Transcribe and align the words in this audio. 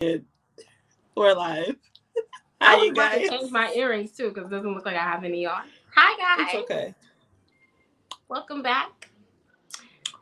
We're 0.00 1.34
live. 1.34 1.76
I 2.62 2.68
Hi, 2.68 2.76
was 2.76 2.84
you 2.86 2.92
about 2.92 3.12
to 3.12 3.28
change 3.28 3.50
my 3.50 3.70
earrings 3.74 4.12
too 4.12 4.30
because 4.30 4.46
it 4.46 4.50
doesn't 4.50 4.72
look 4.72 4.86
like 4.86 4.96
I 4.96 5.02
have 5.02 5.24
any 5.24 5.44
on. 5.44 5.64
Hi 5.94 6.38
guys, 6.38 6.46
It's 6.54 6.62
okay. 6.62 6.94
welcome 8.26 8.62
back. 8.62 9.10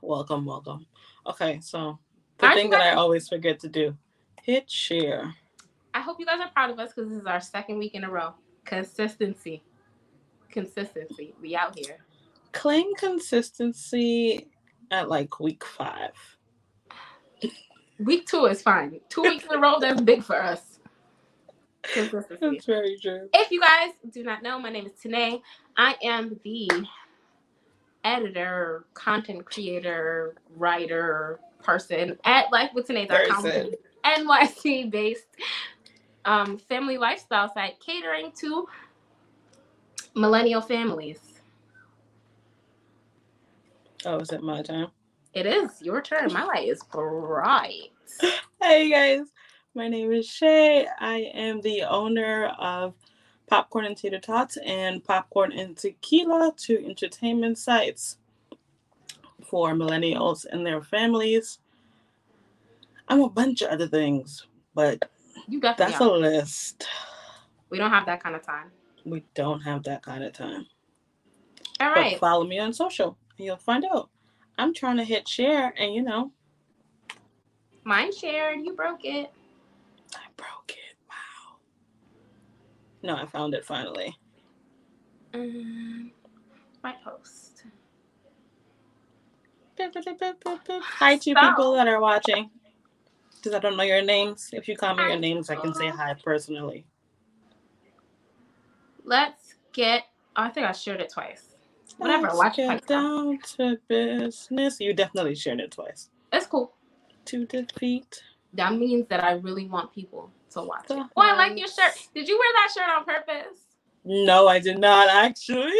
Welcome, 0.03 0.45
welcome. 0.47 0.85
Okay, 1.29 1.61
so 1.63 2.01
the 2.39 2.47
Aren't 2.47 2.59
thing 2.59 2.71
that 2.71 2.81
I 2.81 2.95
always 2.95 3.29
forget 3.29 3.61
to 3.61 3.69
do 3.69 3.97
hit 4.43 4.69
share. 4.69 5.33
I 5.95 6.01
hope 6.01 6.19
you 6.19 6.27
guys 6.27 6.41
are 6.41 6.51
proud 6.51 6.71
of 6.71 6.81
us 6.81 6.93
because 6.93 7.11
this 7.11 7.21
is 7.21 7.27
our 7.27 7.41
second 7.41 7.79
week 7.79 7.95
in 7.95 8.03
a 8.03 8.11
row. 8.11 8.35
Consistency, 8.65 9.63
consistency. 10.51 11.37
We 11.41 11.55
out 11.55 11.79
here. 11.79 11.99
Claim 12.51 12.97
consistency 12.97 14.49
at 14.91 15.09
like 15.09 15.39
week 15.39 15.65
five. 15.65 16.15
Week 17.99 18.27
two 18.27 18.47
is 18.47 18.63
fine. 18.63 19.01
Two 19.09 19.23
weeks 19.23 19.45
in 19.45 19.57
a 19.57 19.59
row, 19.59 19.79
that's 19.81 20.01
big 20.01 20.23
for 20.23 20.41
us. 20.41 20.79
Consistency. 21.83 22.37
That's 22.41 22.67
very 22.67 22.99
true. 23.01 23.29
If 23.35 23.51
you 23.51 23.61
guys 23.61 23.91
do 24.13 24.23
not 24.23 24.43
know, 24.43 24.59
my 24.59 24.71
name 24.71 24.87
is 24.87 24.93
Tanae. 24.93 25.41
I 25.77 25.97
am 26.03 26.39
the 26.45 26.71
editor, 28.05 28.85
content 28.95 29.45
creator, 29.45 30.37
writer, 30.57 31.41
person 31.63 32.17
at 32.25 32.47
lifewithtanae.com. 32.53 33.43
Person. 33.43 33.73
NYC 34.05 34.91
based 34.91 35.27
um, 36.25 36.59
family 36.59 36.99
lifestyle 36.99 37.53
site 37.53 37.81
catering 37.81 38.33
to 38.41 38.69
millennial 40.15 40.61
families. 40.61 41.19
Oh, 44.05 44.19
is 44.19 44.31
it 44.31 44.43
my 44.43 44.63
time? 44.63 44.89
It 45.39 45.47
is 45.47 45.81
your 45.81 46.03
turn. 46.03 46.33
My 46.33 46.43
light 46.43 46.67
is 46.69 46.83
bright. 46.91 47.93
Hey 48.61 48.91
guys, 48.91 49.29
my 49.77 49.87
name 49.87 50.11
is 50.11 50.27
Shay. 50.27 50.85
I 50.99 51.31
am 51.33 51.61
the 51.61 51.85
owner 51.85 52.47
of 52.59 52.95
Popcorn 53.47 53.85
and 53.85 53.97
Tater 53.97 54.19
Tots 54.19 54.57
and 54.67 55.05
Popcorn 55.05 55.53
and 55.53 55.77
Tequila, 55.77 56.53
two 56.57 56.85
entertainment 56.85 57.57
sites 57.57 58.19
for 59.49 59.75
millennials 59.75 60.45
and 60.51 60.67
their 60.67 60.83
families. 60.83 61.61
I'm 63.07 63.21
a 63.21 63.31
bunch 63.31 63.63
of 63.63 63.71
other 63.71 63.87
things, 63.87 64.45
but 64.75 65.09
You 65.47 65.61
definitely 65.61 65.93
that's 65.93 66.03
are. 66.03 66.09
a 66.09 66.19
list. 66.19 66.89
We 67.71 67.79
don't 67.79 67.91
have 67.93 68.07
that 68.07 68.21
kind 68.21 68.35
of 68.35 68.43
time. 68.43 68.73
We 69.05 69.23
don't 69.37 69.61
have 69.61 69.85
that 69.85 70.03
kind 70.03 70.25
of 70.25 70.33
time. 70.33 70.67
All 71.79 71.91
right. 71.91 72.15
But 72.15 72.19
follow 72.29 72.45
me 72.45 72.59
on 72.59 72.73
social 72.73 73.17
and 73.39 73.47
you'll 73.47 73.57
find 73.57 73.85
out. 73.85 74.11
I'm 74.59 74.75
trying 74.75 74.97
to 74.97 75.05
hit 75.05 75.27
share 75.29 75.73
and 75.79 75.95
you 75.95 76.03
know, 76.03 76.33
Mine 77.85 78.13
shared. 78.13 78.59
You 78.63 78.75
broke 78.75 79.05
it. 79.07 79.31
I 80.15 80.27
broke 80.37 80.73
it. 80.73 80.97
Wow. 81.09 81.57
No, 83.03 83.17
I 83.17 83.25
found 83.25 83.55
it 83.55 83.65
finally. 83.65 84.15
Um, 85.33 86.11
my 86.83 86.95
post. 87.03 87.63
Hi 89.79 91.17
to 91.17 91.23
So- 91.23 91.35
people 91.35 91.73
that 91.75 91.89
are 91.89 92.01
watching. 92.01 92.51
Because 93.37 93.55
I 93.55 93.61
don't 93.61 93.77
know 93.77 93.85
your 93.85 94.03
names. 94.03 94.51
If 94.53 94.67
you 94.69 94.77
call 94.77 94.97
me 94.97 95.05
your 95.05 95.19
names, 95.19 95.49
I 95.49 95.55
can 95.55 95.73
say 95.73 95.89
hi 95.89 96.13
personally. 96.13 96.85
Let's 99.05 99.55
get. 99.73 100.05
Oh, 100.37 100.43
I 100.43 100.49
think 100.51 100.67
I 100.67 100.73
shared 100.73 101.01
it 101.01 101.11
twice. 101.11 101.48
Whatever. 101.99 102.29
Let's 102.29 102.37
watch 102.37 102.59
it 102.59 102.69
get 102.69 102.87
down 102.87 103.39
to 103.57 103.77
business. 103.89 104.81
You 104.81 104.95
definitely 104.95 105.35
shared 105.35 105.61
it 105.61 105.73
twice. 105.73 106.11
That's 106.33 106.47
cool. 106.47 106.73
To 107.27 107.45
defeat. 107.45 108.23
That 108.55 108.75
means 108.75 109.07
that 109.09 109.23
I 109.23 109.33
really 109.33 109.67
want 109.67 109.93
people 109.93 110.31
to 110.53 110.63
watch 110.63 110.85
it. 110.85 110.89
The 110.89 111.09
Oh, 111.17 111.23
I 111.23 111.37
like 111.37 111.59
your 111.59 111.69
shirt. 111.69 112.09
Did 112.15 112.29
you 112.29 112.39
wear 112.39 112.49
that 112.55 112.73
shirt 112.75 112.89
on 112.97 113.05
purpose? 113.05 113.59
No, 114.05 114.49
I 114.49 114.59
did 114.61 114.79
not 114.79 115.09
actually. 115.09 115.73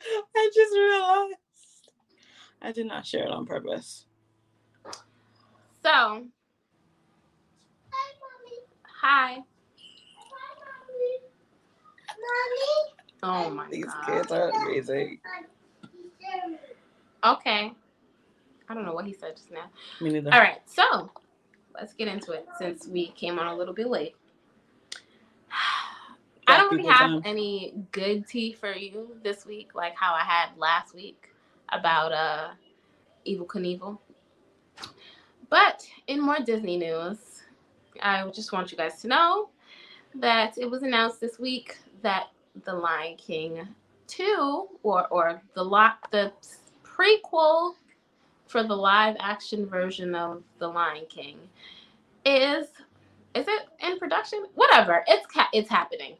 I 0.34 0.50
just 0.52 0.74
realized. 0.74 1.36
I 2.62 2.72
did 2.72 2.86
not 2.86 3.06
share 3.06 3.24
it 3.24 3.30
on 3.30 3.44
purpose. 3.46 4.06
So, 5.82 6.24
hi. 9.00 9.38
Oh 13.22 13.50
my 13.54 13.68
These 13.70 13.86
god. 13.86 14.06
kids 14.06 14.32
are 14.32 14.50
amazing. 14.50 15.20
Okay. 17.24 17.72
I 18.68 18.74
don't 18.74 18.84
know 18.84 18.92
what 18.94 19.06
he 19.06 19.12
said 19.12 19.36
just 19.36 19.50
now. 19.50 19.70
Me 20.00 20.10
neither. 20.10 20.32
All 20.32 20.40
right, 20.40 20.60
so 20.66 21.10
let's 21.74 21.92
get 21.92 22.08
into 22.08 22.32
it 22.32 22.46
since 22.58 22.86
we 22.86 23.08
came 23.08 23.38
on 23.38 23.46
a 23.46 23.54
little 23.54 23.74
bit 23.74 23.88
late. 23.88 24.14
I 26.48 26.56
don't 26.56 26.72
really 26.74 26.88
have 26.88 26.98
time. 27.10 27.22
any 27.24 27.74
good 27.92 28.26
tea 28.26 28.52
for 28.52 28.72
you 28.72 29.16
this 29.22 29.46
week, 29.46 29.74
like 29.74 29.94
how 29.94 30.12
I 30.14 30.24
had 30.24 30.56
last 30.56 30.94
week 30.94 31.28
about 31.68 32.12
uh 32.12 32.48
Evel 33.26 33.46
Knievel. 33.46 33.98
But 35.48 35.86
in 36.08 36.20
more 36.20 36.38
Disney 36.44 36.76
news, 36.78 37.42
I 38.02 38.26
just 38.30 38.52
want 38.52 38.72
you 38.72 38.78
guys 38.78 39.00
to 39.02 39.08
know 39.08 39.50
that 40.16 40.58
it 40.58 40.68
was 40.68 40.82
announced 40.82 41.20
this 41.20 41.38
week 41.38 41.78
that 42.02 42.28
The 42.64 42.74
Lion 42.74 43.16
King 43.16 43.66
2 44.08 44.68
or 44.82 45.06
or 45.08 45.42
the 45.54 45.64
lot 45.64 45.98
the 46.10 46.32
prequel 46.84 47.74
for 48.46 48.62
the 48.62 48.76
live 48.76 49.16
action 49.18 49.66
version 49.66 50.14
of 50.14 50.42
The 50.58 50.68
Lion 50.68 51.06
King 51.08 51.38
is 52.24 52.66
is 53.34 53.46
it 53.48 53.62
in 53.80 53.98
production? 53.98 54.44
Whatever. 54.54 55.04
It's 55.08 55.26
it's 55.52 55.70
happening. 55.70 56.16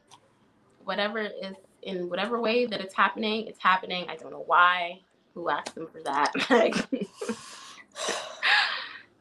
Whatever 0.84 1.18
is 1.20 1.54
in 1.82 2.08
whatever 2.08 2.40
way 2.40 2.66
that 2.66 2.80
it's 2.80 2.94
happening, 2.94 3.46
it's 3.46 3.62
happening. 3.62 4.06
I 4.08 4.16
don't 4.16 4.30
know 4.30 4.44
why. 4.46 5.00
Who 5.34 5.48
asked 5.48 5.74
them 5.74 5.88
for 5.90 6.02
that? 6.02 6.32
Like, 6.50 6.76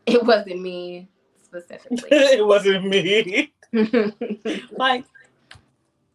it 0.05 0.23
wasn't 0.23 0.61
me 0.61 1.07
specifically. 1.43 1.99
it 2.11 2.45
wasn't 2.45 2.85
me. 2.85 3.53
like, 4.71 5.05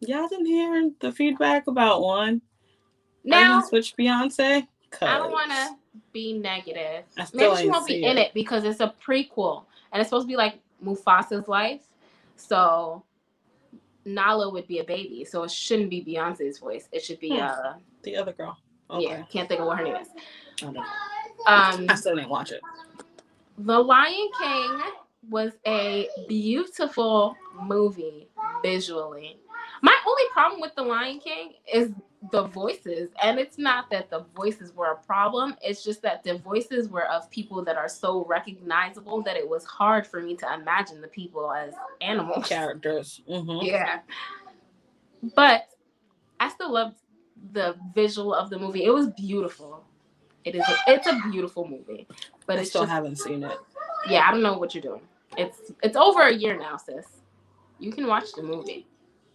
y'all 0.01 0.27
didn't 0.27 0.45
hear 0.45 0.89
the 0.99 1.11
feedback 1.11 1.67
about 1.67 2.01
one? 2.01 2.41
now, 3.23 3.61
switch 3.61 3.95
Beyonce. 3.97 4.67
I 5.01 5.17
don't 5.17 5.31
want 5.31 5.51
to 5.51 5.75
be 6.13 6.33
negative. 6.33 7.03
Maybe 7.33 7.55
she 7.57 7.69
won't 7.69 7.85
be 7.87 7.93
see 7.93 8.03
in 8.05 8.17
it. 8.17 8.27
it 8.27 8.33
because 8.33 8.63
it's 8.63 8.79
a 8.79 8.93
prequel 9.05 9.65
and 9.91 9.99
it's 9.99 10.09
supposed 10.09 10.23
to 10.25 10.27
be 10.31 10.37
like 10.37 10.59
Mufasa's 10.83 11.47
life. 11.47 11.81
So 12.37 13.03
Nala 14.05 14.49
would 14.49 14.67
be 14.67 14.79
a 14.79 14.83
baby, 14.83 15.25
so 15.25 15.43
it 15.43 15.51
shouldn't 15.51 15.89
be 15.89 16.03
Beyonce's 16.03 16.59
voice. 16.59 16.87
It 16.91 17.03
should 17.03 17.19
be 17.19 17.31
Hmm. 17.31 17.41
uh 17.41 17.73
the 18.03 18.15
other 18.15 18.31
girl. 18.31 18.57
Okay. 18.89 19.03
yeah, 19.09 19.23
can't 19.23 19.49
think 19.49 19.59
of 19.59 19.67
what 19.67 19.77
her 19.79 19.83
name 19.83 19.97
is. 19.97 20.07
Don't 20.57 20.73
know. 20.73 20.81
Um 21.47 21.85
I 21.89 21.95
still 21.95 22.15
didn't 22.15 22.29
watch 22.29 22.51
it. 22.51 22.61
The 23.57 23.77
Lion 23.77 24.29
King 24.39 24.79
was 25.29 25.51
a 25.65 26.07
beautiful 26.29 27.35
movie 27.61 28.29
visually. 28.63 29.39
My 29.81 29.95
only 30.07 30.23
problem 30.31 30.61
with 30.61 30.73
The 30.75 30.81
Lion 30.83 31.19
King 31.19 31.53
is 31.71 31.91
the 32.31 32.43
voices. 32.43 33.09
And 33.21 33.39
it's 33.39 33.57
not 33.57 33.89
that 33.91 34.09
the 34.09 34.25
voices 34.35 34.73
were 34.73 34.91
a 34.91 34.95
problem, 34.95 35.55
it's 35.61 35.83
just 35.83 36.01
that 36.01 36.23
the 36.23 36.37
voices 36.39 36.89
were 36.89 37.07
of 37.07 37.29
people 37.29 37.63
that 37.65 37.77
are 37.77 37.89
so 37.89 38.25
recognizable 38.25 39.21
that 39.23 39.37
it 39.37 39.47
was 39.47 39.65
hard 39.65 40.07
for 40.07 40.21
me 40.21 40.35
to 40.37 40.53
imagine 40.53 41.01
the 41.01 41.07
people 41.07 41.51
as 41.51 41.73
animal 42.01 42.41
Characters. 42.43 43.21
hmm 43.27 43.59
Yeah. 43.61 43.99
But 45.35 45.69
I 46.39 46.49
still 46.49 46.71
loved 46.71 46.97
the 47.53 47.75
visual 47.93 48.33
of 48.33 48.49
the 48.49 48.59
movie. 48.59 48.83
It 48.83 48.91
was 48.91 49.07
beautiful. 49.09 49.83
It 50.43 50.55
is. 50.55 50.63
it's 50.87 51.07
a 51.07 51.19
beautiful 51.29 51.67
movie, 51.67 52.07
but 52.45 52.57
I 52.57 52.63
still 52.63 52.83
just 52.83 52.91
haven't 52.91 53.17
seen 53.17 53.43
it. 53.43 53.57
yeah, 54.09 54.25
I 54.27 54.31
don't 54.31 54.41
know 54.41 54.57
what 54.57 54.73
you're 54.73 54.81
doing. 54.81 55.01
It's 55.37 55.73
it's 55.83 55.97
over 55.97 56.21
a 56.21 56.33
year 56.33 56.57
now, 56.57 56.77
sis. 56.77 57.05
You 57.79 57.91
can 57.91 58.07
watch 58.07 58.31
the 58.33 58.43
movie. 58.43 58.87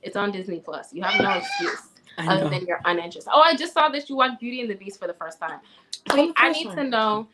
It's 0.02 0.16
on 0.16 0.32
Disney 0.32 0.60
Plus. 0.60 0.92
You 0.92 1.02
have 1.02 1.20
no 1.20 1.30
excuse 1.38 1.88
other 2.18 2.48
than 2.48 2.66
you're 2.66 2.80
uninterested. 2.84 3.32
Oh, 3.34 3.40
I 3.40 3.56
just 3.56 3.72
saw 3.72 3.88
that 3.88 4.08
you 4.08 4.16
watched 4.16 4.40
Beauty 4.40 4.60
and 4.60 4.70
the 4.70 4.74
Beast 4.74 4.98
for 4.98 5.06
the 5.06 5.14
first 5.14 5.38
time. 5.40 5.60
Please, 6.06 6.32
I 6.36 6.50
need 6.50 6.70
to 6.70 6.84
know, 6.84 7.28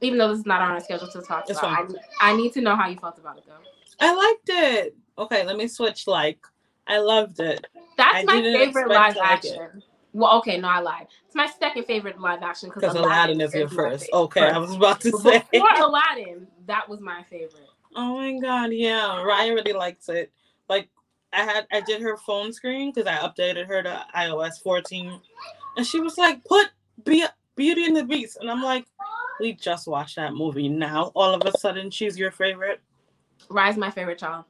even 0.00 0.18
though 0.18 0.28
this 0.28 0.40
is 0.40 0.46
not 0.46 0.62
on 0.62 0.72
our 0.72 0.80
schedule 0.80 1.08
to 1.08 1.20
talk 1.20 1.48
It's 1.48 1.58
about, 1.58 1.94
I, 2.20 2.30
I 2.32 2.36
need 2.36 2.52
to 2.54 2.60
know 2.60 2.76
how 2.76 2.88
you 2.88 2.96
felt 2.96 3.18
about 3.18 3.38
it 3.38 3.44
though. 3.46 3.54
I 4.00 4.14
liked 4.14 4.48
it. 4.48 4.96
Okay, 5.18 5.44
let 5.44 5.56
me 5.56 5.68
switch. 5.68 6.06
Like, 6.06 6.38
I 6.86 6.98
loved 6.98 7.40
it. 7.40 7.66
That's 7.96 8.18
I 8.18 8.24
my 8.24 8.40
favorite 8.40 8.88
live 8.88 9.14
to 9.14 9.20
like 9.20 9.44
it. 9.44 9.50
action. 9.50 9.82
Well, 10.14 10.38
okay, 10.38 10.58
no, 10.58 10.68
I 10.68 10.80
lied. 10.80 11.06
It's 11.26 11.34
my 11.34 11.50
second 11.58 11.84
favorite 11.84 12.20
live 12.20 12.42
action 12.42 12.70
Because 12.74 12.94
Aladdin 12.94 13.40
is 13.40 13.54
your 13.54 13.68
first. 13.68 14.08
Okay, 14.12 14.42
I 14.42 14.58
was 14.58 14.74
about 14.74 15.00
to 15.02 15.10
say. 15.12 15.42
Before 15.50 15.68
Aladdin, 15.76 16.46
that 16.66 16.88
was 16.88 17.00
my 17.00 17.22
favorite. 17.30 17.68
Oh 17.94 18.16
my 18.16 18.38
god, 18.38 18.72
yeah. 18.72 19.22
Ryan 19.22 19.54
really 19.54 19.72
likes 19.72 20.08
it. 20.08 20.32
Like 20.68 20.88
I 21.32 21.42
had 21.42 21.66
I 21.72 21.80
did 21.80 22.02
her 22.02 22.16
phone 22.16 22.52
screen 22.52 22.92
because 22.92 23.06
I 23.06 23.16
updated 23.26 23.66
her 23.66 23.82
to 23.82 24.04
iOS 24.14 24.62
14. 24.62 25.20
And 25.76 25.86
she 25.86 26.00
was 26.00 26.18
like, 26.18 26.44
put 26.44 26.68
Be- 27.04 27.24
Beauty 27.56 27.86
and 27.86 27.96
the 27.96 28.04
Beast. 28.04 28.38
And 28.40 28.50
I'm 28.50 28.62
like, 28.62 28.86
we 29.40 29.54
just 29.54 29.88
watched 29.88 30.16
that 30.16 30.34
movie 30.34 30.68
now. 30.68 31.10
All 31.14 31.34
of 31.34 31.42
a 31.46 31.56
sudden 31.58 31.90
she's 31.90 32.18
your 32.18 32.30
favorite. 32.30 32.80
Rise, 33.48 33.76
my 33.76 33.90
favorite 33.90 34.18
child. 34.18 34.44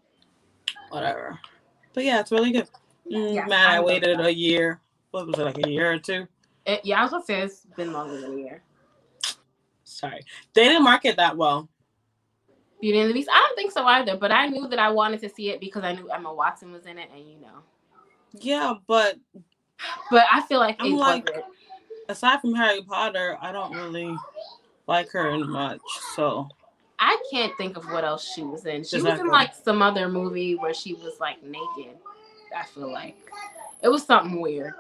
Whatever. 0.91 1.39
But 1.95 2.05
yeah, 2.05 2.21
it's 2.21 2.33
really 2.33 2.53
good. 2.53 2.69
Mm, 3.11 3.35
Yes, 3.35 3.49
man, 3.49 3.71
I 3.71 3.77
I, 3.77 3.81
waited 3.81 4.19
that. 4.19 4.27
a 4.27 4.35
year. 4.35 4.81
What 5.11 5.27
was 5.27 5.39
it, 5.39 5.43
like 5.45 5.67
a 5.67 5.71
year 5.71 5.93
or 5.93 5.99
two? 5.99 6.27
It, 6.67 6.81
yeah, 6.85 7.01
I 7.01 7.03
was 7.03 7.11
gonna 7.11 7.25
say 7.25 7.41
it's 7.43 7.67
been 7.77 7.93
longer 7.93 8.21
than 8.21 8.33
a 8.35 8.37
year. 8.37 8.63
Sorry. 9.85 10.25
They 10.55 10.65
didn't 10.65 10.85
market 10.85 11.17
that 11.17 11.37
well. 11.37 11.69
Beauty 12.83 12.99
and 12.99 13.09
the 13.09 13.15
Beast. 13.15 13.31
I 13.33 13.39
don't 13.39 13.57
think 13.57 13.71
so 13.73 13.87
either, 13.87 14.17
but 14.19 14.31
I 14.33 14.49
knew 14.49 14.69
that 14.69 14.79
I 14.79 14.91
wanted 14.91 15.21
to 15.21 15.29
see 15.31 15.49
it 15.51 15.61
because 15.61 15.85
I 15.85 15.93
knew 15.95 16.11
Emma 16.11 16.35
Watson 16.35 16.71
was 16.73 16.85
in 16.85 16.99
it, 16.99 17.09
and 17.15 17.27
you 17.27 17.39
know. 17.41 17.63
Yeah, 18.35 18.75
but 18.87 19.19
But 20.11 20.25
I 20.31 20.43
feel 20.43 20.59
like 20.59 20.77
I'm 20.81 20.93
like- 20.97 21.29
wasn't. 21.31 21.45
aside 22.09 22.41
from 22.41 22.55
Harry 22.55 22.83
Potter, 22.83 23.39
I 23.41 23.53
don't 23.53 23.73
really 23.75 24.15
like 24.87 25.09
her 25.13 25.39
much. 25.39 25.81
So 26.17 26.49
I 26.99 27.17
can't 27.31 27.57
think 27.57 27.77
of 27.77 27.85
what 27.87 28.05
else 28.05 28.31
she 28.35 28.43
was 28.43 28.67
in. 28.67 28.85
She 28.85 29.01
was 29.01 29.19
in 29.21 29.29
like 29.29 29.55
some 29.55 29.81
other 29.81 30.09
movie 30.09 30.57
where 30.57 30.75
she 30.75 30.95
was 30.95 31.19
like 31.21 31.43
naked. 31.43 31.97
I 32.57 32.65
feel 32.65 32.93
like 32.93 33.17
it 33.83 33.89
was 33.89 34.05
something 34.05 34.41
weird. 34.41 34.75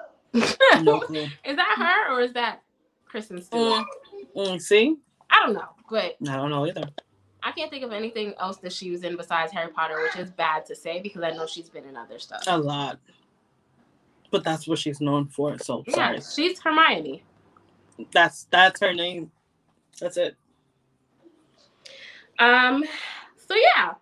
no 0.82 1.00
clue. 1.06 1.26
Is 1.44 1.56
that 1.56 1.74
her 1.78 2.14
or 2.14 2.20
is 2.20 2.32
that 2.34 2.62
Kristen 3.06 3.40
Stewart? 3.42 3.84
Mm, 4.36 4.46
mm, 4.54 4.60
see? 4.62 4.96
I 5.30 5.40
don't 5.44 5.54
know, 5.54 5.68
but 5.90 6.16
I 6.28 6.36
don't 6.36 6.50
know 6.50 6.66
either. 6.66 6.84
I 7.42 7.52
can't 7.52 7.70
think 7.70 7.84
of 7.84 7.92
anything 7.92 8.34
else 8.38 8.58
that 8.58 8.72
she 8.72 8.90
was 8.90 9.02
in 9.02 9.16
besides 9.16 9.52
Harry 9.52 9.70
Potter, 9.72 10.00
which 10.02 10.16
is 10.16 10.30
bad 10.30 10.64
to 10.66 10.76
say 10.76 11.00
because 11.00 11.22
I 11.22 11.30
know 11.30 11.46
she's 11.46 11.68
been 11.68 11.84
in 11.84 11.96
other 11.96 12.18
stuff. 12.18 12.42
A 12.46 12.56
lot. 12.56 12.98
But 14.30 14.44
that's 14.44 14.66
what 14.66 14.78
she's 14.78 15.00
known 15.00 15.26
for. 15.26 15.58
So 15.58 15.82
yeah, 15.86 15.94
sorry. 15.94 16.20
she's 16.20 16.60
Hermione. 16.60 17.22
That's 18.12 18.46
that's 18.50 18.80
her 18.80 18.94
name. 18.94 19.30
That's 20.00 20.16
it. 20.16 20.36
Um, 22.38 22.84
so 23.36 23.54
yeah, 23.54 23.94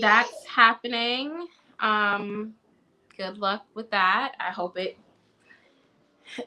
that's 0.00 0.46
happening. 0.46 1.46
Um, 1.80 2.54
good 3.16 3.38
luck 3.38 3.66
with 3.74 3.90
that. 3.90 4.32
I 4.40 4.50
hope 4.50 4.78
it 4.78 4.96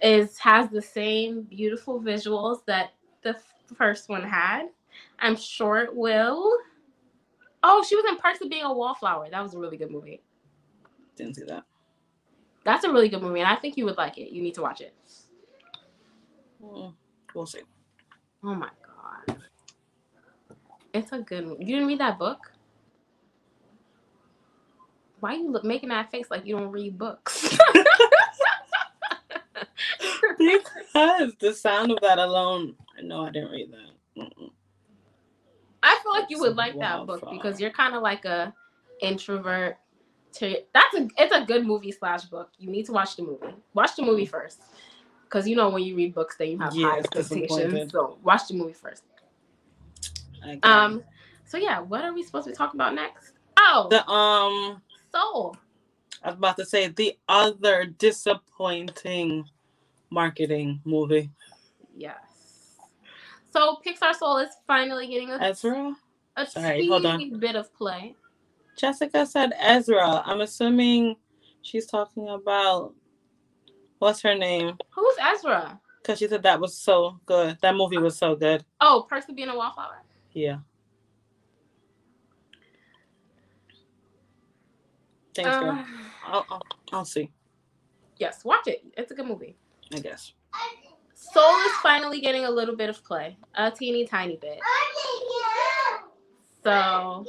is 0.02 0.38
has 0.38 0.70
the 0.70 0.82
same 0.82 1.44
beautiful 1.44 2.00
visuals 2.00 2.66
that 2.66 2.94
the 3.22 3.36
first 3.76 4.10
one 4.10 4.24
had. 4.24 4.68
I'm 5.20 5.36
sure 5.36 5.80
it 5.80 5.96
will. 5.96 6.58
Oh, 7.64 7.84
she 7.88 7.96
was 7.96 8.06
in 8.10 8.18
parts 8.18 8.42
of 8.42 8.50
Being 8.50 8.64
a 8.64 8.74
Wallflower. 8.74 9.30
That 9.30 9.42
was 9.42 9.54
a 9.54 9.60
really 9.60 9.78
good 9.78 9.92
movie. 9.92 10.22
Didn't 11.16 11.36
see 11.36 11.44
that. 11.46 11.64
That's 12.66 12.84
a 12.86 12.92
really 12.92 13.10
good 13.10 13.22
movie, 13.22 13.40
and 13.42 13.50
I 13.50 13.56
think 13.56 13.78
you 13.78 13.86
would 13.86 13.98
like 13.98 14.18
it. 14.18 14.32
You 14.32 14.42
need 14.42 14.56
to 14.56 14.62
watch 14.62 14.82
it. 14.82 14.94
Mm, 16.64 16.94
we'll 17.34 17.46
see. 17.46 17.60
Oh 18.44 18.56
my 18.56 18.70
god, 19.28 19.38
it's 20.94 21.12
a 21.12 21.20
good. 21.20 21.46
movie. 21.46 21.66
You 21.66 21.76
didn't 21.76 21.88
read 21.88 22.00
that 22.00 22.18
book? 22.18 22.52
Why 25.20 25.36
you 25.36 25.50
look 25.50 25.64
making 25.64 25.90
that 25.90 26.12
face 26.12 26.28
like 26.30 26.46
you 26.46 26.58
don't 26.58 26.72
read 26.72 26.98
books? 26.98 27.58
because 30.38 31.34
the 31.40 31.54
sound 31.54 31.92
of 31.92 32.00
that 32.02 32.20
alone, 32.20 32.76
I 32.98 33.02
know 33.02 33.26
I 33.26 33.32
didn't 33.32 33.52
read 33.52 33.72
that. 33.72 34.22
Mm-mm. 34.22 34.52
I 36.04 36.16
feel 36.16 36.22
like 36.22 36.30
you 36.30 36.40
would 36.40 36.56
like 36.58 36.80
that 36.80 37.06
book 37.06 37.24
because 37.32 37.60
you're 37.62 37.72
kind 37.72 37.96
of 37.96 38.02
like 38.02 38.26
a 38.26 38.54
introvert. 39.00 39.78
To 40.34 40.58
that's 40.74 40.96
a 40.96 41.08
it's 41.18 41.34
a 41.34 41.46
good 41.46 41.66
movie 41.66 41.92
slash 41.92 42.24
book. 42.24 42.50
You 42.58 42.70
need 42.70 42.88
to 42.88 42.92
watch 42.92 43.16
the 43.16 43.24
movie. 43.24 43.56
Watch 43.74 43.96
the 43.96 44.02
movie 44.04 44.26
first, 44.26 44.60
because 45.26 45.48
you 45.48 45.56
know 45.56 45.70
when 45.70 45.84
you 45.84 45.96
read 45.96 46.14
books, 46.16 46.36
then 46.38 46.50
you 46.50 46.58
have 46.60 46.74
Yeah, 46.76 46.92
high 46.92 47.00
expectations. 47.00 47.92
So 47.92 48.18
watch 48.24 48.48
the 48.48 48.56
movie 48.56 48.74
first. 48.74 49.04
Um, 50.64 51.04
so 51.46 51.58
yeah, 51.58 51.80
what 51.80 52.04
are 52.04 52.14
we 52.14 52.24
supposed 52.24 52.46
to 52.46 52.52
be 52.52 52.56
talking 52.58 52.80
about 52.80 52.96
next? 52.96 53.34
Oh, 53.58 53.88
the 53.90 54.08
um, 54.10 54.82
Soul. 55.12 55.56
I 56.24 56.30
was 56.30 56.38
about 56.38 56.58
to 56.58 56.66
say 56.66 56.88
the 56.88 57.18
other 57.30 57.86
disappointing 57.86 59.46
marketing 60.10 60.82
movie, 60.86 61.30
Yes. 61.96 62.18
So 63.54 63.78
Pixar 63.86 64.16
Soul 64.16 64.38
is 64.40 64.50
finally 64.68 65.08
getting 65.08 65.30
a, 65.30 65.36
Ezra. 65.38 65.96
a 66.36 66.46
Sorry, 66.48 66.88
hold 66.88 67.06
on. 67.06 67.40
bit 67.40 67.56
of 67.56 67.72
play. 67.76 68.16
Jessica 68.78 69.26
said 69.28 69.54
Ezra. 69.60 70.24
I'm 70.26 70.42
assuming 70.42 71.16
she's 71.62 71.86
talking 71.86 72.30
about 72.30 72.94
what's 74.00 74.22
her 74.22 74.34
name? 74.36 74.76
Who's 74.90 75.16
Ezra? 75.22 75.80
Because 76.02 76.18
she 76.20 76.28
said 76.28 76.42
that 76.44 76.60
was 76.60 76.76
so 76.76 77.20
good. 77.28 77.58
That 77.62 77.76
movie 77.76 78.00
was 78.00 78.18
so 78.18 78.36
good. 78.36 78.66
Oh, 78.82 79.06
Perks 79.08 79.30
of 79.30 79.36
Being 79.36 79.50
a 79.50 79.56
Wallflower. 79.56 80.02
Yeah. 80.34 80.58
Thanks, 85.36 85.58
girl. 85.58 85.72
Uh, 85.72 85.86
I'll, 86.26 86.46
I'll, 86.50 86.62
I'll 86.92 87.06
see. 87.06 87.32
yes, 88.18 88.44
watch 88.44 88.68
it. 88.68 88.84
It's 88.98 89.12
a 89.12 89.16
good 89.16 89.26
movie. 89.28 89.56
I 89.94 90.00
guess. 90.00 90.34
Soul 91.34 91.56
is 91.66 91.72
finally 91.82 92.22
getting 92.22 92.46
a 92.46 92.50
little 92.52 92.76
bit 92.76 92.90
of 92.90 93.04
play, 93.04 93.36
a 93.56 93.72
teeny 93.72 94.06
tiny 94.06 94.38
bit. 94.38 94.60
So 96.64 97.26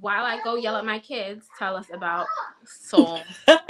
while 0.00 0.24
I 0.24 0.40
go 0.44 0.56
yell 0.56 0.76
at 0.76 0.84
my 0.84 0.98
kids, 0.98 1.46
tell 1.58 1.76
us 1.76 1.86
about 1.92 2.26
Soul 2.66 3.20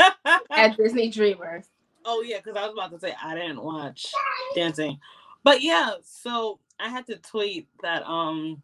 at 0.51 0.77
Disney 0.77 1.11
Dreamers. 1.11 1.67
oh 2.05 2.23
yeah, 2.23 2.39
because 2.39 2.57
I 2.57 2.67
was 2.67 2.73
about 2.73 2.91
to 2.91 2.99
say 2.99 3.15
I 3.23 3.37
didn't 3.37 3.63
watch 3.63 4.13
dancing, 4.57 4.99
but 5.45 5.63
yeah. 5.63 5.93
So 6.03 6.59
I 6.81 6.89
had 6.89 7.07
to 7.07 7.17
tweet 7.17 7.69
that 7.83 8.03
um, 8.05 8.63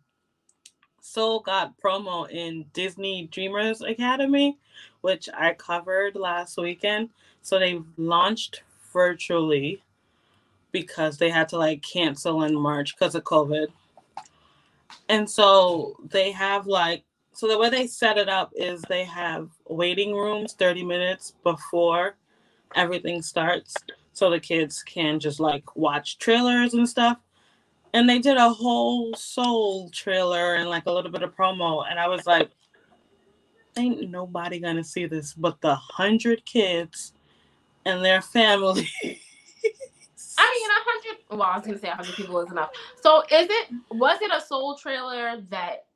Soul 1.01 1.41
got 1.41 1.79
promo 1.81 2.29
in 2.29 2.65
Disney 2.73 3.29
Dreamers 3.31 3.83
Academy, 3.83 4.59
which 5.01 5.29
I 5.33 5.55
covered 5.55 6.17
last 6.17 6.59
weekend. 6.59 7.11
So 7.43 7.61
they 7.61 7.81
launched 7.97 8.63
virtually 8.93 9.84
because 10.75 11.17
they 11.17 11.31
had 11.31 11.49
to 11.49 11.57
like 11.57 11.81
cancel 11.81 12.43
in 12.43 12.55
March 12.55 12.95
because 12.95 13.15
of 13.15 13.25
COVID. 13.25 13.69
And 15.09 15.31
so 15.31 15.97
they 16.11 16.33
have 16.33 16.67
like 16.67 17.05
so 17.33 17.49
the 17.49 17.59
way 17.59 17.71
they 17.71 17.87
set 17.87 18.19
it 18.19 18.29
up 18.29 18.53
is 18.55 18.83
they 18.83 19.05
have 19.05 19.49
waiting 19.69 20.15
rooms 20.15 20.53
30 20.53 20.85
minutes 20.85 21.33
before 21.43 22.17
everything 22.77 23.23
starts 23.23 23.75
so 24.13 24.31
the 24.31 24.39
kids 24.39 24.83
can 24.83 25.19
just 25.19 25.41
like 25.41 25.77
watch 25.77 26.19
trailers 26.19 26.75
and 26.75 26.89
stuff. 26.89 27.19
And 27.93 28.09
they 28.09 28.19
did 28.19 28.37
a 28.37 28.49
whole 28.49 29.15
soul 29.15 29.89
trailer 29.91 30.55
and 30.55 30.69
like 30.69 30.87
a 30.87 30.93
little 30.93 31.11
bit 31.11 31.23
of 31.23 31.35
promo. 31.35 31.85
And 31.89 31.99
I 31.99 32.09
was 32.09 32.27
like, 32.27 32.51
ain't 33.77 34.11
nobody 34.11 34.59
gonna 34.59 34.85
see 34.85 35.07
this 35.07 35.33
but 35.35 35.61
the 35.61 35.75
hundred 35.75 36.45
kids 36.45 37.13
and 37.85 38.05
their 38.05 38.23
family. 38.37 38.89
I 40.39 40.59
mean, 40.59 40.71
a 40.71 40.75
hundred. 40.75 41.25
Well, 41.31 41.43
I 41.43 41.57
was 41.57 41.67
gonna 41.67 41.79
say 41.79 41.89
a 41.89 41.95
hundred 41.95 42.15
people 42.15 42.41
is 42.41 42.51
enough. 42.51 42.71
So, 43.01 43.23
is 43.31 43.49
it? 43.51 43.69
Was 43.91 44.21
it 44.23 44.31
a 44.33 44.41
Soul 44.41 44.77
trailer 44.77 45.41
that, 45.51 45.87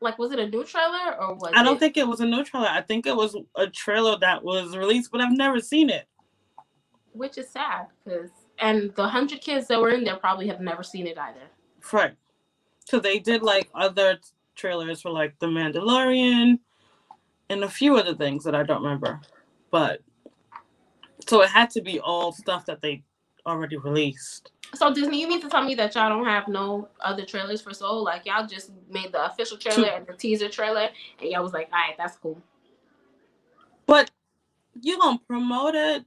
like, 0.00 0.18
was 0.18 0.32
it 0.32 0.38
a 0.38 0.48
new 0.48 0.64
trailer 0.64 1.16
or 1.20 1.34
was? 1.34 1.52
I 1.54 1.62
don't 1.62 1.76
it- 1.76 1.80
think 1.80 1.96
it 1.96 2.06
was 2.06 2.20
a 2.20 2.26
new 2.26 2.44
trailer. 2.44 2.68
I 2.68 2.80
think 2.82 3.06
it 3.06 3.16
was 3.16 3.36
a 3.56 3.66
trailer 3.68 4.18
that 4.18 4.42
was 4.42 4.76
released, 4.76 5.10
but 5.10 5.20
I've 5.20 5.36
never 5.36 5.60
seen 5.60 5.90
it. 5.90 6.06
Which 7.12 7.36
is 7.36 7.50
sad 7.50 7.88
because, 8.04 8.30
and 8.58 8.94
the 8.94 9.06
hundred 9.06 9.40
kids 9.40 9.68
that 9.68 9.80
were 9.80 9.90
in 9.90 10.04
there 10.04 10.16
probably 10.16 10.48
have 10.48 10.60
never 10.60 10.82
seen 10.82 11.06
it 11.06 11.18
either. 11.18 11.42
Right. 11.92 12.14
So 12.86 12.98
they 12.98 13.18
did 13.18 13.42
like 13.42 13.68
other 13.74 14.18
trailers 14.54 15.02
for 15.02 15.10
like 15.10 15.38
The 15.38 15.46
Mandalorian 15.46 16.58
and 17.50 17.64
a 17.64 17.68
few 17.68 17.96
other 17.96 18.14
things 18.14 18.44
that 18.44 18.54
I 18.54 18.62
don't 18.62 18.82
remember. 18.82 19.20
But 19.70 20.00
so 21.26 21.42
it 21.42 21.50
had 21.50 21.70
to 21.70 21.82
be 21.82 22.00
all 22.00 22.32
stuff 22.32 22.66
that 22.66 22.80
they 22.80 23.02
already 23.46 23.76
released. 23.76 24.52
So 24.74 24.92
Disney, 24.92 25.20
you 25.20 25.28
mean 25.28 25.40
to 25.42 25.48
tell 25.48 25.64
me 25.64 25.74
that 25.74 25.94
y'all 25.94 26.08
don't 26.08 26.24
have 26.24 26.48
no 26.48 26.88
other 27.00 27.24
trailers 27.24 27.60
for 27.60 27.74
Soul? 27.74 28.02
Like 28.02 28.26
y'all 28.26 28.46
just 28.46 28.70
made 28.88 29.12
the 29.12 29.26
official 29.26 29.58
trailer 29.58 29.88
and 29.88 30.06
the 30.06 30.14
teaser 30.14 30.48
trailer, 30.48 30.88
and 31.20 31.30
y'all 31.30 31.42
was 31.42 31.52
like, 31.52 31.68
"All 31.72 31.78
right, 31.78 31.94
that's 31.98 32.16
cool." 32.16 32.40
But 33.86 34.10
you 34.80 34.98
gonna 34.98 35.20
promote 35.26 35.74
it. 35.74 36.04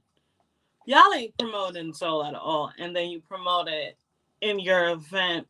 Y'all 0.86 1.12
ain't 1.14 1.36
promoting 1.38 1.92
Soul 1.92 2.24
at 2.24 2.34
all. 2.34 2.72
And 2.78 2.94
then 2.94 3.10
you 3.10 3.20
promote 3.20 3.68
it 3.68 3.96
in 4.40 4.58
your 4.58 4.90
event 4.90 5.46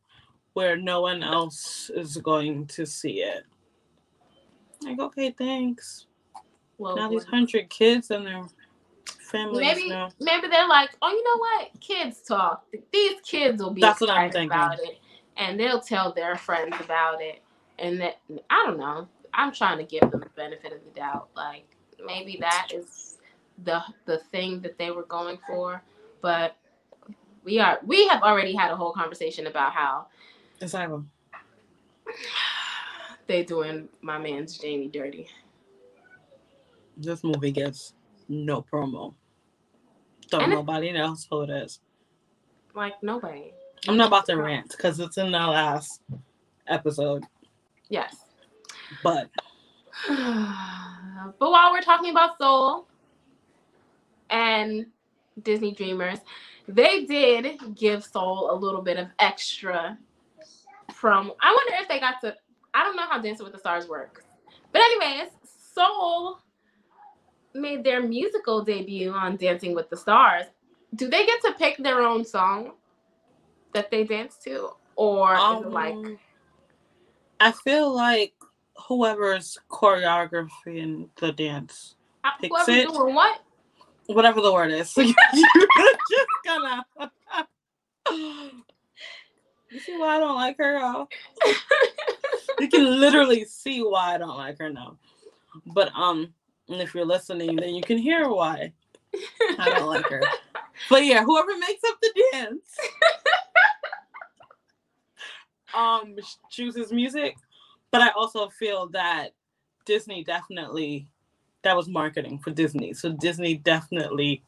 where 0.55 0.77
no 0.77 1.03
one 1.03 1.23
else 1.23 1.91
is 1.95 2.17
going 2.17 2.67
to 2.69 2.87
see 2.87 3.23
it. 3.23 3.45
Like, 4.83 4.99
okay, 4.99 5.35
thanks. 5.37 6.07
Well, 6.79 6.97
now 6.97 7.09
these 7.09 7.25
hundred 7.25 7.69
kids 7.71 8.11
and 8.11 8.27
their 8.27 8.45
families 9.27 9.61
maybe 9.61 9.89
maybe 10.21 10.49
they're 10.49 10.69
like, 10.69 10.91
"Oh, 11.03 11.11
you 11.11 11.23
know 11.25 11.39
what? 11.39 11.81
Kids 11.81 12.23
talk. 12.23 12.65
These 12.93 13.21
kids 13.23 13.63
will 13.63 13.73
be 13.73 13.81
That's 13.81 14.01
what 14.01 14.11
I'm 14.11 14.31
thinking. 14.31 14.51
about 14.51 14.79
it, 14.81 14.99
and 15.37 15.59
they'll 15.59 15.81
tell 15.81 16.13
their 16.13 16.37
friends 16.37 16.77
about 16.81 17.21
it." 17.21 17.43
And 17.79 18.01
that 18.01 18.21
I 18.51 18.65
don't 18.67 18.79
know. 18.79 19.09
I'm 19.35 19.53
trying 19.53 19.79
to 19.79 19.85
give 19.85 20.11
them 20.11 20.21
the 20.21 20.31
benefit 20.37 20.73
of 20.73 20.79
the 20.85 20.91
doubt. 20.99 21.29
Like 21.37 21.67
maybe 22.05 22.39
that 22.41 22.69
is 22.73 23.19
the 23.65 23.83
the 24.07 24.19
thing 24.33 24.61
that 24.63 24.79
they 24.79 24.91
were 24.91 25.05
going 25.05 25.39
for, 25.47 25.83
but 26.23 26.57
we 27.45 27.59
are 27.59 27.79
we 27.85 28.09
have 28.09 28.23
already 28.23 28.55
had 28.55 28.71
a 28.71 28.77
whole 28.77 28.93
conversation 28.93 29.47
about 29.47 29.73
how 29.73 30.07
Exactly. 30.61 31.03
they 33.27 33.45
doing 33.45 33.89
my 34.01 34.19
man's 34.19 34.59
Jamie 34.59 34.89
dirty. 34.89 35.29
This 36.97 37.23
movie 37.23 37.51
gets 37.51 37.93
no 38.29 38.63
promo. 38.63 39.15
Don't 40.31 40.43
And 40.43 40.53
it- 40.53 40.57
nobody 40.57 40.93
knows 40.93 41.27
who 41.31 41.43
it 41.43 41.51
is. 41.51 41.81
Like 42.75 42.95
nobody. 43.03 43.53
I'm 43.89 43.97
not 43.97 44.09
about 44.09 44.27
to 44.27 44.37
rant 44.37 44.71
because 44.71 44.99
it's 45.01 45.17
in 45.19 45.31
the 45.31 45.39
last 45.39 46.03
episode. 46.67 47.25
Yes. 47.89 48.17
But 49.03 49.31
but 50.09 50.15
while 51.39 51.73
we're 51.73 51.83
talking 51.83 52.11
about 52.11 52.39
Soul 52.39 52.87
and 54.31 54.87
Disney 55.43 55.73
Dreamers, 55.73 56.19
they 56.69 57.05
did 57.05 57.59
give 57.75 58.05
Soul 58.05 58.51
a 58.51 58.57
little 58.57 58.83
bit 58.83 58.99
of 58.99 59.09
extra 59.19 59.97
from 60.93 61.33
I 61.41 61.53
wonder 61.55 61.75
if 61.83 61.89
they 61.89 62.01
got 62.01 62.21
to 62.23 62.37
I 62.75 62.83
don't 62.85 62.97
know 62.97 63.07
how 63.09 63.21
Dancing 63.21 63.45
with 63.45 63.53
the 63.53 63.59
Stars 63.59 63.89
works. 63.89 64.23
But 64.73 64.83
anyways, 64.83 65.31
Soul 65.73 66.41
made 67.57 67.85
their 67.85 68.03
musical 68.03 68.63
debut 68.63 69.13
on 69.13 69.37
Dancing 69.37 69.75
with 69.75 69.91
the 69.91 69.97
Stars. 69.97 70.47
Do 70.95 71.09
they 71.09 71.27
get 71.27 71.41
to 71.43 71.53
pick 71.53 71.77
their 71.79 72.03
own 72.03 72.25
song 72.25 72.73
that 73.73 73.91
they 73.91 74.05
dance 74.05 74.37
to? 74.45 74.71
Or 74.95 75.35
is 75.35 75.63
it 75.63 75.71
like 75.71 75.95
um, 75.95 76.19
I 77.41 77.53
feel 77.53 77.95
like 77.95 78.33
whoever's 78.89 79.59
choreographing 79.71 81.09
the 81.21 81.33
dance, 81.33 81.97
uh, 82.25 82.31
picks 82.41 82.51
whoever's 82.51 82.85
it? 82.85 82.89
doing 82.89 83.15
what? 83.15 83.41
whatever 84.07 84.41
the 84.41 84.53
word 84.53 84.73
is, 84.73 84.97
you're 84.97 85.07
just 85.07 86.29
gonna. 86.45 86.87
you 89.71 89.81
see 89.81 89.97
why 89.97 90.17
I 90.17 90.19
don't 90.19 90.37
like 90.37 90.57
her? 90.59 90.79
y'all? 90.79 91.09
you 92.61 92.69
can 92.69 93.01
literally 93.01 93.45
see 93.45 93.83
why 93.83 94.15
I 94.15 94.19
don't 94.19 94.37
like 94.37 94.59
her 94.59 94.71
now. 94.71 94.99
But 95.67 95.91
um, 95.95 96.33
and 96.69 96.81
if 96.81 96.95
you're 96.95 97.05
listening, 97.05 97.57
then 97.57 97.75
you 97.75 97.83
can 97.83 97.99
hear 97.99 98.29
why 98.29 98.73
I 99.59 99.71
don't 99.71 99.87
like 99.87 100.09
her. 100.09 100.23
But 100.91 101.07
yeah, 101.07 101.25
whoever 101.25 101.57
makes 101.57 101.83
up 101.89 101.97
the 102.03 102.25
dance, 102.33 102.77
um, 105.75 106.15
chooses 106.51 106.93
music. 106.93 107.35
But 107.91 108.03
I 108.03 108.11
also 108.11 108.51
feel 108.51 108.89
that 108.89 109.33
Disney 109.87 110.23
definitely 110.23 111.09
that 111.63 111.75
was 111.75 111.89
marketing 111.89 112.39
for 112.39 112.51
Disney. 112.51 112.93
So 112.93 113.11
Disney 113.11 113.55
definitely 113.55 114.43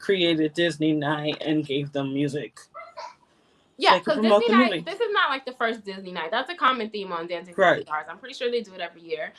created 0.00 0.52
Disney 0.54 0.92
Night 0.92 1.40
and 1.40 1.64
gave 1.64 1.92
them 1.92 2.12
music. 2.12 2.58
Yeah, 3.76 4.00
because 4.00 4.20
Disney 4.20 4.48
night. 4.48 4.84
This 4.84 5.00
is 5.00 5.12
not 5.12 5.30
like 5.30 5.46
the 5.46 5.52
first 5.52 5.84
Disney 5.84 6.10
night. 6.10 6.32
That's 6.32 6.50
a 6.50 6.56
common 6.56 6.90
theme 6.90 7.12
on 7.12 7.28
Dancing 7.28 7.52
with 7.52 7.58
Right. 7.58 7.76
the 7.78 7.82
Stars. 7.82 8.06
I'm 8.10 8.18
pretty 8.18 8.34
sure 8.34 8.50
they 8.50 8.62
do 8.62 8.74
it 8.74 8.80
every 8.80 9.02
year. 9.02 9.32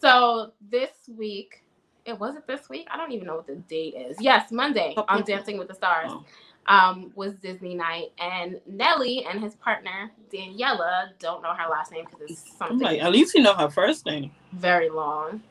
So 0.00 0.52
this 0.70 0.90
week, 1.16 1.62
it 2.06 2.18
was 2.18 2.36
it 2.36 2.46
this 2.46 2.68
week. 2.68 2.88
I 2.90 2.96
don't 2.96 3.12
even 3.12 3.26
know 3.26 3.36
what 3.36 3.46
the 3.46 3.56
date 3.56 3.94
is. 3.96 4.16
Yes, 4.20 4.50
Monday 4.50 4.94
Oh, 4.96 5.04
on. 5.08 5.24
Dancing 5.24 5.58
with 5.58 5.68
the 5.68 5.74
Stars 5.74 6.10
Oh, 6.12 6.24
um, 6.66 7.12
was 7.14 7.34
Disney 7.34 7.74
night, 7.74 8.12
and 8.18 8.60
Nelly 8.66 9.24
and 9.24 9.40
his 9.40 9.54
partner 9.56 10.10
Daniela 10.32 11.10
don't 11.18 11.42
know 11.42 11.54
her 11.54 11.68
last 11.70 11.92
name 11.92 12.04
because 12.04 12.30
it's 12.30 12.56
something 12.58 12.78
like, 12.80 13.02
at 13.02 13.12
least 13.12 13.34
you 13.34 13.42
know 13.42 13.54
her 13.54 13.70
first 13.70 14.06
name. 14.06 14.30
very 14.52 14.88
long. 14.90 15.42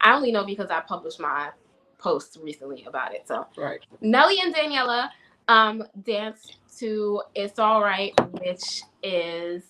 I 0.00 0.14
only 0.14 0.32
know 0.32 0.44
because 0.44 0.70
I 0.70 0.80
published 0.80 1.20
my 1.20 1.50
post 1.98 2.38
recently 2.42 2.84
about 2.86 3.14
it. 3.14 3.26
So 3.28 3.46
Right. 3.56 3.80
Nelly 4.00 4.38
and 4.40 4.54
Daniela 4.54 5.10
um 5.48 5.84
danced 6.04 6.56
to 6.78 7.22
"It's 7.34 7.58
All 7.58 7.82
Right," 7.82 8.12
which 8.40 8.82
is 9.02 9.64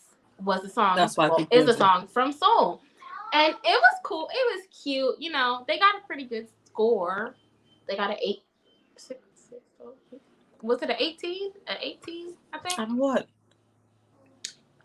was 0.44 0.64
a 0.64 0.68
song. 0.68 0.96
That's 0.96 1.16
why 1.16 1.28
well, 1.28 1.46
is 1.50 1.68
a 1.68 1.74
song 1.74 2.06
from 2.06 2.32
Soul, 2.32 2.80
and 3.32 3.54
it 3.54 3.58
was 3.64 4.00
cool. 4.04 4.28
It 4.32 4.56
was 4.56 4.66
cute. 4.82 5.16
You 5.18 5.30
know, 5.32 5.64
they 5.68 5.78
got 5.78 5.94
a 5.96 6.06
pretty 6.06 6.24
good 6.24 6.48
score. 6.66 7.34
They 7.88 7.96
got 7.96 8.10
an 8.10 8.16
eight. 8.22 8.42
eight, 8.66 8.82
six, 8.96 9.20
six, 9.48 9.62
oh, 9.82 9.94
eight. 10.12 10.22
Was 10.62 10.82
it 10.82 10.90
an 10.90 10.96
eighteen? 10.98 11.52
An 11.66 11.76
eighteen? 11.80 12.34
I 12.52 12.58
think. 12.58 12.78
I 12.78 12.84
what. 12.84 13.26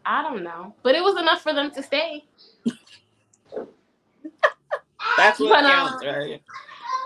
I 0.05 0.21
don't 0.21 0.43
know, 0.43 0.73
but 0.83 0.93
it 0.95 1.01
was 1.01 1.19
enough 1.19 1.41
for 1.41 1.53
them 1.53 1.71
to 1.71 1.81
stay. 1.81 2.23
That's 5.17 5.39
what 5.39 5.49
But, 5.49 5.61
counts, 5.61 6.03
um, 6.03 6.07
right? 6.07 6.41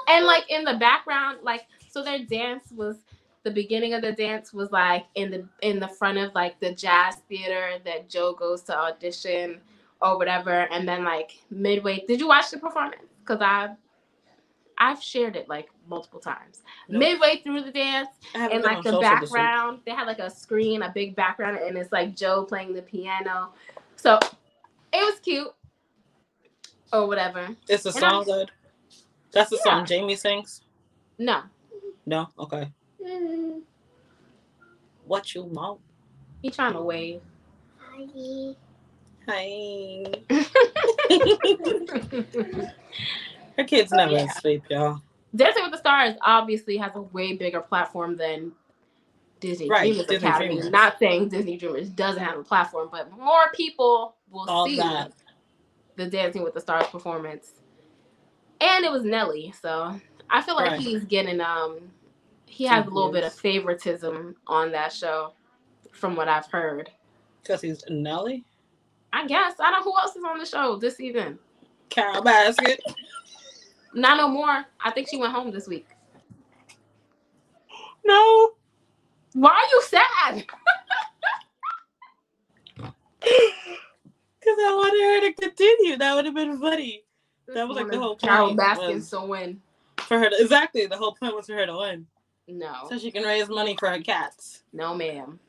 and 0.10 0.26
like 0.26 0.50
in 0.50 0.64
the 0.64 0.76
background 0.78 1.38
like 1.44 1.62
so 1.90 2.04
their 2.04 2.20
dance 2.26 2.72
was 2.76 2.98
the 3.44 3.52
beginning 3.52 3.94
of 3.94 4.02
the 4.02 4.12
dance 4.12 4.52
was 4.52 4.72
like 4.72 5.06
in 5.16 5.32
the 5.32 5.48
in 5.62 5.80
the 5.80 5.88
front 5.88 6.18
of 6.18 6.34
like 6.34 6.60
the 6.60 6.74
jazz 6.74 7.18
theater 7.30 7.78
that 7.86 8.10
joe 8.10 8.34
goes 8.34 8.62
to 8.64 8.78
audition 8.78 9.62
or 10.02 10.18
whatever 10.18 10.52
and 10.72 10.88
then 10.88 11.04
like 11.04 11.32
midway 11.52 12.04
did 12.08 12.20
you 12.20 12.28
watch 12.28 12.50
the 12.52 12.58
performance 12.58 13.02
because 13.20 13.42
i 13.42 13.70
i've 14.78 15.02
shared 15.04 15.36
it 15.36 15.48
like 15.50 15.70
multiple 15.88 16.20
times 16.20 16.62
Nope. 16.88 17.00
midway 17.00 17.42
through 17.44 17.64
the 17.64 17.72
dance 17.72 18.08
I 18.34 18.38
haven't 18.40 18.58
in 18.58 18.62
been 18.64 18.72
like 18.74 18.84
the 18.84 18.92
social 18.92 19.02
this 19.02 19.22
week. 19.32 19.34
background 19.42 19.80
they 19.86 19.92
had 19.92 20.08
like 20.08 20.20
a 20.20 20.30
screen 20.30 20.82
a 20.84 20.92
big 20.94 21.16
background 21.16 21.58
and 21.58 21.78
it's 21.78 21.92
like 21.92 22.16
joe 22.16 22.46
playing 22.46 22.74
the 22.74 22.82
piano 22.82 23.50
so 23.98 24.18
it 24.94 25.04
was 25.06 25.20
cute 25.20 25.50
or 26.94 27.08
whatever 27.08 27.48
Is 27.68 27.84
the 27.84 27.90
and 27.90 27.98
song 28.00 28.14
I'm- 28.14 28.24
good? 28.26 28.52
That's 29.32 29.50
the 29.52 29.58
Yeah. 29.64 29.72
song 29.78 29.86
Jamie 29.86 30.16
sings? 30.16 30.62
no 31.20 31.42
No? 32.06 32.30
Okay. 32.40 32.72
Mm. 33.06 33.62
What 35.06 35.36
you 35.36 35.44
want? 35.44 35.82
he 36.42 36.50
trying 36.50 36.74
to 36.74 36.82
wave 36.82 37.22
Hi. 37.80 38.56
Her 43.58 43.64
kids 43.66 43.92
never 43.92 44.12
yeah. 44.14 44.32
sleep, 44.34 44.64
y'all. 44.70 45.02
Dancing 45.36 45.64
with 45.64 45.72
the 45.72 45.78
Stars 45.78 46.16
obviously 46.22 46.78
has 46.78 46.92
a 46.96 47.02
way 47.02 47.34
bigger 47.34 47.62
platform 47.62 48.16
than 48.18 48.52
Disney 49.40 49.70
Right, 49.70 49.88
Dreamers 49.88 50.08
Disney 50.08 50.28
Academy. 50.28 50.48
Dreamers. 50.56 50.72
Not 50.72 50.98
saying 51.00 51.30
Disney 51.30 51.58
Dreamers 51.58 51.90
doesn't 51.90 52.24
have 52.24 52.38
a 52.40 52.44
platform, 52.44 52.90
but 52.92 53.12
more 53.12 53.52
people 53.54 54.16
will 54.32 54.50
All 54.50 54.66
see 54.66 54.78
that. 54.78 55.14
the 55.98 56.08
Dancing 56.08 56.44
with 56.44 56.54
the 56.54 56.62
Stars 56.62 56.88
performance. 56.88 57.54
And 58.62 58.84
it 58.84 58.92
was 58.92 59.04
Nelly, 59.04 59.54
so 59.62 60.00
I 60.30 60.42
feel 60.42 60.56
like 60.56 60.72
Right. 60.72 60.80
he's 60.80 61.04
getting 61.06 61.40
um 61.42 61.80
he 62.48 62.66
has 62.66 62.86
a 62.88 62.90
little 62.90 63.12
bit 63.12 63.24
of 63.24 63.34
favoritism 63.34 64.36
on 64.48 64.72
that 64.72 64.92
show, 64.92 65.34
from 65.92 66.16
what 66.16 66.28
I've 66.28 66.48
heard. 66.48 66.90
Because 67.42 67.62
he's 67.62 67.84
Nelly. 67.90 68.44
I 69.14 69.26
guess 69.28 69.54
I 69.60 69.72
don't 69.72 69.86
know 69.86 69.92
who 69.92 69.98
else 70.00 70.16
is 70.16 70.24
on 70.24 70.38
the 70.40 70.46
show 70.46 70.76
this 70.76 70.98
season. 70.98 71.40
Carol 71.90 72.22
Baskin. 72.24 72.78
Not 73.94 74.18
no 74.18 74.28
more. 74.28 74.66
I 74.80 74.92
think 74.92 75.08
she 75.10 75.18
went 75.18 75.34
home 75.34 75.52
this 75.52 75.68
week. 75.68 75.88
No. 78.06 78.52
Why 79.34 79.50
are 79.50 79.70
you 79.72 79.82
sad? 79.84 80.46
Because 84.42 84.58
I 84.58 84.74
wanted 84.74 85.04
her 85.04 85.30
to 85.30 85.34
continue. 85.50 85.98
That 85.98 86.16
would 86.16 86.26
have 86.26 86.34
been 86.34 86.60
funny. 86.60 87.04
That 87.54 87.68
was, 87.68 87.76
like, 87.78 87.90
the 87.92 88.00
whole 88.00 88.16
Carol 88.16 88.48
point 88.48 88.60
Baskin 88.60 88.94
was- 88.96 89.10
to 89.10 89.22
win. 89.22 89.62
For 89.98 90.18
her 90.18 90.30
to, 90.30 90.36
exactly. 90.40 90.86
The 90.86 90.96
whole 90.98 91.14
point 91.14 91.36
was 91.36 91.46
for 91.48 91.54
her 91.54 91.66
to 91.66 91.78
win. 91.78 92.08
No, 92.48 92.88
So 92.90 92.98
she 92.98 93.12
can 93.12 93.24
raise 93.24 93.48
money 93.50 93.76
for 93.80 93.90
her 93.90 94.00
cats. 94.00 94.64
no, 94.74 94.96
ma'am. 94.96 95.40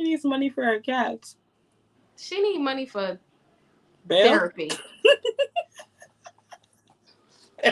She 0.00 0.04
needs 0.08 0.24
money 0.24 0.48
for 0.48 0.64
her 0.64 0.80
cats. 0.80 1.36
She 2.16 2.40
need 2.40 2.58
money 2.60 2.86
for 2.86 3.18
Bail? 4.06 4.30
therapy. 4.30 4.70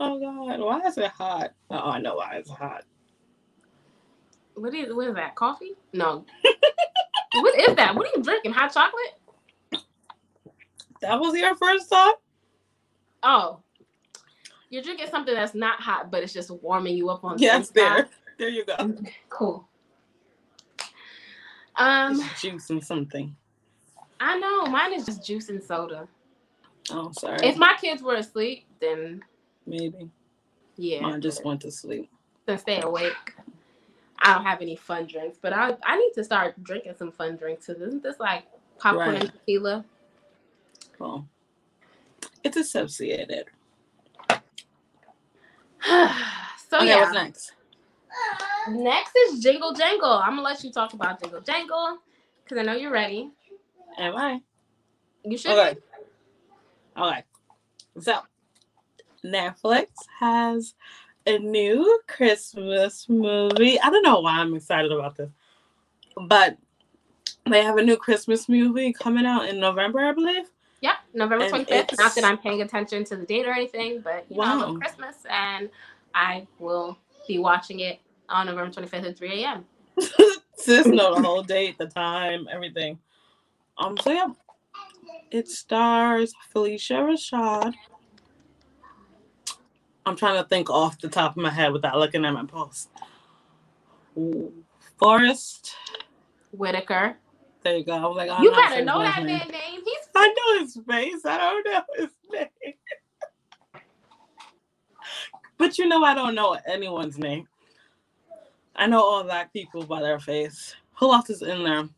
oh 0.00 0.18
god, 0.18 0.60
why 0.60 0.80
is 0.86 0.96
it 0.96 1.08
hot? 1.10 1.52
Oh, 1.70 1.76
I 1.90 2.00
know 2.00 2.14
why 2.16 2.36
it's 2.36 2.48
hot. 2.48 2.84
What 4.54 4.72
is 4.74 4.94
what 4.94 5.08
is 5.08 5.14
that? 5.14 5.34
Coffee? 5.34 5.72
No. 5.92 6.24
what 7.42 7.58
is 7.60 7.76
that? 7.76 7.94
What 7.94 8.06
are 8.06 8.16
you 8.16 8.22
drinking? 8.22 8.52
Hot 8.52 8.72
chocolate? 8.72 9.20
That 11.02 11.20
was 11.20 11.36
your 11.36 11.54
first 11.56 11.90
thought? 11.90 12.14
Oh, 13.22 13.60
you're 14.70 14.82
drinking 14.82 15.08
something 15.10 15.34
that's 15.34 15.54
not 15.54 15.80
hot, 15.82 16.10
but 16.10 16.22
it's 16.22 16.32
just 16.32 16.50
warming 16.50 16.96
you 16.96 17.10
up 17.10 17.24
on 17.24 17.36
the 17.36 17.42
Yes, 17.42 17.68
inside. 17.68 17.74
there. 17.74 18.08
There 18.38 18.48
you 18.48 18.64
go. 18.64 18.94
Cool. 19.28 19.66
Um, 21.76 22.20
It's 22.20 22.40
juice 22.40 22.70
and 22.70 22.82
something. 22.84 23.34
I 24.20 24.38
know 24.38 24.66
mine 24.66 24.94
is 24.94 25.04
just 25.04 25.24
juice 25.24 25.48
and 25.50 25.62
soda. 25.62 26.08
Oh, 26.90 27.10
sorry. 27.12 27.38
If 27.46 27.56
my 27.56 27.74
kids 27.80 28.02
were 28.02 28.14
asleep, 28.14 28.64
then 28.80 29.22
Maybe. 29.66 30.08
yeah, 30.76 31.00
Mine 31.00 31.20
just 31.20 31.44
went 31.44 31.60
to 31.62 31.70
sleep. 31.70 32.10
then 32.46 32.58
stay 32.58 32.80
awake. 32.80 33.34
I 34.22 34.34
don't 34.34 34.44
have 34.44 34.62
any 34.62 34.76
fun 34.76 35.06
drinks, 35.06 35.36
but 35.40 35.52
I 35.52 35.76
I 35.84 35.96
need 35.98 36.12
to 36.14 36.24
start 36.24 36.62
drinking 36.62 36.94
some 36.98 37.12
fun 37.12 37.36
drinks. 37.36 37.66
Cause 37.66 37.76
isn't 37.80 38.02
this 38.02 38.18
like 38.20 38.44
popcorn 38.78 39.10
Right. 39.10 39.22
and 39.24 39.32
tequila? 39.32 39.84
Well, 40.98 41.26
it's 42.42 42.56
associated. 42.56 43.46
so 44.30 44.38
okay, 46.78 46.86
yeah, 46.86 47.00
what's 47.00 47.12
next? 47.12 47.52
Next 48.68 49.12
is 49.16 49.40
Jingle 49.40 49.72
Jangle. 49.72 50.10
I'm 50.10 50.30
gonna 50.30 50.42
let 50.42 50.62
you 50.64 50.72
talk 50.72 50.92
about 50.92 51.20
Jingle 51.22 51.40
Jangle 51.40 51.98
because 52.42 52.58
I 52.58 52.62
know 52.62 52.74
you're 52.74 52.92
ready. 52.92 53.30
Am 53.98 54.16
I? 54.16 54.40
You 55.24 55.38
should. 55.38 55.52
Okay. 55.52 55.74
be. 55.74 57.02
Okay. 57.02 57.24
So 58.00 58.18
Netflix 59.24 59.88
has 60.18 60.74
a 61.26 61.38
new 61.38 62.00
Christmas 62.06 63.08
movie. 63.08 63.80
I 63.80 63.90
don't 63.90 64.02
know 64.02 64.20
why 64.20 64.38
I'm 64.38 64.54
excited 64.54 64.92
about 64.92 65.16
this, 65.16 65.30
but 66.28 66.56
they 67.48 67.62
have 67.62 67.78
a 67.78 67.82
new 67.82 67.96
Christmas 67.96 68.48
movie 68.48 68.92
coming 68.92 69.26
out 69.26 69.48
in 69.48 69.60
November, 69.60 70.00
I 70.00 70.12
believe. 70.12 70.46
Yep, 70.80 70.96
November 71.14 71.48
25th. 71.48 71.98
Not 71.98 72.14
that 72.14 72.24
I'm 72.24 72.38
paying 72.38 72.62
attention 72.62 73.04
to 73.04 73.16
the 73.16 73.24
date 73.24 73.46
or 73.46 73.52
anything, 73.52 74.00
but 74.00 74.26
you 74.28 74.36
know, 74.36 74.42
I 74.42 74.54
love 74.54 74.78
Christmas 74.78 75.16
and 75.30 75.70
I 76.14 76.46
will 76.58 76.98
be 77.26 77.38
watching 77.38 77.80
it 77.80 78.00
on 78.28 78.46
November 78.46 78.80
25th 78.80 79.08
at 79.08 79.18
3 79.18 79.44
a.m. 79.44 79.64
Sis 80.56 80.86
know 80.86 81.14
the 81.14 81.22
whole 81.22 81.42
date, 81.42 81.78
the 81.78 81.86
time, 81.86 82.46
everything. 82.50 82.98
Um, 83.78 83.96
so 83.98 84.10
yeah, 84.10 84.28
it 85.30 85.48
stars 85.48 86.32
Phylicia 86.54 87.02
Rashad. 87.02 87.74
I'm 90.04 90.16
trying 90.16 90.40
to 90.42 90.48
think 90.48 90.70
off 90.70 91.00
the 91.00 91.08
top 91.08 91.32
of 91.32 91.42
my 91.42 91.50
head 91.50 91.72
without 91.72 91.98
looking 91.98 92.24
at 92.24 92.32
my 92.32 92.44
post. 92.44 92.88
Forrest, 94.98 95.76
Whitaker. 96.52 97.16
there 97.62 97.76
you 97.76 97.84
go. 97.84 97.92
I 97.92 98.06
was 98.06 98.16
like, 98.16 98.30
oh, 98.32 98.42
you 98.42 98.50
better 98.52 98.84
know 98.84 99.00
that 99.00 99.18
name. 99.22 99.38
man's 99.38 99.50
name. 99.50 99.80
He's 99.84 100.08
I 100.14 100.28
know 100.28 100.60
his 100.60 100.78
face. 100.88 101.26
I 101.26 101.36
don't 101.36 101.66
know 101.66 101.82
his 101.96 102.10
name. 102.32 102.74
but 105.58 105.76
you 105.76 105.86
know, 105.86 106.02
I 106.02 106.14
don't 106.14 106.34
know 106.34 106.56
anyone's 106.66 107.18
name. 107.18 107.46
I 108.76 108.86
know 108.86 109.02
all 109.02 109.24
black 109.24 109.52
people 109.52 109.84
by 109.84 110.02
their 110.02 110.18
face. 110.18 110.74
Who 110.98 111.12
else 111.12 111.30
is 111.30 111.42
in 111.42 111.64
there? 111.64 111.88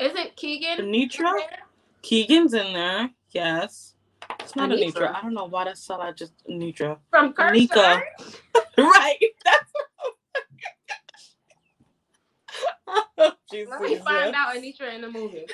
isn't 0.00 0.36
Keegan? 0.36 0.78
Anitra? 0.78 1.32
Keegan's 2.02 2.54
in 2.54 2.72
there. 2.72 3.10
Yes. 3.30 3.94
It's 4.40 4.56
not 4.56 4.70
Anitra. 4.70 4.92
Anitra. 4.92 5.14
I 5.14 5.22
don't 5.22 5.34
know 5.34 5.44
why 5.44 5.64
that's 5.64 5.88
I 5.90 6.12
just 6.12 6.32
Anitra. 6.48 6.98
From 7.10 7.32
Cursor. 7.32 7.54
Anika. 7.54 8.02
right. 8.78 9.18
That's 9.44 9.72
what 9.72 9.86
Jesus. 10.00 11.36
Oh, 13.16 13.32
Let 13.70 13.80
me 13.82 13.96
find 13.96 14.34
out 14.34 14.54
Anitra 14.54 14.94
in 14.94 15.00
the 15.00 15.10
movie. 15.10 15.46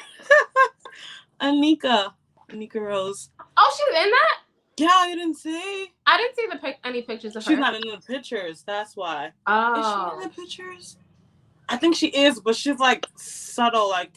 Anika. 1.41 2.13
Anika 2.51 2.81
Rose. 2.81 3.31
Oh, 3.57 3.77
she's 3.77 4.05
in 4.05 4.11
that? 4.11 4.39
Yeah, 4.77 5.07
you 5.09 5.17
didn't 5.17 5.37
see. 5.37 5.93
I 6.07 6.17
didn't 6.17 6.37
see 6.37 6.47
the 6.51 6.59
pic- 6.59 6.79
any 6.85 7.03
pictures 7.03 7.37
of 7.37 7.43
She's 7.43 7.51
her. 7.51 7.55
She's 7.57 7.61
not 7.61 7.75
in 7.75 7.83
the 7.91 7.99
pictures. 7.99 8.63
That's 8.67 8.97
why. 8.97 9.33
Oh. 9.47 9.81
Is 9.81 9.87
she 9.87 9.93
oh. 9.95 10.15
in 10.15 10.23
the 10.23 10.35
pictures? 10.35 10.97
I 11.69 11.77
think 11.77 11.95
she 11.95 12.09
is, 12.09 12.41
but 12.41 12.57
she's 12.57 12.79
like 12.79 13.07
subtle, 13.17 13.89
like 13.89 14.13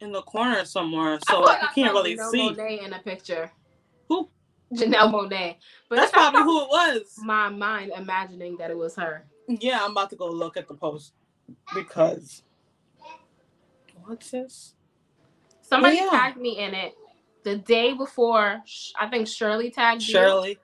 in 0.00 0.12
the 0.12 0.22
corner 0.22 0.64
somewhere, 0.64 1.18
so 1.28 1.40
like 1.40 1.62
you 1.62 1.68
I 1.68 1.72
can't 1.72 1.92
really 1.92 2.16
Janelle 2.16 2.30
see. 2.30 2.50
Monae 2.50 2.84
in 2.84 2.92
a 2.92 2.98
picture. 3.00 3.50
Who? 4.08 4.28
Janelle 4.72 5.12
Monáe. 5.12 5.56
But 5.88 5.96
That's 5.96 6.12
probably 6.12 6.42
who 6.42 6.62
it 6.62 6.68
was. 6.68 7.14
my 7.18 7.48
mind 7.48 7.92
imagining 7.96 8.56
that 8.58 8.70
it 8.70 8.76
was 8.76 8.94
her. 8.96 9.24
Yeah, 9.48 9.80
I'm 9.82 9.92
about 9.92 10.10
to 10.10 10.16
go 10.16 10.28
look 10.28 10.56
at 10.56 10.68
the 10.68 10.74
post 10.74 11.12
because 11.74 12.42
what's 14.04 14.30
this? 14.30 14.74
Somebody 15.62 15.96
Yeah. 15.96 16.08
tagged 16.10 16.38
me 16.38 16.58
in 16.58 16.74
it 16.74 16.94
the 17.44 17.56
day 17.56 17.92
before. 17.92 18.62
I 18.98 19.08
think 19.08 19.28
Shirley 19.28 19.70
tagged 19.70 20.02
you. 20.02 20.12
Shirley. 20.12 20.58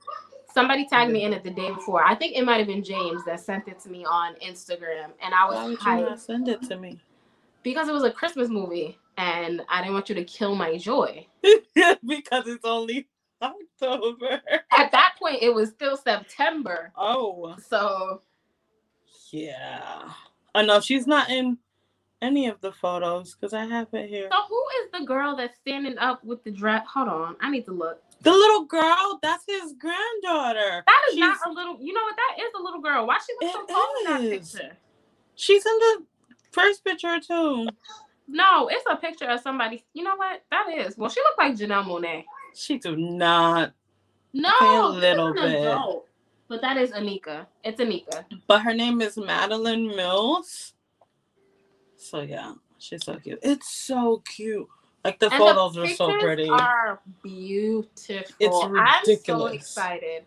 Somebody 0.53 0.87
tagged 0.87 1.13
me 1.13 1.23
mm-hmm. 1.23 1.33
in 1.33 1.39
it 1.39 1.43
the 1.43 1.51
day 1.51 1.73
before. 1.73 2.05
I 2.05 2.15
think 2.15 2.37
it 2.37 2.45
might 2.45 2.59
have 2.59 2.69
been 2.69 2.85
James 2.85 3.25
that 3.25 3.41
sent 3.41 3.67
it 3.67 3.81
to 3.81 3.91
me 3.91 4.05
on 4.05 4.35
Instagram, 4.37 5.11
and 5.21 5.35
I 5.35 5.47
was. 5.47 5.55
Why 5.55 5.97
would 5.97 6.01
you 6.01 6.11
not 6.11 6.21
send 6.21 6.49
it 6.49 6.63
to 6.63 6.77
me? 6.77 7.01
because 7.65 7.89
it 7.89 7.93
was 7.93 8.05
a 8.05 8.11
Christmas 8.13 8.49
movie, 8.49 8.97
and 9.17 9.63
I 9.69 9.81
didn't 9.81 9.95
want 9.95 10.09
you 10.09 10.15
to 10.15 10.25
kill 10.25 10.55
my 10.55 10.79
joy. 10.79 11.27
because 12.07 12.47
it's 12.47 12.65
only 12.65 13.09
October. 13.43 14.41
At 14.71 14.93
that 14.93 15.15
point, 15.19 15.43
it 15.43 15.53
was 15.53 15.71
still 15.71 15.97
September, 15.97 16.93
Oh, 16.97 17.57
so 17.67 18.23
yeah. 19.33 20.13
Oh 20.55 20.65
no, 20.65 20.79
she's 20.81 21.09
not 21.09 21.31
in 21.31 21.59
any 22.23 22.47
of 22.49 22.61
the 22.61 22.73
photos 22.73 23.35
because 23.35 23.53
I 23.53 23.65
have 23.67 23.89
it 23.93 24.09
here. 24.09 24.29
so 24.31 24.39
who 24.49 24.63
is 24.85 25.01
the 25.01 25.07
girl 25.07 25.37
that's 25.37 25.57
standing 25.59 25.99
up 25.99 26.25
with 26.25 26.43
the 26.45 26.51
dress? 26.51 26.87
Hold 26.93 27.09
on, 27.09 27.37
I 27.41 27.51
need 27.51 27.65
to 27.67 27.73
look. 27.73 28.03
The 28.23 28.31
little 28.33 28.65
girl, 28.65 29.19
that's 29.23 29.45
his 29.47 29.75
granddaughter. 29.79 30.83
That 30.87 31.01
is 31.09 31.15
she's, 31.15 31.21
not 31.21 31.39
a 31.47 31.53
little. 31.53 31.77
You 31.81 31.93
know 31.93 32.01
what? 32.03 32.17
That 32.17 32.43
is 32.43 32.51
a 32.59 32.63
little 32.63 32.81
girl. 32.81 33.07
Why 33.07 33.19
she 33.19 33.47
look 33.47 33.53
so 33.55 33.67
tall 33.67 33.89
in 34.01 34.13
that 34.13 34.31
picture? 34.31 34.77
She's 35.35 35.67
in 35.67 35.79
the 35.79 36.05
first 36.53 36.85
picture 36.85 37.19
too. 37.21 37.67
No, 38.29 38.69
it's 38.69 38.85
a 38.91 38.97
picture 38.97 39.27
of 39.27 39.41
somebody. 39.41 39.85
You 39.93 40.05
know 40.05 40.17
what? 40.17 40.43
That 40.51 40.67
is. 40.75 40.97
Well, 40.97 41.11
she 41.11 41.21
looked 41.21 41.39
like 41.39 41.55
Janelle 41.57 41.85
Monáe. 41.85 42.25
She 42.55 42.79
do 42.79 42.97
not, 42.97 43.73
No, 44.33 44.51
a 44.61 44.89
little 44.89 45.35
bit. 45.35 45.45
adult. 45.61 46.07
But 46.49 46.61
that 46.61 46.77
is 46.77 46.93
Anika. 46.93 47.47
It's 47.65 47.81
Anika. 47.81 48.25
but 48.47 48.61
her 48.63 48.73
name 48.73 49.01
is 49.03 49.17
Madalen 49.17 49.95
Mills. 49.97 50.74
So 52.05 52.21
yeah, 52.21 52.53
she's 52.79 53.03
so 53.03 53.17
cute. 53.17 53.39
It's 53.43 53.75
so 53.75 54.23
cute. 54.27 54.69
Like 55.05 55.19
the 55.19 55.31
And 55.31 55.39
photos 55.39 55.75
the 55.75 55.83
are 55.83 55.89
so 55.89 56.13
pretty. 56.19 56.51
Are 56.51 57.01
beautiful. 57.23 58.27
It's 58.39 58.65
ridiculous. 58.65 59.23
I'm 59.27 59.39
so 59.41 59.47
excited. 59.47 60.25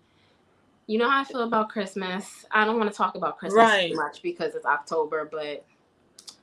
You 0.88 0.98
know 0.98 1.08
how 1.10 1.22
I 1.22 1.24
feel 1.24 1.42
about 1.42 1.70
Christmas. 1.70 2.46
I 2.52 2.66
don't 2.66 2.80
want 2.80 2.90
to 2.92 2.98
talk 2.98 3.13
about 3.13 3.38
Christmas 3.38 3.63
Right. 3.63 3.92
too 3.92 3.96
much 3.98 4.24
because 4.24 4.56
it's 4.56 4.66
October, 4.66 5.30
but 5.32 5.66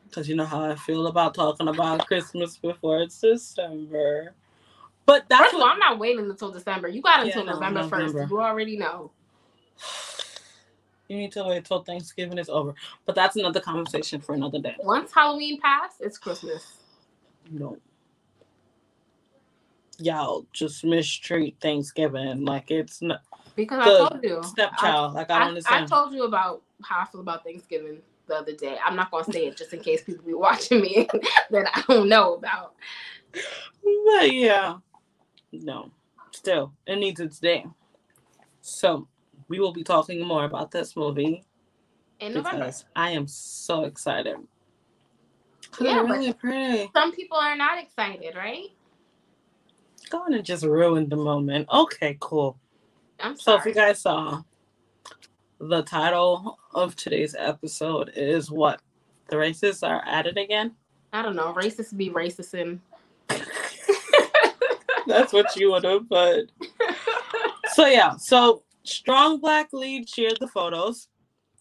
Because 0.05 0.29
you 0.29 0.37
know 0.37 0.45
how 0.45 0.63
I 0.63 0.77
feel 0.77 1.09
about 1.09 1.35
talking 1.35 1.67
about 1.67 2.07
Christmas 2.07 2.57
before 2.57 3.01
it's 3.03 3.21
December. 3.21 4.35
But 5.05 5.25
that's 5.29 5.43
first 5.43 5.55
of 5.57 5.63
all, 5.63 5.67
I'm 5.69 5.81
not 5.81 5.99
waiting 5.99 6.31
until 6.31 6.53
December. 6.53 6.87
You 6.89 7.03
got 7.03 7.27
Yeah, 7.27 7.39
until 7.41 7.45
no, 7.47 7.53
November 7.55 7.83
first. 7.89 8.31
You 8.31 8.41
already 8.41 8.77
know. 8.77 9.11
You 11.09 11.17
need 11.17 11.33
to 11.33 11.45
wait 11.45 11.65
till 11.65 11.83
Thanksgiving 11.83 12.39
is 12.39 12.49
over. 12.49 12.75
But 13.05 13.15
that's 13.15 13.37
another 13.37 13.61
conversation 13.61 14.21
for 14.21 14.35
another 14.35 14.59
day. 14.59 14.77
Once 14.81 15.13
Halloween 15.13 15.61
passed, 15.61 16.01
it's 16.01 16.19
Christmas. 16.19 16.79
No. 17.51 17.79
Y'all 19.99 20.47
just 20.53 20.85
mistreat 20.85 21.57
Thanksgiving 21.61 22.45
like 22.45 22.71
it's 22.71 23.01
not 23.01 23.23
Because 23.55 23.81
I 23.81 24.09
told 24.09 24.25
you. 24.25 24.43
stepchild. 24.43 25.15
like 25.15 25.31
I 25.31 25.43
I, 25.43 25.45
don't 25.51 25.71
I 25.71 25.85
told 25.85 26.13
you 26.13 26.25
about 26.25 26.63
how 26.83 27.01
I 27.01 27.05
feel 27.05 27.21
about 27.21 27.45
Thanksgiving 27.45 28.01
the 28.27 28.35
other 28.35 28.53
day. 28.55 28.77
I'm 28.85 28.97
not 28.97 29.11
gonna 29.11 29.25
say 29.25 29.47
it 29.47 29.57
just 29.57 29.73
in 29.73 29.81
case 29.81 30.03
people 30.03 30.25
be 30.25 30.35
watching 30.35 30.81
me 30.81 31.09
that 31.51 31.71
I 31.73 31.85
don't 31.87 32.09
know 32.09 32.35
about. 32.35 32.75
But 33.33 34.33
yeah, 34.33 34.79
no, 35.53 35.91
still, 36.33 36.73
it 36.87 36.97
needs 36.97 37.21
its 37.21 37.39
day. 37.39 37.67
So 38.63 39.07
we 39.49 39.61
will 39.61 39.73
be 39.73 39.83
talking 39.83 40.25
more 40.25 40.45
about 40.45 40.71
this 40.71 40.97
movie 40.97 41.45
In 42.21 42.35
November. 42.35 42.73
I 42.97 43.11
am 43.11 43.27
so 43.27 43.85
excited. 43.85 44.37
Yeah, 45.81 46.01
really 46.01 46.33
pretty. 46.33 46.91
Some 46.95 47.13
people 47.13 47.37
are 47.37 47.57
not 47.57 47.83
excited, 47.83 48.37
right? 48.37 48.69
Going 50.11 50.33
to 50.33 50.43
just 50.43 50.65
ruin 50.65 51.09
the 51.09 51.17
moment. 51.17 51.69
Okay, 51.73 52.17
cool. 52.21 52.59
I'm 53.21 53.37
sorry. 53.37 53.59
So 53.59 53.61
if 53.61 53.67
you 53.67 53.75
guys 53.75 54.01
saw, 54.01 54.43
the 55.59 55.83
title 55.83 56.59
of 56.75 56.95
today's 56.97 57.35
episode 57.39 58.13
is 58.15 58.51
what? 58.51 58.81
The 59.29 59.37
racists 59.37 59.87
are 59.87 60.05
at 60.07 60.27
it 60.27 60.37
again. 60.37 60.75
I 61.13 61.23
don't 61.23 61.37
know. 61.37 61.55
Racists 61.55 61.97
be 61.97 62.11
racist 62.11 62.55
and 62.55 62.81
That's 65.07 65.33
what 65.33 65.55
you 65.57 65.71
would 65.73 65.85
have 65.85 66.09
but 66.09 66.45
So 67.73 67.87
yeah, 67.87 68.17
so 68.17 68.63
strong 68.85 69.41
black 69.41 69.73
lead 69.73 70.09
shared 70.09 70.39
the 70.41 70.49
photos. 70.49 71.09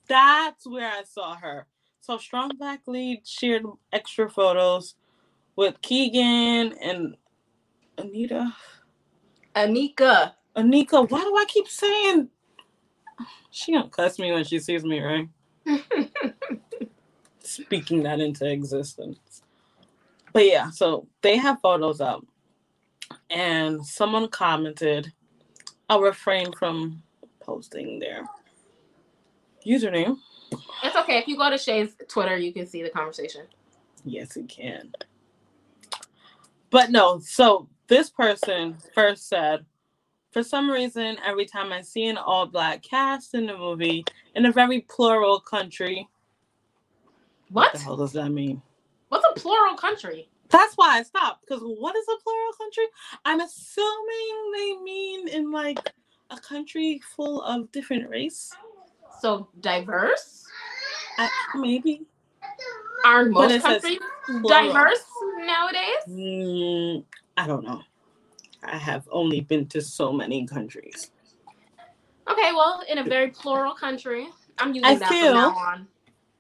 That's 0.08 0.68
where 0.68 0.90
I 0.90 1.04
saw 1.04 1.36
her. 1.36 1.68
So 2.02 2.18
strong 2.18 2.52
black 2.58 2.82
lead 2.86 3.26
shared 3.26 3.64
extra 3.92 4.30
photos 4.30 4.96
with 5.56 5.82
Keegan 5.82 6.74
and 6.82 7.16
Anita. 7.98 8.54
Anika. 9.56 10.34
Anika, 10.56 11.10
why 11.10 11.22
do 11.22 11.36
I 11.36 11.46
keep 11.48 11.68
saying 11.68 12.30
she 13.52 13.74
gonna 13.74 13.90
cuss 13.90 14.20
me 14.20 14.32
when 14.32 14.44
she 14.44 14.60
sees 14.60 14.84
me, 14.84 15.00
right? 15.00 15.30
Speaking 17.40 18.04
that 18.04 18.20
into 18.20 18.50
existence. 18.50 19.44
But 20.34 20.46
yeah, 20.46 20.70
so 20.72 21.08
they 21.22 21.38
have 21.38 21.62
photos 21.62 22.02
up. 22.02 22.26
And 23.30 23.86
someone 23.86 24.28
commented, 24.28 25.14
I'll 25.90 26.02
refrain 26.02 26.52
from 26.54 27.04
posting 27.44 28.00
their 28.00 28.24
username. 29.66 30.18
It's 30.84 30.96
okay. 30.96 31.18
If 31.18 31.28
you 31.28 31.38
go 31.38 31.50
to 31.50 31.58
Shay's 31.58 31.96
Twitter, 32.08 32.38
you 32.38 32.54
can 32.54 32.68
see 32.68 32.84
the 32.84 32.90
conversation. 32.90 33.42
Yes, 34.06 34.36
it 34.38 34.48
can. 34.50 34.92
But 36.70 36.92
no, 36.92 37.20
so 37.20 37.70
this 37.88 38.10
person 38.10 38.78
first 38.94 39.28
said, 39.30 39.66
for 40.32 40.44
some 40.44 40.70
reason, 40.70 41.18
every 41.26 41.46
time 41.46 41.72
I 41.72 41.82
see 41.82 42.08
an 42.08 42.18
all 42.18 42.48
black 42.48 42.82
cast 42.82 43.36
in 43.36 43.46
the 43.46 43.58
movie 43.58 44.04
in 44.36 44.46
a 44.46 44.52
very 44.52 44.82
plural 44.82 45.40
country, 45.40 46.08
What 47.50 47.66
What? 47.66 47.74
the 47.74 47.80
hell 47.80 47.98
does 47.98 48.14
that 48.14 48.30
mean? 48.30 48.62
What's 49.10 49.26
a 49.30 49.40
plural 49.40 49.76
country? 49.76 50.28
That's 50.50 50.74
why 50.76 50.98
I 51.00 51.04
stopped. 51.04 51.42
Because 51.48 51.62
what 51.62 51.96
is 51.96 52.06
a 52.08 52.18
plural 52.24 52.54
country? 52.58 52.86
I'm 53.26 53.40
assuming 53.42 54.52
they 54.54 54.78
mean 54.84 55.28
in 55.28 55.52
like 55.52 55.80
a 56.34 56.40
country 56.42 57.02
full 57.16 57.42
of 57.44 57.72
different 57.72 58.10
race. 58.10 58.52
So 59.22 59.48
diverse? 59.62 60.46
I, 61.18 61.30
maybe. 61.56 62.06
Aren't 63.06 63.32
most 63.32 63.62
countries 63.62 64.00
diverse 64.48 65.04
nowadays? 65.38 66.04
Mm, 66.10 67.04
I 67.38 67.48
don't 67.48 67.64
know. 67.64 67.82
I 68.64 68.78
have 68.78 69.08
only 69.12 69.42
been 69.42 69.68
to 69.68 69.82
so 69.82 70.12
many 70.12 70.48
countries. 70.48 71.12
Okay, 72.30 72.52
well, 72.54 72.82
in 72.90 73.00
a 73.00 73.04
very 73.04 73.30
plural 73.30 73.74
country, 73.74 74.30
I'm 74.58 74.70
using 74.74 74.84
I 74.84 74.96
that 74.96 75.10
feel- 75.10 75.34
from 75.34 75.36
now 75.36 75.58
on. 75.58 75.88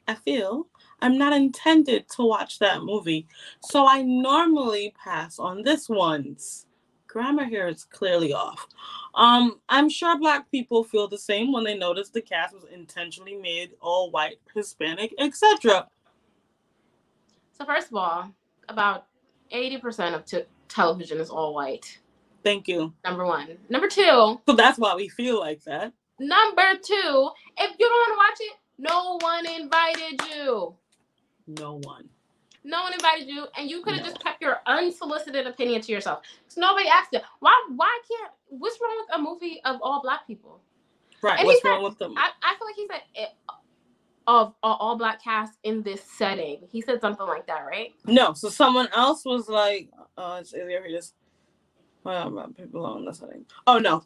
I 0.06 0.16
feel 0.16 0.68
I'm 1.02 1.18
not 1.18 1.32
intended 1.32 2.10
to 2.18 2.24
watch 2.24 2.60
that 2.60 2.84
movie, 2.84 3.26
so 3.62 3.88
I 3.88 4.02
normally 4.02 4.94
pass 5.02 5.40
on 5.40 5.64
this 5.64 5.88
one's. 5.88 6.66
Grammar 7.14 7.46
here 7.46 7.68
is 7.68 7.84
clearly 7.84 8.34
off. 8.34 8.68
Um, 9.14 9.60
I'm 9.70 9.88
sure 9.88 10.18
black 10.18 10.50
people 10.50 10.84
feel 10.84 11.08
the 11.08 11.18
same 11.18 11.52
when 11.54 11.64
they 11.64 11.78
notice 11.78 12.10
the 12.10 12.22
cast 12.22 12.56
was 12.56 12.66
intentionally 12.74 13.36
made 13.36 13.74
all 13.80 14.10
white, 14.10 14.40
Hispanic, 14.56 15.14
etc. 15.20 15.88
So 17.56 17.66
first 17.66 17.90
of 17.90 17.96
all, 17.98 18.34
about 18.68 19.06
80% 19.54 20.16
of 20.16 20.26
t- 20.26 20.42
television 20.68 21.20
is 21.20 21.30
all 21.30 21.54
white. 21.54 22.00
Thank 22.44 22.68
you. 22.68 22.92
Number 23.06 23.26
one. 23.28 23.60
Number 23.70 23.88
two, 23.88 24.42
So 24.48 24.56
that's 24.56 24.80
why 24.80 24.96
we 24.96 25.08
feel 25.08 25.40
like 25.40 25.64
that. 25.66 25.94
number 26.20 26.74
two, 26.82 27.30
if 27.60 27.76
you 27.80 27.86
don't 27.88 27.92
want 27.92 28.12
to 28.12 28.18
watch 28.18 28.38
it, 28.40 28.58
no 28.80 29.18
one 29.22 29.46
invited 29.62 30.22
you. 30.36 30.76
No 31.46 31.80
one. 31.84 32.10
No 32.64 32.84
one 32.84 32.94
invited 32.94 33.28
you, 33.28 33.46
and 33.58 33.70
you 33.70 33.82
could 33.82 33.94
have 33.96 34.04
No. 34.04 34.10
just 34.12 34.24
kept 34.24 34.42
your 34.42 34.62
unsolicited 34.66 35.46
opinion 35.48 35.82
to 35.82 35.92
yourself. 35.92 36.24
So 36.48 36.62
nobody 36.62 36.88
asked 36.88 37.10
you. 37.12 37.20
Why? 37.40 37.54
Why 37.76 38.00
can't? 38.10 38.32
What's 38.48 38.80
wrong 38.82 38.96
with 39.06 39.20
a 39.20 39.22
movie 39.22 39.62
of 39.66 39.82
all 39.82 40.02
black 40.02 40.26
people? 40.28 40.62
Right. 41.22 41.40
And 41.40 41.46
What's 41.48 41.60
he 41.60 41.62
said- 41.68 41.70
wrong 41.76 41.84
with 41.84 41.98
them? 41.98 42.14
I, 42.18 42.30
I 42.42 42.56
feel 42.58 42.68
like 42.68 42.76
he 42.76 42.88
said 42.88 43.02
it, 43.16 43.30
of 44.28 44.54
all 44.64 44.98
black 44.98 45.22
cast 45.22 45.54
in 45.64 45.82
this 45.84 46.02
setting. 46.04 46.62
He 46.72 46.82
said 46.82 47.02
something 47.02 47.26
like 47.28 47.46
that, 47.48 47.66
right? 47.66 47.94
No, 48.06 48.34
so 48.34 48.48
someone 48.50 48.88
else 48.96 49.26
was 49.26 49.50
like, 49.50 49.90
uh, 50.18 50.38
it's 50.40 50.54
easier 50.54 50.80
if 50.80 50.86
you 50.90 50.96
just, 50.96 51.14
well, 52.06 52.50
people 52.56 52.86
on 52.86 53.04
the 53.04 53.14
setting. 53.14 53.46
Oh 53.68 53.80
no, 53.80 54.04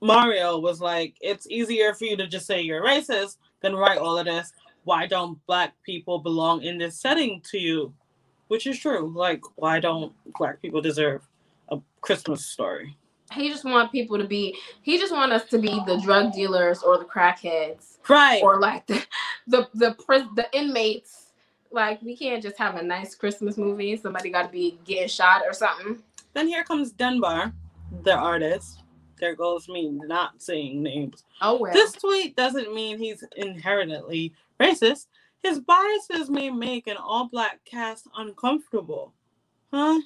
Mario 0.00 0.58
was 0.58 0.80
like, 0.80 1.16
it's 1.20 1.48
easier 1.50 1.94
for 1.94 2.04
you 2.04 2.16
to 2.16 2.26
just 2.28 2.46
say 2.46 2.60
you're 2.60 2.82
racist 2.84 3.38
than 3.60 3.74
write 3.74 3.98
all 3.98 4.16
of 4.18 4.26
this. 4.26 4.52
Why 4.86 5.08
don't 5.08 5.44
black 5.48 5.74
people 5.82 6.20
belong 6.20 6.62
in 6.62 6.78
this 6.78 6.96
setting 7.00 7.40
to 7.50 7.58
you? 7.58 7.92
Which 8.46 8.68
is 8.68 8.78
true. 8.78 9.12
Like, 9.12 9.42
why 9.56 9.80
don't 9.80 10.12
black 10.38 10.62
people 10.62 10.80
deserve 10.80 11.22
a 11.70 11.78
Christmas 12.00 12.46
story? 12.46 12.96
He 13.32 13.48
just 13.48 13.64
want 13.64 13.90
people 13.90 14.16
to 14.16 14.22
be. 14.24 14.56
He 14.82 14.96
just 14.96 15.12
want 15.12 15.32
us 15.32 15.46
to 15.46 15.58
be 15.58 15.80
the 15.88 16.00
drug 16.00 16.32
dealers 16.32 16.84
or 16.84 16.98
the 16.98 17.04
crackheads 17.04 17.96
Right. 18.08 18.40
or 18.40 18.60
like 18.60 18.86
the 18.86 19.04
the 19.48 19.68
the, 19.74 19.96
the 20.36 20.46
inmates. 20.52 21.32
Like 21.72 22.00
we 22.02 22.16
can't 22.16 22.40
just 22.40 22.56
have 22.56 22.76
a 22.76 22.82
nice 22.82 23.16
Christmas 23.16 23.58
movie. 23.58 23.96
Somebody 23.96 24.30
got 24.30 24.44
to 24.44 24.52
be 24.52 24.78
getting 24.84 25.08
shot 25.08 25.42
or 25.44 25.52
something. 25.52 26.00
then 26.32 26.46
here 26.46 26.62
comes 26.62 26.92
Dunbar, 26.92 27.52
the 28.04 28.14
artist. 28.14 28.84
There 29.18 29.34
goes 29.34 29.68
me 29.68 29.88
not 29.90 30.40
saying 30.40 30.80
names. 30.80 31.24
Oh 31.42 31.58
well. 31.58 31.72
This 31.72 31.90
tweet 31.94 32.36
doesn't 32.36 32.72
mean 32.72 32.98
he's 32.98 33.24
inherently 33.36 34.32
racist, 34.60 35.06
his 35.42 35.60
biases 35.60 36.30
may 36.30 36.50
make 36.50 36.86
an 36.86 36.96
all 36.96 37.28
black 37.28 37.60
cast 37.64 38.08
uncomfortable. 38.16 39.12
Huh? 39.72 40.00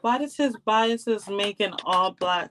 Why 0.00 0.18
does 0.18 0.36
his 0.36 0.56
biases 0.64 1.28
make 1.28 1.60
an 1.60 1.74
all 1.84 2.12
black 2.12 2.50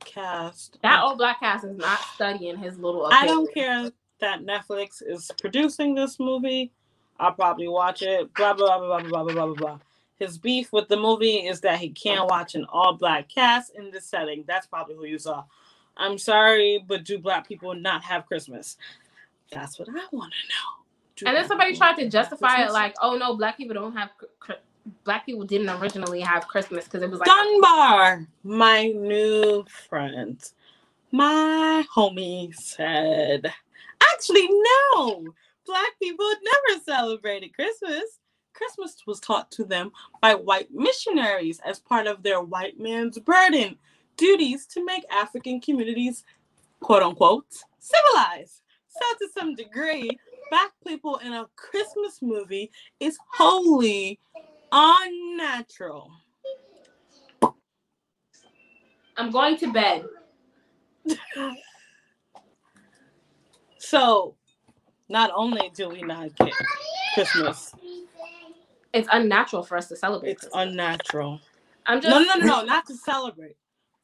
cast? 0.00 0.78
That 0.82 1.00
all 1.00 1.16
black 1.16 1.40
cast 1.40 1.64
is 1.64 1.76
not 1.76 1.98
studying 2.14 2.58
his 2.58 2.78
little. 2.78 3.06
Opinion. 3.06 3.24
I 3.24 3.26
don't 3.26 3.54
care 3.54 3.90
that 4.20 4.42
Netflix 4.42 5.02
is 5.06 5.30
producing 5.40 5.94
this 5.94 6.20
movie. 6.20 6.72
I'll 7.18 7.32
probably 7.32 7.68
watch 7.68 8.02
it. 8.02 8.32
Blah 8.34 8.54
blah 8.54 8.78
blah 8.78 9.00
blah 9.00 9.08
blah 9.08 9.24
blah 9.24 9.46
blah 9.46 9.54
blah. 9.54 9.78
His 10.18 10.36
beef 10.36 10.72
with 10.72 10.88
the 10.88 10.98
movie 10.98 11.46
is 11.46 11.62
that 11.62 11.78
he 11.78 11.88
can't 11.88 12.28
watch 12.28 12.54
an 12.54 12.66
all 12.68 12.94
black 12.94 13.30
cast 13.30 13.74
in 13.74 13.90
this 13.90 14.06
setting. 14.06 14.44
That's 14.46 14.66
probably 14.66 14.96
who 14.96 15.06
you 15.06 15.18
saw. 15.18 15.44
I'm 16.00 16.18
sorry, 16.18 16.82
but 16.86 17.04
do 17.04 17.18
black 17.18 17.46
people 17.46 17.74
not 17.74 18.02
have 18.02 18.26
Christmas? 18.26 18.78
That's 19.52 19.78
what 19.78 19.88
I 19.88 20.06
want 20.10 20.32
to 20.32 20.48
know. 20.48 20.84
Do 21.16 21.26
And 21.26 21.36
then 21.36 21.46
somebody 21.46 21.76
tried 21.76 21.96
to 21.96 22.08
justify 22.08 22.64
it 22.64 22.72
like, 22.72 22.94
oh 23.02 23.16
no, 23.16 23.36
black 23.36 23.58
people 23.58 23.74
don't 23.74 23.94
have. 23.94 24.10
Black 25.04 25.26
people 25.26 25.44
didn't 25.44 25.68
originally 25.68 26.20
have 26.20 26.48
Christmas 26.48 26.84
because 26.84 27.02
it 27.02 27.10
was 27.10 27.20
like 27.20 27.26
Dunbar, 27.26 28.26
my 28.42 28.86
new 28.86 29.64
friend, 29.88 30.42
my 31.12 31.84
homie 31.94 32.54
said, 32.54 33.52
actually, 34.02 34.48
no, 34.94 35.26
black 35.66 35.98
people 36.00 36.26
never 36.26 36.80
celebrated 36.82 37.54
Christmas. 37.54 38.18
Christmas 38.54 38.96
was 39.06 39.20
taught 39.20 39.50
to 39.52 39.64
them 39.64 39.92
by 40.22 40.34
white 40.34 40.72
missionaries 40.72 41.60
as 41.64 41.78
part 41.78 42.06
of 42.06 42.22
their 42.22 42.40
white 42.40 42.80
man's 42.80 43.18
burden 43.18 43.76
duties 44.20 44.66
to 44.66 44.84
make 44.84 45.04
African 45.10 45.60
communities, 45.60 46.22
quote 46.80 47.02
unquote, 47.02 47.46
civilized. 47.80 48.60
So, 48.88 49.00
to 49.18 49.28
some 49.36 49.54
degree, 49.54 50.10
black 50.50 50.70
people 50.86 51.16
in 51.18 51.32
a 51.32 51.46
Christmas 51.56 52.20
movie 52.22 52.70
is 53.00 53.18
wholly 53.32 54.20
unnatural. 54.70 56.10
I'm 59.16 59.30
going 59.30 59.56
to 59.58 59.72
bed. 59.72 60.04
So, 63.82 64.36
not 65.08 65.30
only 65.34 65.70
do 65.74 65.88
we 65.88 66.02
not 66.02 66.36
get 66.36 66.52
Christmas, 67.14 67.74
It's 68.92 69.08
unnatural 69.10 69.62
for 69.62 69.76
us 69.78 69.88
to 69.88 69.96
celebrate. 69.96 70.30
it's 70.32 70.42
Christmas. 70.42 70.68
unnatural. 70.68 71.40
I'm 71.86 72.00
just 72.00 72.10
No, 72.10 72.20
no, 72.20 72.34
no, 72.44 72.56
no, 72.58 72.64
not 72.64 72.86
to 72.86 72.94
celebrate. 72.94 73.56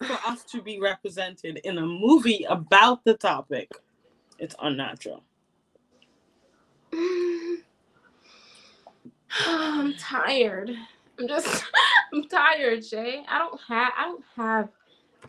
For 0.02 0.18
us 0.26 0.44
to 0.52 0.62
be 0.62 0.78
represented 0.80 1.58
in 1.64 1.78
a 1.78 1.86
movie 1.86 2.44
about 2.48 3.04
the 3.04 3.14
topic, 3.14 3.70
it's 4.38 4.54
unnatural. 4.60 5.24
I'm 9.46 9.94
tired. 9.94 10.70
I'm 11.18 11.28
just 11.28 11.64
I'm 12.12 12.28
tired, 12.28 12.84
Shay. 12.84 13.24
I 13.28 13.38
don't 13.38 13.60
have 13.68 13.92
I 13.96 14.04
don't 14.04 14.24
have 14.36 14.68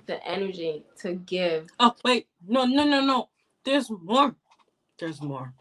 the 0.05 0.25
energy 0.27 0.83
to 0.99 1.13
give. 1.13 1.67
Oh, 1.79 1.93
wait. 2.03 2.27
No, 2.47 2.65
no, 2.65 2.85
no, 2.85 3.01
no. 3.01 3.29
There's 3.63 3.89
more. 3.89 4.35
There's 4.99 5.21
more. 5.21 5.53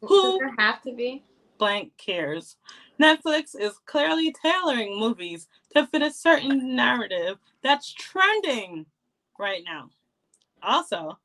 Does 0.00 0.08
Who 0.08 0.38
there 0.38 0.54
have 0.58 0.82
to 0.82 0.92
be? 0.92 1.24
blank 1.58 1.92
cares? 1.96 2.56
Netflix 3.00 3.58
is 3.58 3.78
clearly 3.86 4.34
tailoring 4.42 4.98
movies 4.98 5.48
to 5.74 5.86
fit 5.86 6.02
a 6.02 6.10
certain 6.10 6.76
narrative 6.76 7.38
that's 7.62 7.92
trending 7.92 8.86
right 9.38 9.62
now. 9.64 9.90
Also, 10.62 11.18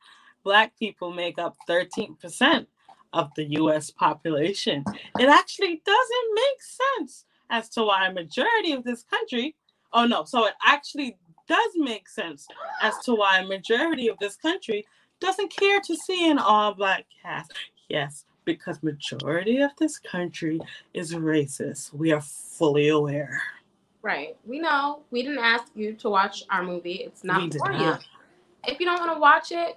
Black 0.43 0.77
people 0.80 1.12
make 1.12 1.38
up 1.38 1.58
13% 1.67 2.65
of 3.13 3.30
the 3.36 3.43
US 3.60 3.91
population. 3.91 4.84
It 5.19 5.27
actually 5.27 5.82
doesn't 5.86 6.36
make 6.36 6.62
sense 6.62 7.25
as 7.49 7.69
to 7.69 7.84
why 7.84 8.08
a 8.08 8.13
majority 8.13 8.71
of 8.71 8.84
this 8.84 9.03
country, 9.03 9.56
oh 9.93 10.06
no, 10.06 10.23
so 10.23 10.45
it 10.45 10.53
actually 10.65 11.17
does 11.47 11.71
make 11.75 12.08
sense 12.08 12.47
as 12.82 12.97
to 12.99 13.13
why 13.13 13.39
a 13.39 13.45
majority 13.47 14.08
of 14.08 14.17
this 14.19 14.36
country 14.36 14.86
doesn't 15.19 15.49
care 15.49 15.82
to 15.82 15.95
see 15.95 16.30
an 16.30 16.39
all 16.39 16.73
black 16.73 17.06
cast. 17.21 17.51
Yes, 17.89 18.25
because 18.47 18.81
majority 18.81 19.60
of 19.62 19.71
this 19.77 19.99
country 19.99 20.60
is 20.95 21.13
racist. 21.13 21.93
We 21.93 22.12
are 22.13 22.21
fully 22.21 22.88
aware. 22.88 23.39
Right. 24.01 24.38
We 24.45 24.60
know. 24.60 25.03
We 25.12 25.21
didn't 25.21 25.39
ask 25.43 25.65
you 25.75 25.93
to 25.95 26.10
watch 26.10 26.43
our 26.49 26.63
movie. 26.63 27.03
It's 27.05 27.23
not 27.25 27.53
for 27.53 27.71
you. 27.73 27.77
not. 27.77 28.05
If 28.67 28.79
you 28.79 28.86
don't 28.86 28.99
want 28.99 29.13
to 29.13 29.19
watch 29.19 29.51
it, 29.51 29.75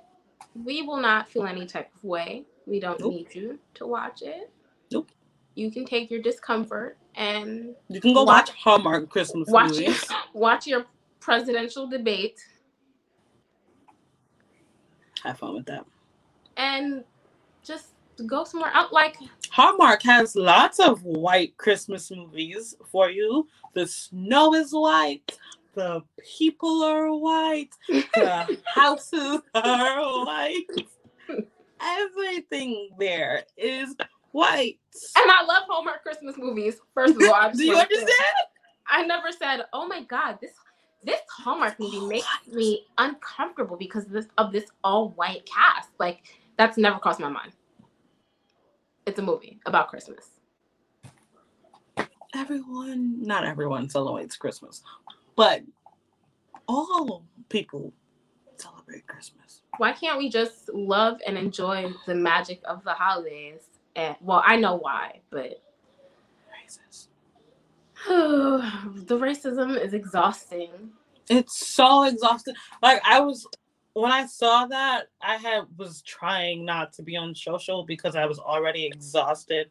we 0.64 0.83
will 0.83 1.00
not 1.00 1.28
feel 1.28 1.44
any 1.46 1.66
type 1.66 1.90
of 1.94 2.04
way. 2.04 2.44
We 2.66 2.78
don't 2.80 3.00
Nope. 3.00 3.12
need 3.12 3.35
you 3.35 3.59
to 3.74 3.87
watch 3.87 4.22
it. 4.22 4.50
Nope. 4.92 5.11
You 5.56 5.70
can 5.72 5.85
take 5.85 6.11
your 6.11 6.22
discomfort 6.22 6.96
and 7.16 7.74
You 7.88 8.00
can 8.00 8.14
go 8.14 8.22
Watch- 8.22 8.48
watch 8.50 8.56
Hallmark 8.56 9.11
Christmas 9.11 9.48
watch 9.48 9.70
movies. 9.72 10.09
watch 10.33 10.66
your 10.68 10.87
presidential 11.18 11.88
debate 11.88 12.38
Have 15.24 15.38
fun 15.38 15.54
with 15.54 15.66
that. 15.66 15.85
and 16.56 17.04
just 18.20 18.28
go 18.28 18.44
somewhere 18.44 18.70
out 18.74 18.92
like 18.92 19.16
Hallmark 19.50 20.02
has 20.02 20.37
lots 20.37 20.78
of 20.78 21.02
white 21.02 21.56
Christmas 21.56 22.11
movies 22.11 22.74
for 22.90 23.11
you. 23.11 23.48
The 23.74 23.87
snow 23.87 24.54
is 24.54 24.72
white. 24.72 25.38
The 25.74 26.02
people 26.38 26.83
are 26.83 27.12
white. 27.14 27.70
The 27.88 28.59
houses 28.74 29.40
are 29.54 30.24
white. 30.24 30.66
everything 31.80 32.90
there 32.98 33.44
is 33.56 33.94
white. 34.33 34.78
And 35.16 35.30
I 35.30 35.44
love 35.44 35.64
Hallmark 35.68 36.02
Christmas 36.02 36.37
movies. 36.37 36.76
First 36.94 37.16
of 37.16 37.22
all, 37.22 37.35
I 37.35 37.52
Do 37.56 37.64
you 37.64 37.76
understand? 37.76 38.35
I 38.88 39.04
never 39.06 39.33
said, 39.33 39.62
"Oh 39.72 39.87
my 39.87 40.02
god, 40.02 40.38
this 40.40 40.52
this 41.02 41.20
Hallmark 41.30 41.78
movie 41.78 42.06
makes 42.06 42.26
me 42.52 42.87
uncomfortable 42.98 43.76
because 43.76 44.04
of 44.04 44.11
this 44.11 44.26
of 44.38 44.52
this 44.52 44.66
all 44.85 45.11
white 45.11 45.46
cast." 45.46 45.90
Like 45.98 46.22
that's 46.56 46.76
never 46.76 46.98
crossed 46.98 47.20
my 47.20 47.28
mind. 47.28 47.52
It's 49.11 49.18
a 49.18 49.23
movie 49.23 49.59
about 49.66 49.88
Christmas. 49.88 50.38
Everyone, 52.33 53.20
not 53.20 53.44
everyone 53.44 53.90
celebrates 53.90 54.37
Christmas, 54.37 54.85
but 55.35 55.62
all 56.68 57.25
people 57.49 57.92
celebrate 58.57 59.05
Christmas. 59.09 59.62
Why 59.79 59.90
can't 59.90 60.16
we 60.16 60.31
just 60.31 60.73
love 60.73 61.18
and 61.27 61.37
enjoy 61.37 61.92
the 62.07 62.14
magic 62.14 62.61
of 62.64 62.85
the 62.85 62.92
holidays? 62.92 63.62
And 63.96 64.14
well, 64.20 64.44
I 64.46 64.55
know 64.55 64.77
why, 64.77 65.18
but 65.31 65.61
Racist. 66.55 67.09
the 68.07 69.18
racism 69.18 69.77
is 69.77 69.92
exhausting. 69.92 70.70
It's 71.29 71.66
so 71.66 72.05
exhausting. 72.05 72.55
Like 72.81 73.03
I 73.05 73.18
was 73.18 73.44
when 73.94 74.12
I 74.12 74.26
saw 74.26 74.66
that, 74.66 75.09
I 75.20 75.37
had 75.37 75.64
was 75.76 76.03
trying 76.03 76.64
not 76.64 76.92
to 76.94 77.03
be 77.03 77.16
on 77.16 77.35
social 77.35 77.85
because 77.85 78.16
I 78.16 78.26
was 78.26 78.38
already 78.38 78.87
exhausted. 78.87 79.70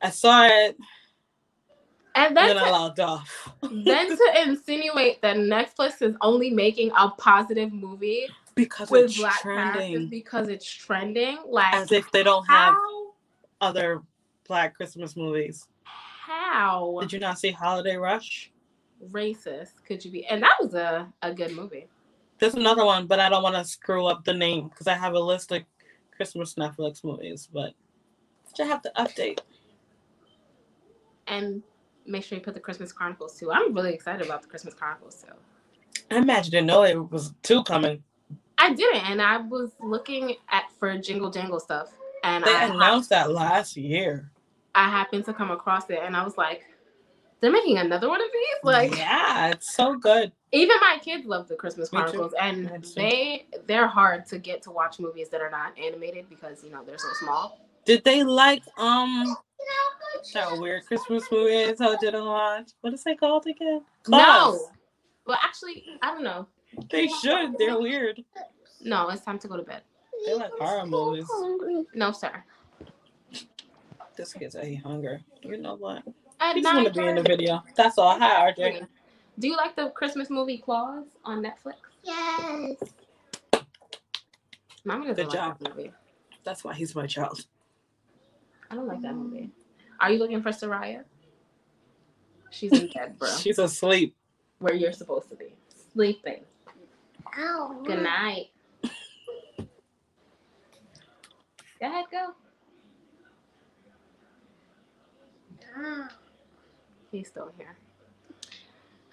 I 0.00 0.10
saw 0.10 0.46
it 0.46 0.76
And 2.14 2.36
then 2.36 2.54
to, 2.56 2.70
logged 2.70 3.00
off. 3.00 3.48
then 3.84 4.08
to 4.16 4.32
insinuate 4.46 5.22
that 5.22 5.36
Netflix 5.36 6.02
is 6.02 6.14
only 6.20 6.50
making 6.50 6.90
a 6.96 7.10
positive 7.10 7.72
movie 7.72 8.26
because 8.54 8.90
with 8.90 9.06
it's 9.06 9.16
black 9.16 9.40
trending. 9.40 10.08
because 10.10 10.48
it's 10.48 10.70
trending. 10.70 11.38
Like 11.46 11.74
As 11.74 11.90
if 11.92 12.10
they 12.12 12.22
don't 12.22 12.46
have 12.46 12.74
how? 12.74 13.12
other 13.60 14.02
black 14.46 14.74
Christmas 14.74 15.16
movies. 15.16 15.66
How 15.84 16.98
Did 17.00 17.12
you 17.12 17.18
not 17.20 17.38
see 17.38 17.50
Holiday 17.50 17.96
Rush? 17.96 18.50
racist 19.10 19.72
could 19.86 20.04
you 20.04 20.10
be? 20.10 20.26
And 20.26 20.42
that 20.42 20.56
was 20.60 20.74
a, 20.74 21.12
a 21.22 21.32
good 21.34 21.52
movie. 21.56 21.86
There's 22.42 22.54
another 22.54 22.84
one, 22.84 23.06
but 23.06 23.20
I 23.20 23.28
don't 23.28 23.44
want 23.44 23.54
to 23.54 23.64
screw 23.64 24.06
up 24.06 24.24
the 24.24 24.34
name 24.34 24.66
because 24.66 24.88
I 24.88 24.94
have 24.94 25.14
a 25.14 25.20
list 25.20 25.52
of 25.52 25.62
Christmas 26.10 26.54
Netflix 26.54 27.04
movies, 27.04 27.48
but 27.52 27.72
I 28.58 28.64
have 28.64 28.82
to 28.82 28.90
update. 28.96 29.38
And 31.28 31.62
make 32.04 32.24
sure 32.24 32.36
you 32.36 32.42
put 32.42 32.54
the 32.54 32.60
Christmas 32.60 32.90
Chronicles 32.90 33.38
too. 33.38 33.52
I'm 33.52 33.72
really 33.72 33.94
excited 33.94 34.26
about 34.26 34.42
the 34.42 34.48
Christmas 34.48 34.74
Chronicles 34.74 35.22
too. 35.22 35.34
I 36.10 36.18
imagine 36.18 36.50
didn't 36.50 36.66
know 36.66 36.82
it 36.82 37.12
was 37.12 37.32
two 37.44 37.62
coming. 37.62 38.02
I 38.58 38.74
didn't, 38.74 39.08
and 39.08 39.22
I 39.22 39.36
was 39.36 39.70
looking 39.78 40.34
at 40.50 40.64
for 40.80 40.98
Jingle 40.98 41.30
Jangle 41.30 41.60
stuff, 41.60 41.92
and 42.24 42.42
They 42.42 42.52
I, 42.52 42.64
announced 42.64 43.10
that 43.10 43.30
last 43.30 43.76
year. 43.76 44.32
I 44.74 44.90
happened 44.90 45.26
to 45.26 45.32
come 45.32 45.52
across 45.52 45.88
it, 45.90 46.00
and 46.02 46.16
I 46.16 46.24
was 46.24 46.36
like, 46.36 46.64
they're 47.42 47.50
making 47.50 47.76
another 47.76 48.08
one 48.08 48.20
of 48.20 48.28
these. 48.32 48.56
Like, 48.62 48.96
yeah, 48.96 49.48
it's 49.48 49.74
so 49.74 49.96
good. 49.96 50.30
even 50.52 50.76
my 50.80 50.98
kids 51.02 51.26
love 51.26 51.48
the 51.48 51.56
Christmas. 51.56 51.88
Chronicles, 51.88 52.32
and 52.40 52.86
they 52.94 53.46
they're 53.66 53.88
hard 53.88 54.24
to 54.26 54.38
get 54.38 54.62
to 54.62 54.70
watch 54.70 55.00
movies 55.00 55.28
that 55.30 55.40
are 55.40 55.50
not 55.50 55.76
animated 55.76 56.30
because 56.30 56.62
you 56.62 56.70
know 56.70 56.84
they're 56.86 56.98
so 56.98 57.08
small. 57.14 57.58
Did 57.84 58.04
they 58.04 58.22
like 58.22 58.62
um 58.78 59.36
that 60.34 60.56
weird 60.56 60.86
Christmas 60.86 61.24
movie 61.32 61.64
I 61.64 61.72
told 61.72 61.98
you 62.00 62.12
to 62.12 62.24
watch? 62.24 62.70
What 62.80 62.94
is 62.94 63.02
it 63.04 63.18
called 63.18 63.44
again? 63.46 63.82
No, 64.06 64.68
well, 65.26 65.38
actually, 65.42 65.84
I 66.00 66.14
don't 66.14 66.22
know. 66.22 66.46
They 66.90 67.08
should. 67.08 67.58
They're 67.58 67.78
weird. 67.78 68.22
No, 68.80 69.08
it's 69.08 69.22
time 69.24 69.40
to 69.40 69.48
go 69.48 69.56
to 69.56 69.64
bed. 69.64 69.82
They 70.26 70.34
like 70.34 70.52
horror 70.52 70.86
movies. 70.86 71.26
No, 71.92 72.12
sir. 72.12 72.44
This 74.16 74.32
kid's 74.32 74.54
a 74.54 74.74
hunger. 74.76 75.20
You 75.42 75.56
know 75.56 75.74
what? 75.74 76.04
At 76.42 76.56
He's 76.56 76.64
gonna 76.64 76.90
be 76.90 77.06
in 77.06 77.14
the 77.14 77.22
video. 77.22 77.62
That's 77.76 77.98
all. 77.98 78.18
Hi, 78.18 78.50
RJ. 78.50 78.84
Do 79.38 79.46
you 79.46 79.56
like 79.56 79.76
the 79.76 79.90
Christmas 79.90 80.28
movie 80.28 80.58
Klaus 80.58 81.04
on 81.24 81.40
Netflix? 81.40 81.76
Yes. 82.02 82.76
Mommy 84.84 85.06
doesn't 85.06 85.24
Good 85.24 85.26
like 85.28 85.34
job. 85.34 85.58
that 85.60 85.76
movie. 85.76 85.92
That's 86.42 86.64
why 86.64 86.74
he's 86.74 86.96
my 86.96 87.06
child. 87.06 87.46
I 88.70 88.74
don't 88.74 88.88
like 88.88 89.00
that 89.02 89.14
movie. 89.14 89.50
Are 90.00 90.10
you 90.10 90.18
looking 90.18 90.42
for 90.42 90.50
Soraya? 90.50 91.04
She's 92.50 92.72
in 92.72 92.88
bed, 92.88 93.16
bro. 93.18 93.28
She's 93.38 93.60
asleep. 93.60 94.16
Where 94.58 94.74
you're 94.74 94.92
supposed 94.92 95.28
to 95.30 95.36
be. 95.36 95.54
Sleeping. 95.92 96.40
Ow. 97.38 97.82
Good 97.86 98.02
night. 98.02 98.46
Go 101.80 101.86
ahead, 101.88 102.04
go. 102.10 102.30
Ah. 105.76 106.08
He's 107.12 107.28
still 107.28 107.52
here. 107.56 107.76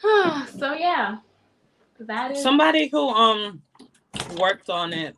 so 0.57 0.73
yeah. 0.73 1.17
That 1.99 2.31
is 2.31 2.41
Somebody 2.41 2.87
who 2.87 3.09
um 3.09 3.61
worked 4.39 4.69
on 4.69 4.93
it 4.93 5.17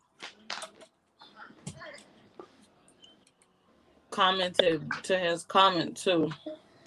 commented 4.09 4.83
to 5.03 5.17
his 5.17 5.43
comment 5.43 5.95
too. 5.95 6.31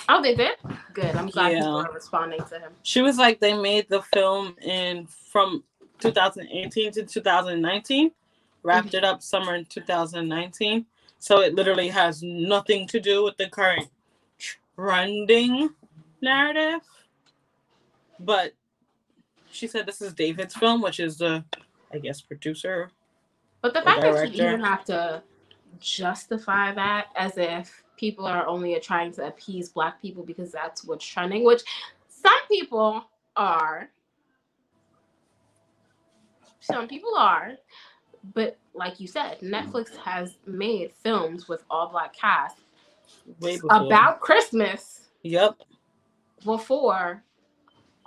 Oh, 0.08 0.20
they 0.20 0.34
did? 0.34 0.56
Good. 0.92 1.14
I'm 1.14 1.28
glad 1.28 1.52
people 1.52 1.66
Yeah. 1.82 1.88
are 1.88 1.92
responding 1.92 2.40
to 2.48 2.58
him. 2.58 2.72
She 2.82 3.00
was 3.00 3.16
like 3.16 3.38
they 3.38 3.56
made 3.56 3.88
the 3.88 4.02
film 4.02 4.56
in 4.60 5.06
from 5.06 5.62
2018 6.00 6.92
to 6.92 7.04
2019, 7.04 8.10
wrapped 8.64 8.94
it 8.94 9.04
up 9.04 9.22
summer 9.22 9.54
in 9.54 9.64
2019. 9.66 10.84
So 11.20 11.40
it 11.40 11.54
literally 11.54 11.88
has 11.88 12.22
nothing 12.22 12.86
to 12.88 13.00
do 13.00 13.22
with 13.24 13.36
the 13.38 13.48
current 13.48 13.88
trending 14.76 15.70
narrative. 16.24 16.80
But 18.18 18.52
she 19.50 19.66
said 19.66 19.86
this 19.86 20.00
is 20.00 20.14
David's 20.14 20.54
film, 20.54 20.82
which 20.82 20.98
is 20.98 21.18
the 21.18 21.44
I 21.92 21.98
guess 21.98 22.20
producer. 22.20 22.90
But 23.62 23.74
the 23.74 23.82
fact 23.82 24.02
that 24.02 24.34
you 24.34 24.44
even 24.46 24.60
have 24.60 24.84
to 24.86 25.22
justify 25.80 26.72
that 26.74 27.06
as 27.16 27.38
if 27.38 27.82
people 27.96 28.26
are 28.26 28.46
only 28.46 28.78
trying 28.80 29.12
to 29.12 29.26
appease 29.26 29.68
black 29.68 30.02
people 30.02 30.24
because 30.24 30.50
that's 30.50 30.84
what's 30.84 31.06
trending, 31.06 31.44
which 31.44 31.62
some 32.08 32.32
people 32.50 33.04
are. 33.36 33.88
Some 36.60 36.88
people 36.88 37.14
are. 37.16 37.52
But 38.34 38.58
like 38.74 39.00
you 39.00 39.06
said, 39.06 39.38
Netflix 39.40 39.94
has 39.96 40.36
made 40.46 40.92
films 40.92 41.46
with 41.46 41.62
all 41.70 41.88
black 41.88 42.16
cast 42.16 42.56
Way 43.40 43.60
about 43.70 44.20
Christmas 44.20 45.04
Yep. 45.24 45.56
Before 46.44 47.22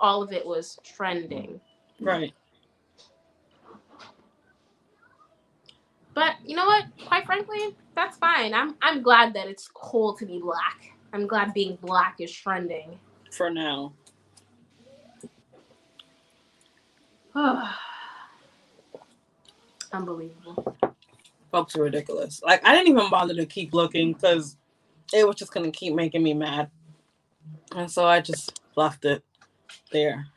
all 0.00 0.22
of 0.22 0.32
it 0.32 0.46
was 0.46 0.78
trending. 0.84 1.60
Right. 2.00 2.32
But 6.14 6.34
you 6.44 6.56
know 6.56 6.66
what? 6.66 6.84
Quite 7.06 7.26
frankly, 7.26 7.76
that's 7.94 8.16
fine. 8.18 8.54
I'm 8.54 8.74
I'm 8.82 9.02
glad 9.02 9.34
that 9.34 9.46
it's 9.46 9.68
cool 9.72 10.14
to 10.14 10.26
be 10.26 10.40
black. 10.40 10.92
I'm 11.12 11.26
glad 11.26 11.54
being 11.54 11.76
black 11.80 12.16
is 12.18 12.32
trending. 12.32 12.98
For 13.30 13.50
now. 13.50 13.92
Unbelievable. 19.92 20.76
Folks 21.52 21.76
are 21.76 21.82
ridiculous. 21.82 22.42
Like 22.42 22.66
I 22.66 22.74
didn't 22.74 22.88
even 22.88 23.10
bother 23.10 23.34
to 23.34 23.46
keep 23.46 23.72
looking 23.72 24.12
because 24.12 24.56
it 25.14 25.26
was 25.26 25.36
just 25.36 25.52
gonna 25.52 25.70
keep 25.70 25.94
making 25.94 26.22
me 26.22 26.34
mad. 26.34 26.70
And 27.74 27.90
so 27.90 28.06
I 28.06 28.20
just 28.20 28.60
left 28.76 29.04
it 29.04 29.24
there. 29.92 30.28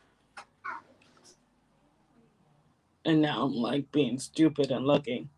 And 3.06 3.22
now 3.22 3.44
I'm 3.44 3.54
like 3.56 3.92
being 3.92 4.20
stupid 4.20 4.72
and 4.72 4.86
looking. 4.86 5.30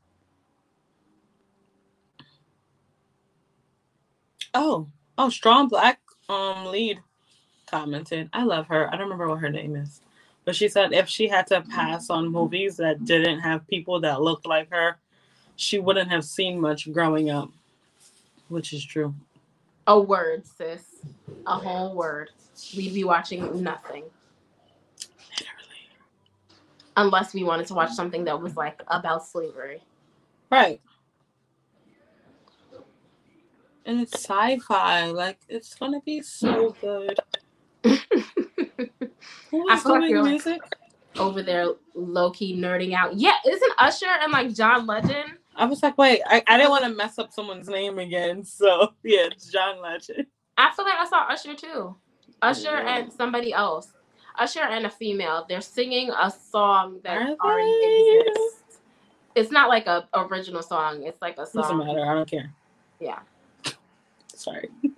Oh, 4.53 4.87
oh, 5.17 5.29
strong 5.29 5.67
black 5.69 5.99
um 6.29 6.65
lead 6.67 6.99
commented. 7.67 8.29
I 8.33 8.43
love 8.43 8.67
her. 8.67 8.87
I 8.87 8.91
don't 8.91 9.05
remember 9.09 9.29
what 9.29 9.39
her 9.39 9.49
name 9.49 9.75
is. 9.75 10.01
But 10.45 10.55
she 10.55 10.69
said 10.69 10.93
if 10.93 11.09
she 11.09 11.27
had 11.27 11.47
to 11.47 11.61
pass 11.61 12.09
on 12.09 12.29
movies 12.31 12.77
that 12.77 13.05
didn't 13.05 13.39
have 13.39 13.67
people 13.67 13.99
that 14.01 14.21
looked 14.21 14.45
like 14.45 14.69
her, 14.71 14.97
she 15.55 15.79
wouldn't 15.79 16.11
have 16.11 16.25
seen 16.25 16.59
much 16.61 16.91
growing 16.91 17.29
up. 17.29 17.49
Which 18.49 18.73
is 18.73 18.85
true. 18.85 19.15
A 19.87 19.99
word, 19.99 20.45
sis. 20.45 20.83
A 21.45 21.57
whole 21.57 21.95
word. 21.95 22.29
We'd 22.75 22.93
be 22.93 23.03
watching 23.03 23.61
nothing 23.61 24.03
Literally. 25.39 25.89
unless 26.95 27.33
we 27.33 27.43
wanted 27.43 27.67
to 27.67 27.73
watch 27.73 27.91
something 27.91 28.23
that 28.25 28.39
was 28.39 28.55
like 28.55 28.81
about 28.87 29.25
slavery. 29.25 29.81
Right. 30.49 30.79
And 33.85 33.99
it's 33.99 34.13
sci-fi. 34.13 35.07
Like 35.07 35.39
it's 35.49 35.75
gonna 35.75 35.99
be 36.01 36.21
so 36.21 36.75
good. 36.79 37.19
Who 39.51 39.69
I 39.69 39.73
like 39.73 39.83
doing 39.83 40.09
you're, 40.09 40.21
like, 40.21 40.29
music? 40.29 40.61
Over 41.17 41.43
there, 41.43 41.67
low 41.93 42.31
key 42.31 42.55
nerding 42.55 42.93
out. 42.93 43.15
Yeah, 43.15 43.35
isn't 43.45 43.73
Usher 43.77 44.07
and 44.21 44.31
like 44.31 44.53
John 44.53 44.87
Legend 44.87 45.37
I 45.55 45.65
was 45.65 45.83
like, 45.83 45.97
wait, 45.97 46.21
I, 46.25 46.43
I 46.47 46.57
didn't 46.57 46.71
want 46.71 46.83
to 46.83 46.89
mess 46.89 47.19
up 47.19 47.31
someone's 47.31 47.69
name 47.69 47.99
again. 47.99 48.43
So 48.45 48.93
yeah, 49.03 49.27
it's 49.31 49.49
John 49.51 49.81
Legend. 49.81 50.25
I 50.57 50.71
feel 50.75 50.85
like 50.85 50.95
I 50.97 51.07
saw 51.07 51.21
Usher 51.29 51.55
too. 51.55 51.95
Usher 52.41 52.63
Yeah. 52.83 52.97
and 52.97 53.13
somebody 53.13 53.53
else. 53.53 53.93
Usher 54.37 54.61
and 54.61 54.85
a 54.85 54.89
female. 54.89 55.45
They're 55.47 55.61
singing 55.61 56.09
a 56.11 56.31
song 56.31 56.99
that 57.03 57.37
already 57.39 58.19
exists. 58.19 58.79
It's 59.35 59.51
not 59.51 59.69
like 59.69 59.87
a 59.87 60.07
original 60.13 60.61
song. 60.61 61.03
It's 61.03 61.21
like 61.21 61.37
a 61.37 61.45
song. 61.45 61.61
Doesn't 61.63 61.77
matter. 61.77 62.05
I 62.05 62.13
don't 62.13 62.29
care. 62.29 62.51
Yeah. 62.99 63.19
Sorry. 64.27 64.69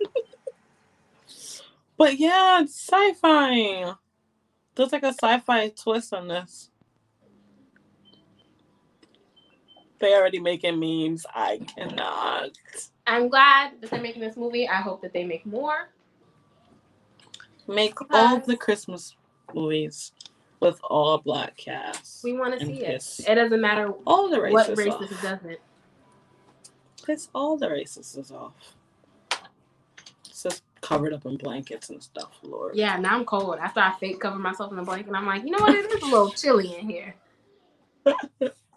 but 1.96 2.18
yeah, 2.18 2.62
it's 2.62 2.74
sci-fi. 2.88 3.92
There's 4.74 4.92
like 4.92 5.02
a 5.02 5.12
sci-fi 5.12 5.68
twist 5.70 6.12
on 6.12 6.28
this. 6.28 6.70
They 9.98 10.14
already 10.14 10.40
making 10.40 10.78
memes. 10.78 11.24
I 11.34 11.58
cannot. 11.58 12.50
I'm 13.06 13.28
glad 13.28 13.80
that 13.80 13.90
they're 13.90 14.00
making 14.00 14.22
this 14.22 14.36
movie. 14.36 14.68
I 14.68 14.76
hope 14.76 15.02
that 15.02 15.12
they 15.12 15.24
make 15.24 15.46
more. 15.46 15.88
Make 17.68 17.94
all 18.12 18.38
the 18.40 18.56
Christmas 18.56 19.16
movies 19.54 20.12
with 20.60 20.78
all 20.84 21.18
black 21.18 21.56
casts. 21.56 22.22
We 22.22 22.32
want 22.34 22.58
to 22.58 22.64
see 22.64 22.80
it. 22.80 22.86
piss 22.86 23.20
It 23.20 23.34
doesn't 23.34 23.60
matter 23.60 23.92
all 24.06 24.28
the 24.28 24.40
races 24.40 24.52
what 24.52 24.78
racist 24.78 25.12
it 25.12 25.22
doesn't. 25.22 25.58
Piss 27.04 27.28
all 27.34 27.56
the 27.56 27.68
racists 27.68 28.32
off. 28.32 28.52
It's 30.28 30.42
just 30.42 30.62
covered 30.80 31.12
up 31.12 31.26
in 31.26 31.36
blankets 31.36 31.90
and 31.90 32.02
stuff, 32.02 32.38
Lord. 32.42 32.76
Yeah, 32.76 32.96
now 32.98 33.16
I'm 33.16 33.24
cold. 33.24 33.58
After 33.58 33.80
I 33.80 33.94
fake 33.98 34.20
cover 34.20 34.38
myself 34.38 34.70
in 34.70 34.76
the 34.76 34.82
blanket, 34.82 35.14
I'm 35.14 35.26
like, 35.26 35.44
you 35.44 35.50
know 35.50 35.58
what? 35.58 35.74
It 35.74 35.90
is 35.90 36.02
a 36.02 36.06
little 36.06 36.30
chilly 36.30 36.76
in 36.76 36.88
here. 36.88 37.14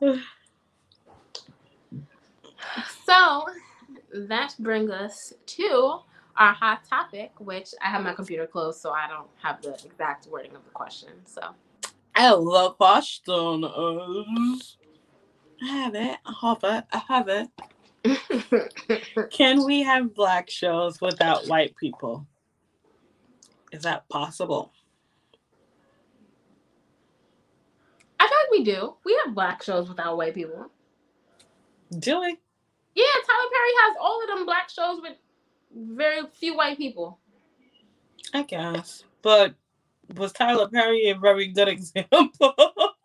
So 3.05 3.47
that 4.13 4.55
brings 4.59 4.91
us 4.91 5.33
to 5.45 5.99
our 6.37 6.53
hot 6.53 6.83
topic, 6.85 7.31
which 7.39 7.73
I 7.81 7.87
have 7.87 8.03
my 8.03 8.13
computer 8.13 8.47
closed, 8.47 8.79
so 8.79 8.91
I 8.91 9.07
don't 9.07 9.27
have 9.41 9.61
the 9.61 9.73
exact 9.85 10.27
wording 10.27 10.55
of 10.55 10.63
the 10.63 10.71
question. 10.71 11.09
So 11.25 11.41
And 12.15 12.47
the 12.47 12.71
question 12.77 14.59
I 15.61 15.65
have 15.65 15.95
it. 15.95 16.17
I 16.25 16.33
have 16.41 16.63
it. 16.63 16.85
I 16.93 17.01
have 17.07 17.27
it. 17.27 17.49
Can 19.31 19.65
we 19.65 19.83
have 19.83 20.15
black 20.15 20.49
shows 20.49 21.01
without 21.01 21.47
white 21.47 21.75
people? 21.75 22.25
Is 23.71 23.83
that 23.83 24.07
possible? 24.09 24.71
I 28.19 28.27
feel 28.27 28.37
like 28.43 28.51
we 28.51 28.63
do. 28.63 28.95
We 29.05 29.19
have 29.25 29.35
black 29.35 29.61
shows 29.63 29.89
without 29.89 30.17
white 30.17 30.33
people. 30.33 30.71
Do 31.97 32.21
we? 32.21 32.37
Yeah, 32.95 33.05
Tyler 33.27 33.49
Perry 33.51 33.71
has 33.83 33.97
all 34.01 34.21
of 34.23 34.29
them 34.29 34.45
black 34.45 34.69
shows 34.69 35.01
with 35.01 35.15
very 35.75 36.21
few 36.39 36.55
white 36.57 36.77
people. 36.77 37.19
I 38.33 38.43
guess. 38.43 39.03
But 39.21 39.55
was 40.15 40.33
Tyler 40.33 40.69
Perry 40.69 41.09
a 41.09 41.15
very 41.17 41.47
good 41.47 41.67
example? 41.69 42.53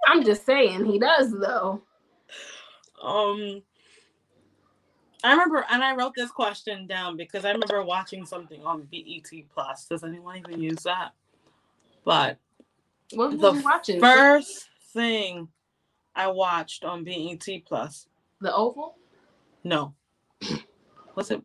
I'm 0.07 0.25
just 0.25 0.47
saying 0.47 0.85
he 0.87 0.99
does 0.99 1.33
though. 1.33 1.83
um 3.03 3.63
I 5.25 5.33
remember 5.33 5.65
and 5.71 5.83
I 5.85 5.95
wrote 5.97 6.15
this 6.17 6.31
question 6.31 6.87
down 6.87 7.17
because 7.17 7.45
I 7.45 7.53
remember 7.53 7.83
watching 7.83 8.27
something 8.27 8.63
on 8.65 8.89
BET 8.93 9.31
Plus. 9.55 9.87
Does 9.87 10.05
anyone 10.05 10.39
even 10.39 10.61
use 10.61 10.83
that? 10.85 11.13
But 12.05 12.39
What 13.13 13.39
The 13.39 13.55
you 13.55 13.63
watching? 13.65 14.01
first 14.01 14.69
thing 14.95 15.49
I 16.15 16.29
watched 16.29 16.85
on 16.85 17.05
BET 17.05 17.47
Plus, 17.67 18.07
the 18.41 18.55
Oval? 18.55 18.97
No. 19.65 19.95
Was 21.15 21.31
it 21.31 21.43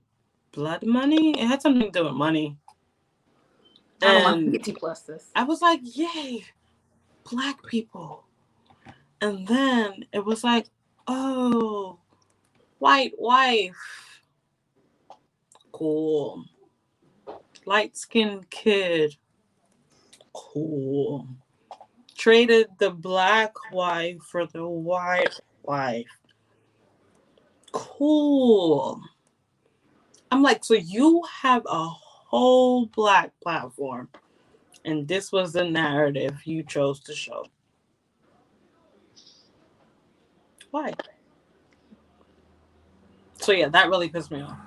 Blood 0.51 0.85
Money? 0.85 1.39
It 1.39 1.47
had 1.47 1.61
something 1.61 1.91
to 1.91 1.99
do 1.99 2.05
with 2.05 2.13
money. 2.13 2.57
I 4.01 4.05
don't 4.05 4.15
And 4.15 4.23
want 4.23 4.65
BET 4.65 4.75
Plus 4.77 5.01
this. 5.01 5.27
I 5.35 5.43
was 5.43 5.61
like, 5.61 5.79
yay, 5.83 6.45
black 7.29 7.63
people. 7.65 8.25
And 9.21 9.47
then 9.47 10.05
it 10.13 10.23
was 10.23 10.43
like, 10.43 10.67
oh, 11.07 11.99
white 12.79 13.13
wife. 13.17 14.21
Cool. 15.71 16.45
Light 17.65 17.95
skinned 17.95 18.49
kid. 18.49 19.15
Cool. 20.33 21.27
Traded 22.17 22.67
the 22.79 22.89
black 22.89 23.53
wife 23.71 24.21
for 24.29 24.45
the 24.45 24.67
white 24.67 25.39
wife. 25.63 26.18
Cool. 27.73 29.01
I'm 30.31 30.43
like, 30.43 30.63
so 30.65 30.75
you 30.75 31.23
have 31.41 31.63
a 31.67 31.87
whole 31.89 32.87
black 32.87 33.31
platform 33.43 34.09
and 34.85 35.07
this 35.07 35.31
was 35.31 35.53
the 35.53 35.63
narrative 35.65 36.37
you 36.45 36.63
chose 36.63 36.99
to 37.01 37.15
show. 37.15 37.45
Why? 40.71 40.93
So 43.41 43.51
yeah, 43.51 43.69
that 43.69 43.89
really 43.89 44.09
pissed 44.09 44.31
me 44.31 44.41
off. 44.41 44.57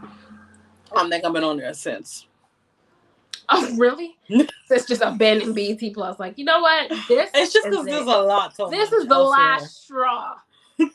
I 0.95 1.09
think 1.09 1.25
I've 1.25 1.33
been 1.33 1.45
on 1.45 1.59
there 1.59 1.75
since. 1.75 2.27
Oh, 3.51 3.77
really? 3.77 4.17
it's 4.71 4.87
just 4.87 5.03
abandoned 5.03 5.55
BET 5.55 5.81
Plus. 5.95 6.19
Like, 6.19 6.39
you 6.39 6.45
know 6.47 6.61
what? 6.61 6.91
This 7.09 7.31
It's 7.35 7.53
just 7.53 7.69
because 7.69 7.87
there's 7.87 8.07
a 8.07 8.23
lot 8.23 8.55
to 8.57 8.65
This 8.71 8.93
is 8.93 9.09
the 9.09 9.15
elsewhere. 9.15 9.57
last 9.59 9.85
straw. 9.85 10.37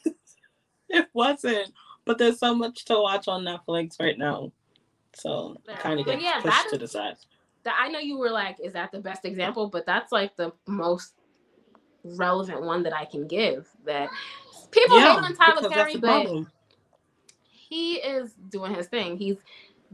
It 0.89 1.08
wasn't, 1.13 1.72
but 2.08 2.17
there's 2.17 2.39
so 2.39 2.56
much 2.56 2.86
to 2.86 2.96
watch 3.00 3.28
on 3.28 3.43
Netflix 3.43 4.00
right 4.00 4.17
now. 4.17 4.52
So 5.13 5.58
Yeah. 5.67 5.78
kind 5.78 6.00
of 6.00 6.06
get 6.06 6.22
yeah, 6.22 6.39
pushed 6.41 6.70
to 6.70 6.78
the 6.78 6.88
side. 6.88 7.17
That 7.63 7.78
I 7.80 7.89
know 7.89 8.00
you 8.00 8.17
were 8.17 8.30
like, 8.30 8.58
is 8.63 8.74
that 8.74 8.91
the 8.91 9.00
best 9.00 9.26
example? 9.26 9.67
But 9.67 9.86
that's 9.86 10.12
like 10.12 10.36
the 10.36 10.54
most 10.67 11.13
relevant 12.04 12.62
one 12.63 12.84
that 12.84 12.93
I 12.96 13.06
can 13.06 13.28
give. 13.28 13.67
That 13.86 14.10
people 14.72 15.00
hate 15.00 15.17
on 15.17 15.36
Tyler 15.36 15.70
Perry, 15.70 15.96
but 15.98 16.28
he 17.41 17.96
is 17.96 18.34
doing 18.50 18.74
his 18.74 18.88
thing. 18.88 19.17
He's 19.17 19.38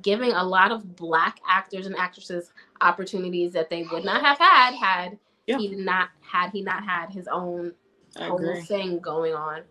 giving 0.02 0.32
a 0.32 0.44
lot 0.44 0.72
of 0.72 0.96
black 0.96 1.40
actors 1.48 1.86
and 1.86 1.96
actresses 1.98 2.52
opportunities 2.82 3.54
that 3.54 3.70
they 3.70 3.84
would 3.84 4.04
not 4.04 4.24
have 4.24 4.40
had 4.40 4.74
had 4.76 5.18
Yeah. 5.48 5.58
he 5.58 5.76
not 5.76 6.10
had 6.22 6.50
he 6.52 6.62
not 6.62 6.84
had 6.84 7.12
his 7.12 7.28
own 7.28 7.74
I 8.18 8.28
whole 8.28 8.40
agree. 8.40 8.62
thing 8.62 9.00
going 9.00 9.34
on. 9.34 9.62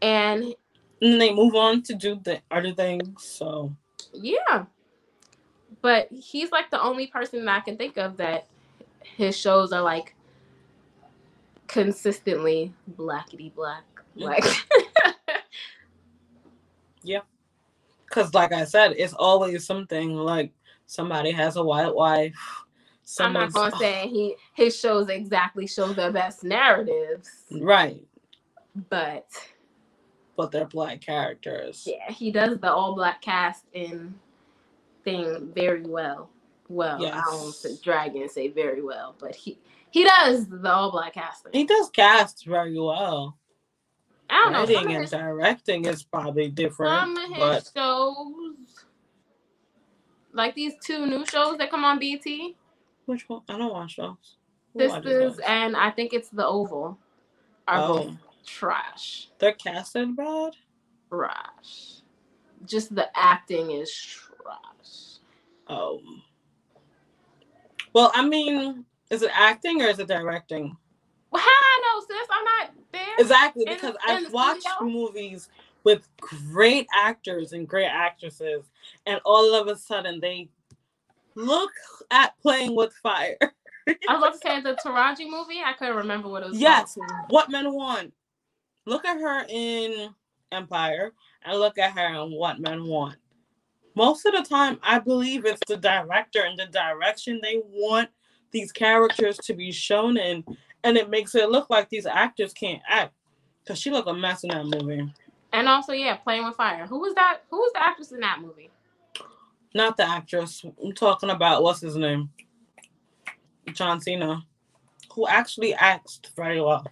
And 0.00 0.54
And 1.02 1.12
then 1.12 1.18
they 1.18 1.34
move 1.34 1.54
on 1.54 1.82
to 1.82 1.94
do 1.94 2.18
the 2.22 2.40
other 2.50 2.72
things. 2.72 3.22
So 3.22 3.74
yeah. 4.14 4.64
But 5.82 6.08
he's 6.10 6.50
like 6.50 6.70
the 6.70 6.80
only 6.80 7.08
person 7.08 7.44
that 7.44 7.56
I 7.56 7.60
can 7.60 7.76
think 7.76 7.98
of 7.98 8.16
that 8.18 8.46
his 9.02 9.36
shows 9.36 9.72
are 9.72 9.82
like 9.82 10.14
consistently 11.66 12.72
blackety 12.96 13.52
black. 13.54 13.82
Like 14.14 14.44
Yeah. 17.02 17.20
Because, 18.04 18.34
like 18.34 18.52
I 18.52 18.64
said, 18.64 18.94
it's 18.96 19.14
always 19.14 19.66
something 19.66 20.14
like 20.14 20.52
somebody 20.86 21.30
has 21.32 21.56
a 21.56 21.64
white 21.64 21.94
wife. 21.94 22.34
I'm 23.18 23.32
not 23.32 23.52
gonna 23.52 23.76
say 23.78 24.06
he 24.08 24.36
his 24.54 24.78
shows 24.78 25.08
exactly 25.08 25.66
show 25.66 25.92
the 25.92 26.10
best 26.10 26.44
narratives, 26.44 27.28
right, 27.50 28.02
but 28.88 29.26
but 30.36 30.50
they're 30.50 30.66
black 30.66 31.00
characters. 31.00 31.86
yeah, 31.86 32.10
he 32.12 32.30
does 32.30 32.58
the 32.58 32.72
all 32.72 32.94
black 32.94 33.20
cast 33.22 33.64
in 33.72 34.14
thing 35.04 35.52
very 35.54 35.82
well. 35.82 36.30
Well, 36.68 36.96
I 37.06 37.20
don't 37.22 37.46
Yes. 37.46 37.56
say 37.58 37.76
dragon 37.82 38.28
say 38.28 38.48
very 38.48 38.82
well, 38.82 39.14
but 39.18 39.34
he 39.34 39.58
he 39.90 40.04
does 40.04 40.48
the 40.48 40.72
all 40.72 40.90
black 40.90 41.14
casting. 41.14 41.52
He 41.52 41.64
does 41.64 41.90
cast 41.90 42.46
very 42.46 42.78
well. 42.78 43.36
I 44.30 44.36
don't 44.44 44.52
know. 44.52 44.60
Writing 44.60 44.92
and 44.94 45.02
his, 45.02 45.10
directing 45.10 45.84
is 45.84 46.02
probably 46.02 46.48
different. 46.48 46.98
some 47.00 47.16
of 47.16 47.28
his 47.30 47.38
but 47.38 47.70
shows, 47.76 48.54
like 50.32 50.54
these 50.54 50.72
two 50.82 51.04
new 51.06 51.26
shows 51.26 51.58
that 51.58 51.70
come 51.70 51.84
on 51.84 51.98
BET, 51.98 52.24
which 53.04 53.28
one? 53.28 53.42
I 53.48 53.58
don't 53.58 53.72
watch 53.72 53.96
those. 53.96 54.36
Who 54.72 54.88
watches 54.88 55.36
Sistas 55.36 55.40
and 55.46 55.76
I 55.76 55.90
think 55.90 56.14
it's 56.14 56.30
The 56.30 56.46
Oval, 56.46 56.96
are 57.68 57.82
Oh. 57.82 57.86
both 58.04 58.16
trash. 58.46 59.28
they're 59.38 59.52
casted 59.52 60.16
bad. 60.16 60.52
Trash. 61.08 62.00
Just 62.64 62.94
the 62.94 63.06
acting 63.16 63.70
is 63.70 63.92
trash. 63.92 65.18
Oh, 65.68 66.00
well, 67.92 68.10
I 68.14 68.26
mean, 68.26 68.84
is 69.10 69.22
it 69.22 69.30
acting 69.34 69.82
or 69.82 69.86
is 69.86 69.98
it 69.98 70.08
directing? 70.08 70.76
Well, 71.30 71.42
how 71.42 71.48
I 71.48 71.82
know, 71.82 72.00
sis? 72.06 72.28
I'm 72.30 72.44
not 72.44 72.70
there. 72.92 73.02
Exactly, 73.18 73.64
because 73.66 73.94
I've 74.06 74.32
watched 74.32 74.62
studio? 74.62 74.92
movies 74.92 75.48
with 75.84 76.08
great 76.20 76.86
actors 76.94 77.52
and 77.52 77.68
great 77.68 77.88
actresses, 77.88 78.70
and 79.06 79.20
all 79.24 79.54
of 79.54 79.66
a 79.66 79.76
sudden 79.76 80.20
they 80.20 80.48
look 81.34 81.72
at 82.10 82.38
playing 82.40 82.74
with 82.76 82.92
fire. 83.02 83.36
I 83.40 84.14
was 84.14 84.18
about 84.18 84.32
to 84.32 84.38
say 84.42 84.60
the 84.60 84.76
Taraji 84.84 85.28
movie. 85.28 85.60
I 85.64 85.72
couldn't 85.78 85.96
remember 85.96 86.28
what 86.28 86.42
it 86.42 86.50
was. 86.50 86.58
Yes. 86.58 86.94
called. 86.94 87.30
what 87.30 87.50
men 87.50 87.72
want? 87.72 88.12
Look 88.84 89.04
at 89.04 89.20
her 89.20 89.44
in 89.48 90.14
Empire 90.50 91.12
and 91.44 91.58
look 91.58 91.78
at 91.78 91.92
her 91.92 92.22
in 92.22 92.32
what 92.32 92.60
men 92.60 92.84
want. 92.84 93.16
Most 93.94 94.24
of 94.26 94.32
the 94.32 94.42
time, 94.42 94.78
I 94.82 94.98
believe 94.98 95.44
it's 95.44 95.60
the 95.68 95.76
director 95.76 96.42
and 96.42 96.58
the 96.58 96.66
direction 96.66 97.40
they 97.42 97.60
want 97.64 98.08
these 98.50 98.72
characters 98.72 99.36
to 99.38 99.54
be 99.54 99.70
shown 99.72 100.16
in, 100.16 100.44
and 100.84 100.96
it 100.96 101.10
makes 101.10 101.34
it 101.34 101.50
look 101.50 101.70
like 101.70 101.88
these 101.88 102.06
actors 102.06 102.52
can't 102.52 102.82
act. 102.88 103.14
Cause 103.66 103.78
she 103.78 103.90
looked 103.90 104.08
a 104.08 104.14
mess 104.14 104.42
in 104.42 104.50
that 104.50 104.66
movie. 104.66 105.12
And 105.52 105.68
also, 105.68 105.92
yeah, 105.92 106.16
playing 106.16 106.44
with 106.44 106.56
fire. 106.56 106.86
Who 106.86 106.98
was 106.98 107.14
that? 107.14 107.40
Who 107.50 107.58
was 107.58 107.72
the 107.74 107.82
actress 107.84 108.10
in 108.10 108.20
that 108.20 108.40
movie? 108.40 108.70
Not 109.74 109.96
the 109.96 110.08
actress. 110.08 110.64
I'm 110.82 110.92
talking 110.92 111.30
about 111.30 111.62
what's 111.62 111.80
his 111.80 111.96
name? 111.96 112.30
John 113.72 114.00
Cena, 114.00 114.42
who 115.12 115.28
actually 115.28 115.74
acts 115.74 116.20
very 116.34 116.60
well. 116.60 116.84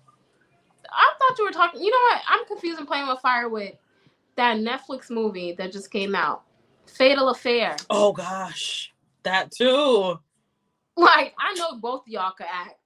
I 0.92 1.12
thought 1.18 1.38
you 1.38 1.44
were 1.44 1.52
talking. 1.52 1.82
You 1.82 1.90
know 1.90 1.98
what? 2.10 2.22
I'm 2.28 2.44
confusing 2.46 2.86
playing 2.86 3.08
with 3.08 3.20
fire 3.20 3.48
with 3.48 3.74
that 4.36 4.56
Netflix 4.58 5.10
movie 5.10 5.52
that 5.52 5.72
just 5.72 5.90
came 5.90 6.14
out, 6.14 6.42
Fatal 6.86 7.28
Affair. 7.30 7.76
Oh 7.88 8.12
gosh, 8.12 8.92
that 9.22 9.50
too. 9.50 10.18
Like 10.96 11.34
I 11.38 11.54
know 11.54 11.78
both 11.78 12.02
y'all 12.06 12.32
could 12.32 12.46
act. 12.52 12.76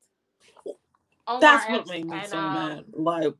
Omar 1.27 1.41
That's 1.41 1.71
what 1.71 1.89
made 1.89 2.07
me 2.07 2.17
and, 2.19 2.27
so 2.29 2.39
um, 2.39 2.55
mad. 2.55 2.85
Like 2.93 3.35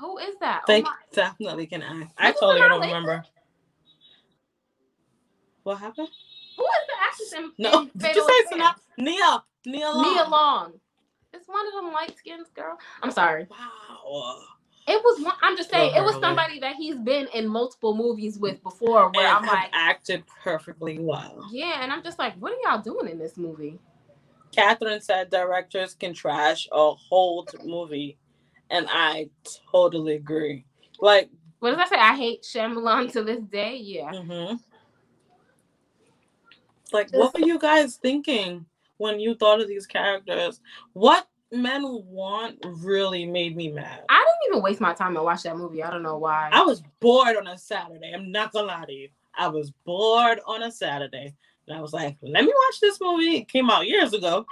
Who 0.00 0.18
is 0.18 0.36
that? 0.40 0.62
they 0.66 0.80
Omar- 0.80 0.92
definitely 1.12 1.66
can 1.66 1.82
act. 1.82 2.12
I 2.18 2.26
Wasn't 2.28 2.40
totally 2.40 2.60
don't 2.60 2.80
remember. 2.82 3.24
What 5.64 5.78
happened? 5.78 6.08
Who 6.56 6.62
is 6.64 6.70
the 6.88 6.94
actress 7.02 7.32
in, 7.32 7.52
No, 7.58 7.80
in 7.80 7.90
did 7.96 8.02
Fatal 8.02 8.26
you 8.28 8.44
say 8.50 8.56
Affair? 8.56 8.74
Nia. 8.98 9.44
Nia 9.66 9.90
Long. 9.90 10.14
Nia 10.14 10.24
Long. 10.28 10.72
It's 11.34 11.48
one 11.48 11.66
of 11.66 11.72
them 11.74 11.92
light 11.92 12.16
skins, 12.16 12.48
girl. 12.54 12.78
I'm 13.02 13.10
sorry. 13.10 13.46
Wow. 13.50 14.38
It 14.86 15.02
was 15.02 15.24
one. 15.24 15.34
I'm 15.42 15.56
just 15.56 15.70
saying, 15.70 15.92
Love 15.94 16.02
it 16.02 16.04
was 16.04 16.20
somebody 16.20 16.60
that 16.60 16.76
he's 16.76 16.96
been 16.96 17.26
in 17.34 17.48
multiple 17.48 17.96
movies 17.96 18.38
with 18.38 18.62
before. 18.62 19.10
Where 19.10 19.26
and 19.26 19.36
I'm 19.38 19.46
like, 19.46 19.70
acted 19.72 20.24
perfectly 20.42 20.98
well. 20.98 21.48
yeah, 21.50 21.82
and 21.82 21.90
I'm 21.90 22.02
just 22.02 22.18
like, 22.18 22.34
what 22.36 22.52
are 22.52 22.70
y'all 22.70 22.82
doing 22.82 23.08
in 23.08 23.18
this 23.18 23.36
movie? 23.38 23.78
Catherine 24.54 25.00
said 25.00 25.30
directors 25.30 25.94
can 25.94 26.12
trash 26.14 26.68
a 26.70 26.92
whole 26.92 27.48
movie, 27.64 28.18
and 28.70 28.86
I 28.90 29.30
totally 29.72 30.14
agree. 30.14 30.64
Like, 31.00 31.30
What 31.60 31.70
does 31.70 31.80
I 31.80 31.88
say? 31.88 31.96
I 32.00 32.14
hate 32.16 32.42
Shyamalan 32.42 33.10
to 33.12 33.24
this 33.24 33.40
day. 33.40 33.76
Yeah. 33.78 34.12
mhm. 34.12 34.60
like, 36.92 37.10
what 37.12 37.34
were 37.34 37.40
you 37.44 37.58
guys 37.58 37.96
thinking 37.96 38.66
when 38.98 39.20
you 39.20 39.34
thought 39.34 39.60
of 39.60 39.68
these 39.68 39.86
characters? 39.86 40.60
What 40.92 41.26
men 41.54 41.82
want 42.06 42.58
really 42.64 43.24
made 43.24 43.56
me 43.56 43.70
mad. 43.70 44.02
I 44.08 44.18
didn't 44.18 44.52
even 44.52 44.62
waste 44.62 44.80
my 44.80 44.92
time 44.92 45.14
to 45.14 45.22
watch 45.22 45.42
that 45.44 45.56
movie. 45.56 45.82
I 45.82 45.90
don't 45.90 46.02
know 46.02 46.18
why. 46.18 46.50
I 46.52 46.62
was 46.62 46.82
bored 47.00 47.36
on 47.36 47.46
a 47.46 47.56
Saturday. 47.56 48.12
I'm 48.14 48.32
not 48.32 48.52
gonna 48.52 48.66
lie 48.66 48.84
to 48.86 48.92
you. 48.92 49.08
I 49.36 49.48
was 49.48 49.70
bored 49.84 50.40
on 50.46 50.62
a 50.62 50.70
Saturday. 50.70 51.34
And 51.66 51.76
I 51.76 51.80
was 51.80 51.92
like, 51.92 52.16
let 52.22 52.44
me 52.44 52.52
watch 52.54 52.80
this 52.80 53.00
movie. 53.00 53.36
It 53.38 53.48
came 53.48 53.70
out 53.70 53.86
years 53.86 54.12
ago. 54.12 54.44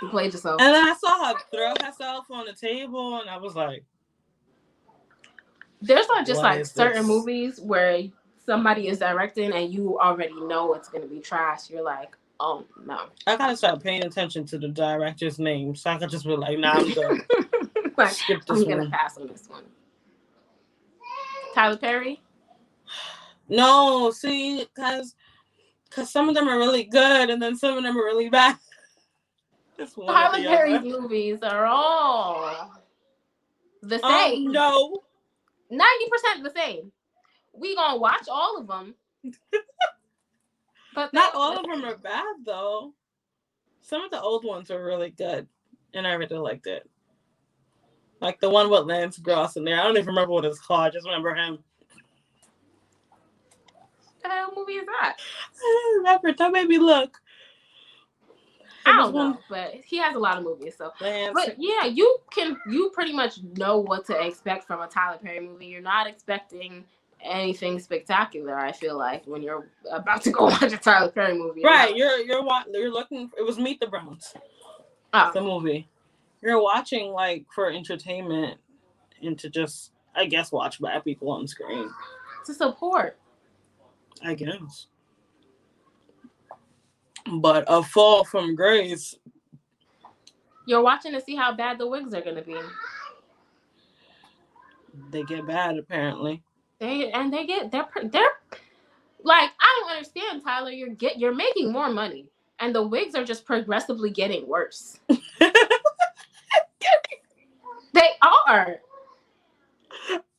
You 0.00 0.08
played 0.08 0.32
yourself. 0.32 0.60
And 0.60 0.74
then 0.74 0.88
I 0.88 0.94
saw 0.94 1.26
her 1.26 1.40
throw 1.50 1.86
herself 1.86 2.30
on 2.30 2.46
the 2.46 2.54
table, 2.54 3.20
and 3.20 3.28
I 3.28 3.36
was 3.36 3.54
like, 3.54 3.84
There's 5.82 6.08
not 6.08 6.26
just 6.26 6.42
like 6.42 6.64
certain 6.64 7.02
this? 7.02 7.06
movies 7.06 7.60
where 7.60 8.04
somebody 8.38 8.88
is 8.88 8.98
directing 8.98 9.52
and 9.52 9.72
you 9.72 10.00
already 10.00 10.40
know 10.40 10.72
it's 10.72 10.88
gonna 10.88 11.06
be 11.06 11.20
trash. 11.20 11.68
You're 11.68 11.82
like, 11.82 12.16
oh 12.40 12.64
no. 12.84 12.98
I 13.26 13.36
gotta 13.36 13.56
start 13.56 13.82
paying 13.82 14.04
attention 14.04 14.44
to 14.46 14.58
the 14.58 14.68
director's 14.68 15.38
name 15.38 15.76
so 15.76 15.90
I 15.90 15.98
could 15.98 16.10
just 16.10 16.26
be 16.26 16.36
like, 16.36 16.58
nah, 16.58 16.72
I'm 16.72 16.92
good. 16.92 17.22
Skip 18.08 18.42
I'm 18.48 18.56
this 18.56 18.64
gonna 18.64 18.76
one. 18.78 18.90
pass 18.90 19.18
on 19.18 19.28
this 19.28 19.46
one. 19.48 19.64
Tyler 21.54 21.76
Perry. 21.76 22.20
No, 23.48 24.10
see, 24.10 24.64
because 24.74 25.14
because 25.88 26.10
some 26.10 26.28
of 26.28 26.34
them 26.34 26.48
are 26.48 26.56
really 26.58 26.84
good 26.84 27.30
and 27.30 27.42
then 27.42 27.56
some 27.56 27.76
of 27.76 27.82
them 27.84 27.96
are 27.96 28.04
really 28.04 28.28
bad. 28.30 28.56
Just 29.76 29.96
one 29.96 30.08
or 30.10 30.12
Tyler 30.12 30.38
Perry's 30.48 30.82
movies 30.82 31.42
are 31.42 31.66
all 31.66 32.72
the 33.82 34.04
Um, 34.04 34.12
same. 34.30 34.52
no. 34.52 34.98
Ninety 35.70 36.04
percent 36.10 36.42
the 36.44 36.50
same. 36.58 36.92
We 37.52 37.74
gonna 37.74 37.98
watch 37.98 38.28
all 38.30 38.58
of 38.58 38.66
them. 38.66 38.94
but 40.94 41.12
Not 41.12 41.34
all 41.34 41.58
of 41.58 41.66
them 41.66 41.84
are 41.84 41.96
bad 41.96 42.36
though. 42.44 42.94
Some 43.82 44.02
of 44.02 44.10
the 44.10 44.20
old 44.20 44.44
ones 44.44 44.70
are 44.70 44.84
really 44.84 45.10
good, 45.10 45.46
and 45.94 46.06
I 46.06 46.12
really 46.12 46.38
liked 46.38 46.66
it. 46.66 46.88
Like 48.20 48.40
the 48.40 48.50
one 48.50 48.70
with 48.70 48.84
Lance 48.84 49.18
Gross 49.18 49.56
in 49.56 49.64
there. 49.64 49.80
I 49.80 49.84
don't 49.84 49.96
even 49.96 50.06
remember 50.06 50.32
what 50.32 50.44
it's 50.44 50.60
called. 50.60 50.82
I 50.82 50.90
just 50.90 51.06
remember 51.06 51.34
him. 51.34 51.58
the 54.22 54.28
hell 54.28 54.52
movie 54.54 54.74
is 54.74 54.86
that? 54.86 55.16
I 55.18 55.82
don't 55.82 55.98
remember. 55.98 56.32
That 56.36 56.52
made 56.52 56.68
me 56.68 56.78
look. 56.78 57.18
I 58.86 58.96
don't 58.96 59.14
know, 59.14 59.38
but 59.48 59.74
he 59.84 59.98
has 59.98 60.16
a 60.16 60.18
lot 60.18 60.38
of 60.38 60.44
movies. 60.44 60.74
So, 60.76 60.90
Lance. 61.00 61.32
but 61.34 61.56
yeah, 61.58 61.84
you 61.84 62.18
can 62.30 62.56
you 62.68 62.90
pretty 62.94 63.12
much 63.12 63.42
know 63.56 63.78
what 63.78 64.06
to 64.06 64.26
expect 64.26 64.66
from 64.66 64.80
a 64.80 64.86
Tyler 64.86 65.18
Perry 65.18 65.40
movie. 65.40 65.66
You're 65.66 65.82
not 65.82 66.06
expecting 66.06 66.84
anything 67.24 67.78
spectacular. 67.78 68.58
I 68.58 68.72
feel 68.72 68.96
like 68.96 69.24
when 69.26 69.42
you're 69.42 69.68
about 69.90 70.22
to 70.22 70.30
go 70.30 70.44
watch 70.46 70.72
a 70.72 70.76
Tyler 70.76 71.10
Perry 71.10 71.36
movie, 71.36 71.62
right, 71.64 71.94
you're 71.96 72.18
you're 72.18 72.44
you're 72.72 72.90
looking. 72.90 73.30
It 73.38 73.42
was 73.42 73.58
Meet 73.58 73.80
the 73.80 73.86
Browns, 73.86 74.34
Oh, 75.12 75.30
the 75.34 75.40
movie. 75.40 75.88
You're 76.42 76.62
watching 76.62 77.10
like 77.12 77.44
for 77.54 77.70
entertainment 77.70 78.58
and 79.22 79.38
to 79.40 79.50
just, 79.50 79.92
I 80.14 80.24
guess, 80.24 80.50
watch 80.50 80.80
bad 80.80 81.04
people 81.04 81.30
on 81.30 81.46
screen. 81.46 81.90
to 82.46 82.54
support. 82.54 83.18
I 84.24 84.34
guess. 84.34 84.86
But 87.40 87.64
a 87.68 87.82
fall 87.82 88.24
from 88.24 88.54
grace, 88.54 89.14
You're 90.66 90.82
watching 90.82 91.12
to 91.12 91.20
see 91.20 91.36
how 91.36 91.54
bad 91.54 91.78
the 91.78 91.86
wigs 91.86 92.14
are 92.14 92.22
gonna 92.22 92.40
be. 92.42 92.56
they 95.10 95.22
get 95.24 95.46
bad 95.46 95.76
apparently. 95.78 96.42
They 96.80 97.12
and 97.12 97.32
they 97.32 97.46
get 97.46 97.70
they're 97.70 97.86
they're 98.04 98.22
like 99.22 99.50
I 99.60 99.80
don't 99.80 99.90
understand, 99.90 100.42
Tyler. 100.42 100.70
You're 100.70 100.88
get 100.88 101.18
you're 101.18 101.34
making 101.34 101.70
more 101.72 101.90
money, 101.90 102.26
and 102.58 102.74
the 102.74 102.82
wigs 102.82 103.14
are 103.14 103.24
just 103.24 103.44
progressively 103.44 104.10
getting 104.10 104.48
worse. 104.48 104.98
they 105.38 105.50
are. 108.22 108.76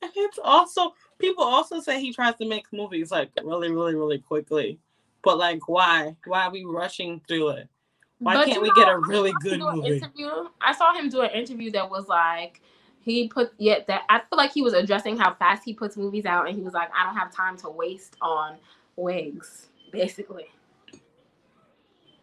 It's 0.02 0.40
also 0.44 0.94
people 1.20 1.44
also 1.44 1.80
say 1.80 2.02
he 2.02 2.12
tries 2.12 2.36
to 2.38 2.48
make 2.48 2.66
movies 2.74 3.12
like 3.12 3.30
really, 3.44 3.72
really, 3.72 3.96
really 3.96 4.20
quickly. 4.20 4.80
But 5.24 5.38
like, 5.38 5.70
why? 5.70 6.16
Why 6.26 6.46
are 6.46 6.52
we 6.52 6.66
rushing 6.66 7.22
through 7.28 7.50
it? 7.50 7.70
Why 8.18 8.34
But 8.34 8.48
can't 8.48 8.62
we 8.62 8.70
know, 8.70 8.76
get 8.76 8.90
a 8.90 8.98
really 8.98 9.34
good 9.42 9.60
movie? 9.60 9.98
Interview. 9.98 10.30
I 10.60 10.74
saw 10.74 10.94
him 10.94 11.10
do 11.10 11.22
an 11.22 11.30
interview 11.32 11.70
that 11.72 11.88
was 11.90 12.08
like 12.08 12.62
he 13.04 13.28
put 13.28 13.52
yet 13.58 13.88
that 13.88 14.04
I 14.10 14.20
feel 14.20 14.38
like 14.38 14.52
he 14.52 14.62
was 14.62 14.74
addressing 14.74 15.18
how 15.18 15.34
fast 15.34 15.64
he 15.64 15.74
puts 15.74 15.98
movies 15.98 16.26
out, 16.26 16.48
and 16.48 16.56
he 16.56 16.62
was 16.62 16.74
like, 16.74 16.90
I 16.98 17.06
don't 17.06 17.16
have 17.16 17.34
time 17.34 17.58
to 17.58 17.70
waste 17.70 18.16
on 18.22 18.58
wigs, 18.96 19.68
basically. 19.92 20.48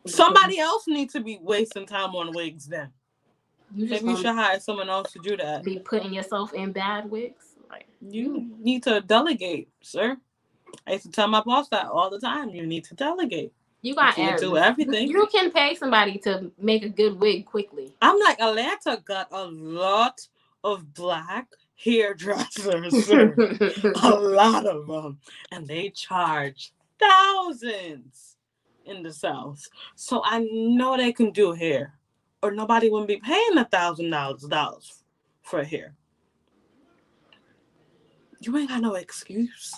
Somebody 0.06 0.58
else 0.58 0.86
needs 0.86 1.12
to 1.14 1.20
be 1.20 1.38
wasting 1.42 1.86
time 1.86 2.14
on 2.14 2.32
wigs 2.32 2.66
then. 2.66 2.90
you 3.74 3.86
just 3.86 4.02
Maybe 4.02 4.12
you 4.14 4.22
should 4.22 4.34
hire 4.34 4.58
someone 4.60 4.88
else 4.88 5.12
to 5.12 5.18
do 5.18 5.36
that. 5.36 5.64
be 5.64 5.78
putting 5.80 6.14
yourself 6.14 6.54
in 6.54 6.72
bad 6.72 7.10
wigs. 7.10 7.56
Like 7.68 7.86
You 8.00 8.50
need 8.58 8.82
to 8.84 9.00
delegate, 9.02 9.68
sir. 9.82 10.16
I 10.86 10.92
used 10.92 11.04
to 11.04 11.10
tell 11.10 11.28
my 11.28 11.42
boss 11.42 11.68
that 11.70 11.86
all 11.86 12.08
the 12.10 12.20
time. 12.20 12.50
You 12.50 12.66
need 12.66 12.84
to 12.84 12.94
delegate. 12.94 13.52
you 13.82 13.94
got 13.94 14.14
can't 14.14 14.40
do 14.40 14.56
everything. 14.56 15.08
You 15.08 15.26
can 15.26 15.50
pay 15.50 15.74
somebody 15.74 16.18
to 16.18 16.50
make 16.58 16.84
a 16.84 16.88
good 16.88 17.18
wig 17.18 17.44
quickly. 17.44 17.92
I'm 18.00 18.18
like, 18.18 18.40
Atlanta 18.40 19.02
got 19.04 19.28
a 19.32 19.44
lot 19.44 20.26
of 20.64 20.92
black 20.94 21.46
hairdressers, 21.76 23.04
sir. 23.06 23.34
a 24.02 24.10
lot 24.10 24.66
of 24.66 24.86
them, 24.86 25.18
and 25.52 25.66
they 25.66 25.90
charge 25.90 26.72
thousands 26.98 28.36
in 28.84 29.02
the 29.02 29.12
South. 29.12 29.62
So 29.94 30.22
I 30.24 30.40
know 30.52 30.96
they 30.96 31.12
can 31.12 31.30
do 31.30 31.52
hair, 31.52 31.94
or 32.42 32.50
nobody 32.50 32.90
wouldn't 32.90 33.08
be 33.08 33.18
paying 33.18 33.56
a 33.58 33.64
thousand 33.64 34.10
dollars 34.10 34.42
dollars 34.42 35.02
for 35.42 35.62
hair. 35.62 35.94
You 38.40 38.56
ain't 38.56 38.68
got 38.68 38.80
no 38.82 38.94
excuse. 38.94 39.74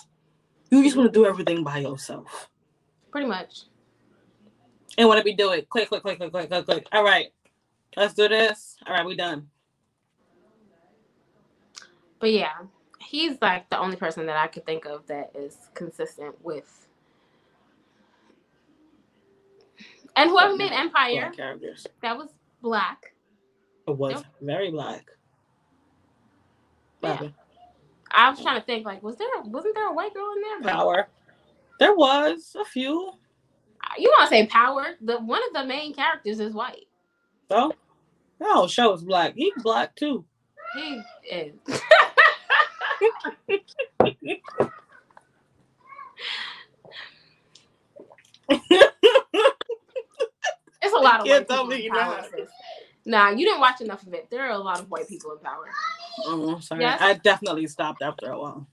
You 0.69 0.83
just 0.83 0.95
want 0.95 1.11
to 1.11 1.19
do 1.19 1.25
everything 1.25 1.63
by 1.63 1.79
yourself 1.79 2.49
Pretty 3.11 3.27
much. 3.27 3.63
and 4.97 5.07
want 5.07 5.17
to 5.17 5.23
be 5.23 5.33
doing 5.33 5.63
click, 5.69 5.89
click, 5.89 6.01
click, 6.01 6.17
click, 6.17 6.31
click, 6.31 6.49
click, 6.49 6.65
click. 6.65 6.87
All 6.93 7.03
right, 7.03 7.27
let's 7.97 8.13
do 8.13 8.27
this. 8.29 8.77
All 8.87 8.93
right, 8.93 9.05
we 9.05 9.15
done. 9.15 9.47
But 12.21 12.31
yeah, 12.31 12.53
he's 12.99 13.37
like 13.41 13.69
the 13.69 13.79
only 13.79 13.97
person 13.97 14.25
that 14.27 14.37
I 14.37 14.47
could 14.47 14.65
think 14.65 14.85
of 14.85 15.05
that 15.07 15.31
is 15.35 15.57
consistent 15.73 16.35
with. 16.43 16.87
And 20.15 20.29
whoever 20.29 20.55
made 20.55 20.71
Empire, 20.71 21.31
characters. 21.35 21.87
that 22.01 22.17
was 22.17 22.29
black. 22.61 23.13
It 23.87 23.97
was 23.97 24.13
Yep. 24.13 24.25
very 24.41 24.69
black. 24.71 25.05
Yeah. 27.01 27.15
Bobby. 27.17 27.33
I 28.11 28.29
was 28.29 28.41
trying 28.41 28.59
to 28.59 28.65
think, 28.65 28.85
like, 28.85 29.01
was 29.01 29.15
there 29.15 29.27
wasn't 29.45 29.73
there 29.73 29.87
a 29.87 29.93
white 29.93 30.13
girl 30.13 30.31
in 30.35 30.41
there? 30.41 30.73
Power. 30.73 31.07
There 31.79 31.95
was 31.95 32.55
a 32.59 32.65
few. 32.65 33.13
Uh, 33.83 33.93
you 33.97 34.09
want 34.09 34.29
to 34.29 34.35
say 34.35 34.45
power? 34.47 34.95
The 35.01 35.17
one 35.19 35.41
of 35.47 35.53
the 35.53 35.65
main 35.65 35.93
characters 35.93 36.39
is 36.39 36.53
white. 36.53 36.85
though. 37.47 37.73
No, 38.39 38.67
show 38.67 38.93
is 38.93 39.03
black. 39.03 39.33
He's 39.35 39.53
black 39.63 39.95
too. 39.95 40.25
He 40.75 41.01
is. 41.29 41.53
It's 50.83 50.93
a 50.93 50.99
lot 50.99 51.21
of 51.21 51.27
white 51.27 51.47
people 51.47 51.71
in 51.71 51.89
power. 51.91 52.23
Nah, 53.05 53.29
you 53.31 53.45
didn't 53.45 53.59
watch 53.61 53.81
enough 53.81 54.05
of 54.05 54.13
it. 54.13 54.29
There 54.29 54.41
are 54.43 54.51
a 54.51 54.57
lot 54.57 54.79
of 54.79 54.89
white 54.89 55.07
people 55.07 55.31
in 55.31 55.39
power. 55.39 55.69
Oh, 56.25 56.59
sorry. 56.59 56.81
Yes? 56.81 57.01
I 57.01 57.13
definitely 57.13 57.67
stopped 57.67 58.01
after 58.01 58.31
a 58.31 58.39
while. 58.39 58.67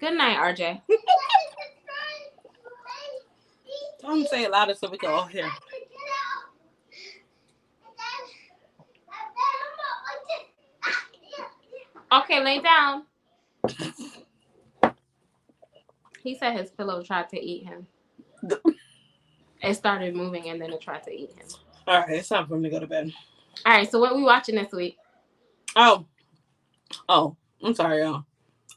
Good 0.00 0.18
night, 0.18 0.36
RJ. 0.36 0.82
Don't 4.02 4.28
say 4.28 4.42
it 4.44 4.50
louder 4.50 4.74
so 4.74 4.90
we 4.90 4.98
can 4.98 5.10
all 5.10 5.24
hear. 5.24 5.50
Okay, 12.14 12.42
lay 12.42 12.60
down. 12.60 13.04
He 16.22 16.36
said 16.36 16.56
his 16.58 16.70
pillow 16.70 17.02
tried 17.02 17.28
to 17.30 17.40
eat 17.40 17.66
him. 17.66 17.86
It 19.62 19.74
started 19.76 20.14
moving 20.14 20.50
and 20.50 20.60
then 20.60 20.70
it 20.74 20.82
tried 20.82 21.04
to 21.04 21.10
eat 21.10 21.30
him. 21.30 21.46
All 21.86 22.00
right, 22.00 22.10
it's 22.10 22.28
time 22.28 22.46
for 22.46 22.56
me 22.58 22.68
to 22.68 22.70
go 22.70 22.80
to 22.80 22.86
bed. 22.86 23.10
All 23.64 23.72
right, 23.72 23.90
so 23.90 23.98
what 23.98 24.14
we 24.14 24.22
watching 24.22 24.56
this 24.56 24.72
week? 24.72 24.98
Oh, 25.74 26.04
oh, 27.08 27.34
I'm 27.62 27.74
sorry, 27.74 28.02
y'all. 28.02 28.24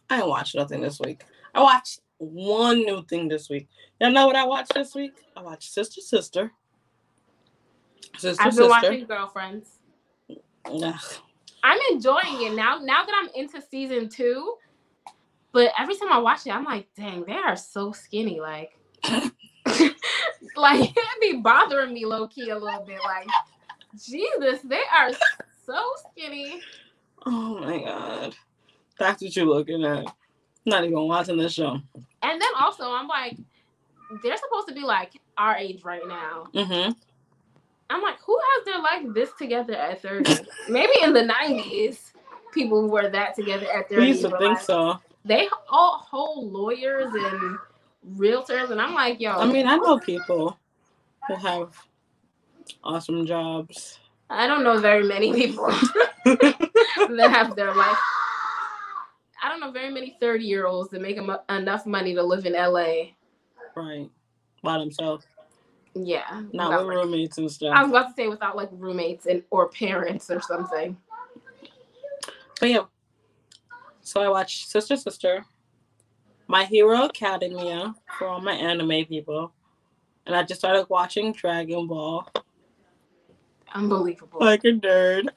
I 0.09 0.17
didn't 0.17 0.29
watch 0.29 0.55
nothing 0.55 0.79
this 0.79 0.97
week. 1.01 1.25
I 1.53 1.61
watched 1.61 1.99
one 2.19 2.79
new 2.85 3.03
thing 3.03 3.27
this 3.27 3.49
week. 3.49 3.67
Y'all 3.99 4.11
know 4.11 4.27
what 4.27 4.37
I 4.37 4.45
watched 4.45 4.73
this 4.75 4.95
week? 4.95 5.11
I 5.35 5.41
watched 5.41 5.73
Sister 5.73 5.99
Sister. 5.99 6.53
Sister 8.17 8.41
I've 8.41 8.55
been 8.55 8.69
Sister. 8.69 8.69
watching 8.69 9.05
Girlfriends. 9.05 9.69
Ugh. 10.65 11.01
I'm 11.63 11.79
enjoying 11.91 12.41
it 12.41 12.53
now. 12.53 12.79
Now 12.79 13.03
that 13.05 13.13
I'm 13.15 13.29
into 13.35 13.61
season 13.61 14.09
two, 14.09 14.55
but 15.51 15.71
every 15.77 15.95
time 15.95 16.11
I 16.11 16.19
watch 16.19 16.45
it, 16.45 16.51
I'm 16.51 16.63
like, 16.63 16.87
dang, 16.95 17.23
they 17.25 17.33
are 17.33 17.55
so 17.55 17.91
skinny. 17.91 18.39
Like, 18.39 18.77
like 20.55 20.91
it 20.95 21.21
be 21.21 21.37
bothering 21.37 21.93
me 21.93 22.05
low 22.05 22.27
key 22.27 22.49
a 22.49 22.57
little 22.57 22.85
bit. 22.85 22.99
Like, 23.03 23.27
Jesus, 24.05 24.61
they 24.63 24.81
are 24.95 25.11
so 25.65 25.83
skinny. 26.11 26.61
Oh 27.25 27.59
my 27.59 27.79
god. 27.83 28.35
That's 28.99 29.21
what 29.21 29.35
you're 29.35 29.45
looking 29.45 29.83
at. 29.83 30.05
Not 30.65 30.83
even 30.83 31.07
watching 31.07 31.37
this 31.37 31.53
show. 31.53 31.79
And 32.21 32.41
then 32.41 32.49
also, 32.59 32.91
I'm 32.91 33.07
like, 33.07 33.37
they're 34.23 34.37
supposed 34.37 34.67
to 34.67 34.73
be 34.73 34.81
like 34.81 35.13
our 35.37 35.55
age 35.55 35.83
right 35.83 36.07
now. 36.07 36.47
Mm-hmm. 36.53 36.91
I'm 37.89 38.01
like, 38.01 38.19
who 38.25 38.37
has 38.37 38.65
their 38.65 38.79
life 38.79 39.13
this 39.13 39.29
together 39.37 39.73
at 39.73 40.01
30? 40.01 40.45
Maybe 40.69 40.91
in 41.03 41.13
the 41.13 41.21
90s, 41.21 42.11
people 42.51 42.89
were 42.89 43.09
that 43.09 43.35
together 43.35 43.67
at 43.73 43.89
30. 43.89 44.01
We 44.01 44.07
used 44.07 44.21
to 44.21 44.29
think 44.31 44.41
like, 44.41 44.59
so. 44.59 44.99
They 45.23 45.49
all 45.69 46.05
hold 46.09 46.51
lawyers 46.51 47.13
and 47.13 47.57
realtors, 48.17 48.71
and 48.71 48.81
I'm 48.81 48.93
like, 48.93 49.19
yo, 49.19 49.31
I 49.31 49.45
mean, 49.45 49.67
I 49.67 49.77
know 49.77 49.99
people 49.99 50.57
who 51.27 51.35
have 51.35 51.75
awesome 52.83 53.25
jobs. 53.25 53.99
I 54.29 54.47
don't 54.47 54.63
know 54.63 54.79
very 54.79 55.03
many 55.03 55.33
people 55.33 55.67
that 56.25 57.29
have 57.31 57.55
their 57.55 57.73
life. 57.73 57.97
I 59.41 59.49
don't 59.49 59.59
know 59.59 59.71
very 59.71 59.91
many 59.91 60.17
30 60.19 60.43
year 60.43 60.65
olds 60.65 60.89
that 60.91 61.01
make 61.01 61.17
enough 61.49 61.85
money 61.85 62.13
to 62.15 62.23
live 62.23 62.45
in 62.45 62.53
LA. 62.53 63.11
Right. 63.75 64.09
By 64.63 64.79
themselves. 64.79 65.25
Yeah. 66.05 66.43
Not 66.53 66.71
with 66.85 66.87
like- 66.87 66.97
roommates 66.97 67.37
and 67.37 67.51
stuff. 67.51 67.73
I 67.75 67.83
was 67.83 67.91
about 67.91 68.07
to 68.09 68.13
say 68.13 68.27
without 68.27 68.55
like 68.55 68.69
roommates 68.71 69.25
and 69.25 69.43
or 69.49 69.69
parents 69.69 70.29
or 70.29 70.41
something. 70.41 70.97
But 72.59 72.69
yeah. 72.69 72.85
So 74.01 74.21
I 74.21 74.29
watched 74.29 74.69
Sister 74.69 74.95
Sister, 74.95 75.45
My 76.47 76.63
Hero 76.63 77.03
Academia 77.03 77.93
for 78.17 78.27
all 78.27 78.41
my 78.41 78.53
anime 78.53 79.05
people. 79.05 79.53
And 80.25 80.35
I 80.35 80.43
just 80.43 80.59
started 80.59 80.85
watching 80.89 81.33
Dragon 81.33 81.87
Ball. 81.87 82.27
Unbelievable. 83.73 84.39
like 84.39 84.63
a 84.63 84.71
nerd. 84.71 85.27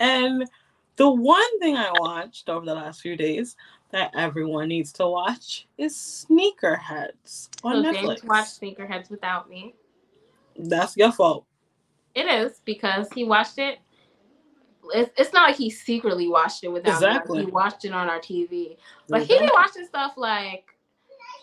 And 0.00 0.48
the 0.96 1.10
one 1.10 1.58
thing 1.60 1.76
I 1.76 1.92
watched 1.98 2.48
over 2.48 2.64
the 2.64 2.74
last 2.74 3.00
few 3.02 3.16
days 3.16 3.56
that 3.92 4.10
everyone 4.14 4.68
needs 4.68 4.92
to 4.94 5.06
watch 5.06 5.66
is 5.78 5.94
Sneakerheads 5.94 7.48
on 7.64 7.82
so 7.84 7.90
Netflix. 7.92 7.92
James 8.20 8.24
watched 8.24 8.60
Sneakerheads 8.60 9.10
without 9.10 9.48
me. 9.48 9.74
That's 10.56 10.96
your 10.96 11.12
fault. 11.12 11.44
It 12.14 12.26
is 12.26 12.60
because 12.64 13.08
he 13.14 13.24
watched 13.24 13.58
it. 13.58 13.78
It's, 14.92 15.10
it's 15.16 15.32
not 15.32 15.48
like 15.48 15.56
he 15.56 15.70
secretly 15.70 16.28
watched 16.28 16.64
it 16.64 16.68
without 16.72 16.94
Exactly. 16.94 17.40
me. 17.40 17.44
He 17.46 17.50
watched 17.50 17.84
it 17.84 17.92
on 17.92 18.08
our 18.08 18.18
TV. 18.18 18.76
But 19.08 19.22
he 19.22 19.38
be 19.38 19.48
watching 19.54 19.86
stuff 19.86 20.14
like 20.16 20.64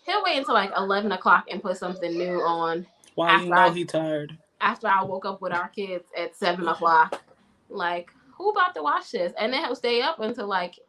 he'll 0.06 0.24
wait 0.24 0.38
until 0.38 0.54
like 0.54 0.72
eleven 0.76 1.12
o'clock 1.12 1.45
and 1.50 1.62
put 1.62 1.78
something 1.78 2.12
new 2.18 2.41
on 2.41 2.86
Why 3.16 3.41
you 3.41 3.50
know 3.50 3.56
I- 3.58 3.70
he 3.72 3.86
tired? 3.86 4.38
after 4.60 4.88
I 4.88 5.04
woke 5.04 5.26
up 5.26 5.39
with 5.41 5.54
our 5.54 5.68
kids 5.70 6.06
at 6.18 6.36
seven 6.36 6.68
o'clock. 6.68 7.22
Like, 7.70 8.10
who 8.36 8.50
about 8.50 8.74
to 8.76 8.82
watch 8.82 9.12
this? 9.12 9.34
And 9.39 9.54
then 9.54 9.64
he'll 9.64 9.76
stay 9.76 10.02
up 10.02 10.20
until 10.20 10.48
like 10.48 10.80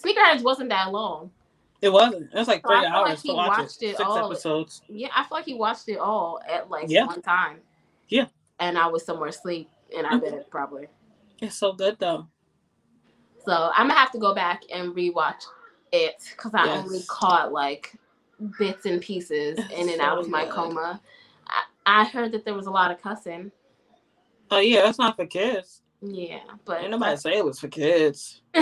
Sneakerheads 0.00 0.42
wasn't 0.42 0.70
that 0.70 0.92
long. 0.92 1.30
It 1.82 1.92
wasn't. 1.92 2.32
It 2.32 2.38
was 2.38 2.48
like 2.48 2.62
So 2.66 2.72
I 2.72 2.80
three 2.80 2.86
feel 2.88 3.02
like 3.02 3.08
hours 3.10 3.22
he 3.22 3.28
to 3.30 3.34
watch 3.34 3.58
it. 3.58 3.62
watched 3.62 3.82
it 3.82 3.96
Six 3.96 4.00
all. 4.00 4.18
episodes. 4.32 4.82
Yeah, 4.88 5.08
I 5.14 5.22
feel 5.24 5.36
like 5.38 5.44
he 5.44 5.54
watched 5.54 5.88
it 5.88 5.98
all 5.98 6.40
at 6.48 6.70
like 6.70 6.88
Yeah. 6.88 7.06
one 7.06 7.20
time. 7.22 7.60
Yeah. 8.08 8.26
And 8.60 8.78
I 8.78 8.86
was 8.86 9.04
somewhere 9.04 9.28
asleep 9.28 9.68
in 9.90 10.04
our 10.04 10.12
Mhm. 10.18 10.22
bed 10.22 10.46
probably. 10.50 10.88
It's 11.40 11.56
so 11.56 11.72
good 11.72 11.98
though. 11.98 12.26
So 13.44 13.70
I'm 13.74 13.88
gonna 13.88 13.98
have 13.98 14.12
to 14.12 14.18
go 14.18 14.34
back 14.34 14.62
and 14.72 14.94
rewatch 14.94 15.44
it 15.92 16.16
because 16.30 16.54
I 16.54 16.66
Yes. 16.66 16.84
only 16.84 17.02
caught 17.06 17.52
like 17.52 17.92
bits 18.58 18.86
and 18.86 19.00
pieces 19.02 19.58
in 19.70 19.88
and 19.88 19.98
So 19.98 20.02
out 20.02 20.18
of 20.18 20.28
my 20.28 20.44
good. 20.44 20.52
coma. 20.52 21.00
I, 21.46 21.62
I 21.86 22.04
heard 22.04 22.32
that 22.32 22.44
there 22.44 22.54
was 22.54 22.66
a 22.66 22.70
lot 22.70 22.90
of 22.90 23.00
cussing. 23.02 23.52
Oh 24.50 24.58
yeah, 24.58 24.82
that's 24.82 24.98
not 24.98 25.16
for 25.16 25.26
kids. 25.26 25.82
Yeah, 26.00 26.40
but 26.64 26.80
Ain't 26.82 26.90
nobody 26.90 27.16
say 27.16 27.36
it 27.36 27.44
was 27.44 27.58
for 27.60 27.68
kids. 27.68 28.40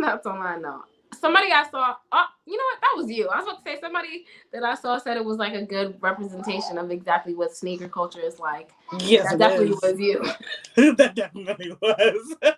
that's 0.00 0.26
all 0.26 0.40
I 0.40 0.56
know. 0.58 0.82
Somebody 1.18 1.50
I 1.52 1.64
saw, 1.70 1.94
oh, 2.12 2.26
you 2.46 2.56
know 2.56 2.64
what? 2.64 2.80
That 2.80 2.94
was 2.96 3.10
you. 3.10 3.28
I 3.28 3.36
was 3.38 3.46
about 3.46 3.64
to 3.64 3.70
say 3.70 3.80
somebody 3.80 4.26
that 4.52 4.62
I 4.62 4.74
saw 4.74 4.98
said 4.98 5.16
it 5.16 5.24
was 5.24 5.38
like 5.38 5.54
a 5.54 5.64
good 5.64 5.96
representation 6.00 6.78
of 6.78 6.90
exactly 6.90 7.34
what 7.34 7.56
sneaker 7.56 7.88
culture 7.88 8.20
is 8.20 8.38
like. 8.38 8.70
Yes, 9.00 9.24
that 9.24 9.34
it 9.34 9.38
definitely 9.38 9.70
is. 9.70 9.80
was 9.82 9.98
you. 9.98 10.24
that 10.96 11.14
definitely 11.14 11.76
was. 11.80 12.36
but 12.40 12.54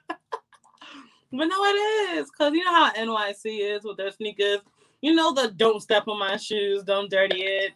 no, 1.32 1.64
it 1.64 2.18
is 2.18 2.30
because 2.30 2.52
you 2.52 2.64
know 2.64 2.74
how 2.74 2.92
NYC 2.92 3.76
is 3.76 3.84
with 3.84 3.96
their 3.96 4.10
sneakers. 4.10 4.58
You 5.00 5.14
know 5.14 5.32
the 5.32 5.52
don't 5.56 5.80
step 5.80 6.08
on 6.08 6.18
my 6.18 6.36
shoes, 6.36 6.82
don't 6.82 7.10
dirty 7.10 7.42
it, 7.42 7.72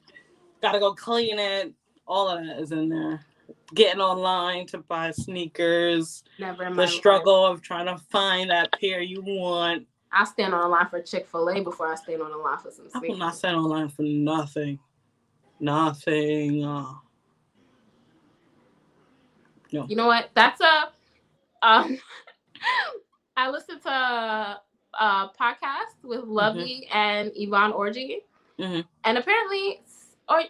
gotta 0.60 0.80
go 0.80 0.92
clean 0.92 1.38
it. 1.38 1.72
All 2.06 2.28
of 2.28 2.44
that 2.44 2.58
is 2.58 2.72
in 2.72 2.90
there. 2.90 3.24
Getting 3.74 4.00
online 4.00 4.66
to 4.68 4.78
buy 4.78 5.10
sneakers, 5.10 6.22
Never 6.38 6.64
the 6.64 6.70
life. 6.82 6.90
struggle 6.90 7.44
of 7.46 7.60
trying 7.62 7.86
to 7.86 7.98
find 8.10 8.50
that 8.50 8.72
pair 8.80 9.00
you 9.00 9.22
want. 9.22 9.86
I 10.12 10.24
stand 10.24 10.54
online 10.54 10.86
for 10.88 11.00
Chick 11.02 11.26
Fil 11.26 11.48
A 11.50 11.60
before 11.60 11.88
I 11.90 11.96
stand 11.96 12.22
on 12.22 12.30
the 12.30 12.36
line 12.36 12.58
for 12.58 12.70
some 12.70 12.86
I 12.94 12.98
will 12.98 13.00
sneakers. 13.06 13.18
not 13.18 13.34
send 13.36 13.56
online 13.56 13.88
for 13.88 14.02
nothing. 14.02 14.78
Nothing. 15.58 16.64
uh, 16.64 16.84
You 19.70 19.96
know 19.96 20.06
what? 20.06 20.30
That's 20.34 20.60
a 20.60 20.88
um 21.62 21.98
I 23.36 23.50
listened 23.50 23.82
to 23.82 23.88
a, 23.88 24.60
a 25.00 25.30
podcast 25.40 26.04
with 26.04 26.20
Luvvie 26.24 26.86
and 26.94 27.32
Yvonne 27.34 27.72
Orji. 27.72 28.18
Mhm. 28.60 28.84
And 29.04 29.18
apparently 29.18 29.80
or 30.28 30.42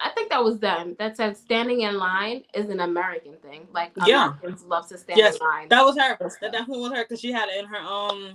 I 0.00 0.10
think 0.10 0.28
that 0.30 0.42
was 0.44 0.58
them 0.58 0.94
that 0.98 1.16
said 1.16 1.36
standing 1.36 1.80
in 1.82 1.96
line 1.96 2.42
is 2.54 2.68
an 2.68 2.80
American 2.80 3.34
thing. 3.42 3.66
Like 3.72 3.92
Yeah. 4.06 4.26
Americans 4.28 4.64
love 4.64 4.86
to 4.88 4.98
stand 4.98 5.18
Yes, 5.18 5.36
in 5.40 5.46
line. 5.46 5.68
That 5.68 5.84
was 5.84 5.96
her. 5.96 6.16
That 6.18 6.52
definitely 6.52 6.80
was 6.80 6.92
her 6.92 7.04
because 7.04 7.20
she 7.20 7.32
had 7.32 7.48
it 7.48 7.58
in 7.58 7.66
her 7.66 7.78
um 7.78 8.34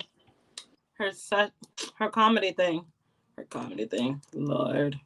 her 0.98 1.12
set 1.12 1.52
her 1.98 2.10
comedy 2.10 2.52
thing. 2.52 2.86
Her 3.38 3.44
comedy 3.46 3.86
thing. 3.86 4.22
Lord. 4.34 5.00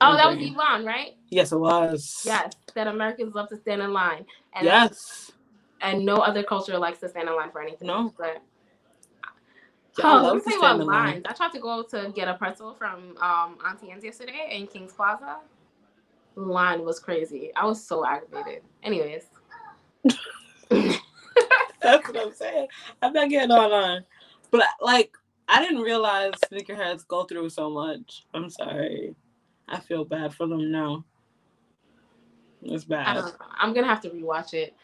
oh, 0.00 0.16
that 0.16 0.28
was. 0.28 0.38
Yvonne, 0.40 0.84
right? 0.84 1.16
Yes, 1.30 1.52
it 1.52 1.58
was. 1.58 2.22
Yes. 2.24 2.52
That 2.74 2.86
Americans 2.86 3.34
love 3.34 3.48
to 3.48 3.56
stand 3.56 3.82
in 3.82 3.92
line. 3.92 4.24
And 4.54 4.64
yes. 4.64 5.32
and 5.80 6.04
no 6.04 6.16
other 6.16 6.42
culture 6.44 6.78
likes 6.78 6.98
to 7.00 7.08
stand 7.08 7.28
in 7.28 7.34
line 7.36 7.50
for 7.50 7.60
anything. 7.62 7.88
No. 7.88 8.12
But 8.16 8.42
Yeah, 9.98 10.04
Oh, 10.20 10.22
let 10.22 10.34
me 10.36 10.40
tell 10.42 10.52
you 10.54 10.58
about 10.58 10.80
in 10.80 10.86
line. 10.86 11.12
lines. 11.14 11.24
I 11.28 11.32
tried 11.32 11.52
to 11.52 11.60
go 11.60 11.82
to 11.82 12.12
get 12.14 12.28
a 12.28 12.34
pretzel 12.34 12.74
from 12.74 13.16
um, 13.20 13.58
Auntie 13.68 13.90
Anne's 13.90 14.04
yesterday 14.04 14.48
in 14.56 14.66
King's 14.66 14.92
Plaza. 14.92 15.38
Line 16.36 16.84
was 16.84 16.98
crazy. 16.98 17.52
I 17.56 17.66
was 17.66 17.84
so 17.84 18.04
aggravated. 18.06 18.62
Anyways, 18.82 19.26
That's 21.82 22.08
what 22.08 22.18
I'm 22.18 22.32
saying. 22.32 22.68
I'm 23.02 23.12
not 23.12 23.28
getting 23.28 23.50
online. 23.50 24.04
But 24.50 24.64
like 24.80 25.12
I 25.48 25.62
didn't 25.62 25.82
realize 25.82 26.32
sneakerheads 26.50 27.06
go 27.06 27.24
through 27.24 27.50
so 27.50 27.68
much. 27.70 28.24
I'm 28.32 28.48
sorry. 28.48 29.14
I 29.68 29.80
feel 29.80 30.04
bad 30.04 30.34
for 30.34 30.46
them 30.46 30.72
now. 30.72 31.04
It's 32.62 32.84
bad. 32.84 33.24
I'm 33.58 33.74
gonna 33.74 33.86
have 33.86 34.00
to 34.02 34.10
rewatch 34.10 34.54
it 34.54 34.74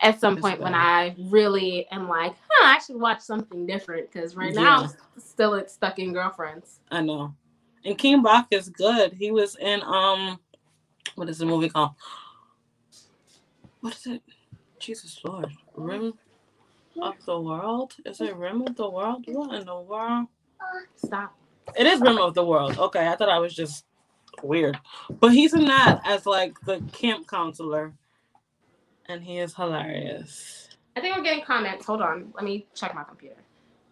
at 0.00 0.20
some 0.20 0.34
It's 0.34 0.42
point 0.42 0.60
when. 0.60 0.74
I 0.74 1.16
really 1.18 1.86
am 1.90 2.08
like, 2.08 2.34
huh, 2.48 2.76
I 2.76 2.78
should 2.78 3.00
watch 3.00 3.20
something 3.20 3.66
different 3.66 4.12
because 4.12 4.36
right 4.36 4.54
now 4.54 4.84
I'm 4.84 5.20
still 5.20 5.54
it's 5.54 5.74
stuck 5.74 5.98
in 5.98 6.12
girlfriends. 6.12 6.80
I 6.90 7.00
know. 7.00 7.34
And 7.84 7.98
King 7.98 8.22
Bach 8.22 8.46
is 8.50 8.68
good. 8.68 9.12
He 9.12 9.32
was 9.32 9.56
in 9.56 9.82
um 9.82 10.38
what 11.14 11.28
is 11.28 11.38
the 11.38 11.46
movie 11.46 11.68
called? 11.68 11.92
What 13.80 13.94
is 13.94 14.06
it? 14.06 14.22
Jesus 14.78 15.20
Lord. 15.24 15.52
Rim 15.74 16.14
of 17.00 17.14
the 17.26 17.40
World? 17.40 17.94
Is 18.04 18.20
it 18.20 18.36
Rim 18.36 18.62
of 18.62 18.76
the 18.76 18.88
World? 18.88 19.24
What 19.26 19.54
in 19.54 19.66
the 19.66 19.80
world? 19.80 20.26
Stop. 20.96 21.36
It 21.76 21.86
is 21.86 22.00
Rim 22.00 22.18
of 22.18 22.34
the 22.34 22.44
World. 22.44 22.78
Okay, 22.78 23.08
I 23.08 23.16
thought 23.16 23.28
I 23.28 23.38
was 23.38 23.54
just 23.54 23.84
weird. 24.42 24.78
But 25.20 25.32
he's 25.32 25.54
in 25.54 25.64
that 25.66 26.00
as 26.04 26.26
like 26.26 26.60
the 26.64 26.80
camp 26.92 27.28
counselor. 27.28 27.94
And 29.06 29.22
he 29.22 29.38
is 29.38 29.54
hilarious. 29.54 30.68
I 30.96 31.00
think 31.00 31.16
we're 31.16 31.22
getting 31.22 31.44
comments. 31.44 31.84
Hold 31.86 32.00
on. 32.00 32.32
Let 32.34 32.44
me 32.44 32.66
check 32.74 32.94
my 32.94 33.04
computer. 33.04 33.36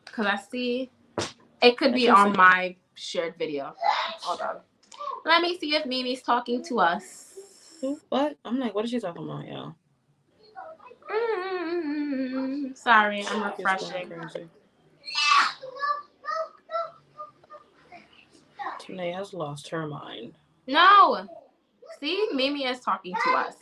Because 0.04 0.26
I 0.26 0.36
see 0.36 0.90
it 1.62 1.76
could 1.76 1.94
be 1.94 2.08
on 2.08 2.34
my 2.36 2.76
shared 2.94 3.36
video. 3.36 3.74
Hold 4.22 4.40
on. 4.40 4.56
Let 5.24 5.42
me 5.42 5.58
see 5.58 5.74
if 5.74 5.86
Mimi's 5.86 6.22
talking 6.22 6.64
to 6.64 6.80
us. 6.80 7.34
What? 8.08 8.36
I'm 8.44 8.58
like, 8.58 8.74
what 8.74 8.84
is 8.84 8.90
she 8.90 9.00
talking 9.00 9.24
about, 9.24 9.46
y'all? 9.46 9.74
Mm, 11.10 12.76
sorry, 12.76 13.24
I'm 13.26 13.42
refreshing. 13.44 14.10
Tanae 18.80 19.14
has 19.14 19.32
lost 19.32 19.68
her 19.68 19.86
mind. 19.86 20.34
No. 20.66 21.26
See, 22.00 22.28
Mimi 22.32 22.64
is 22.64 22.80
talking 22.80 23.14
to 23.24 23.30
us. 23.30 23.54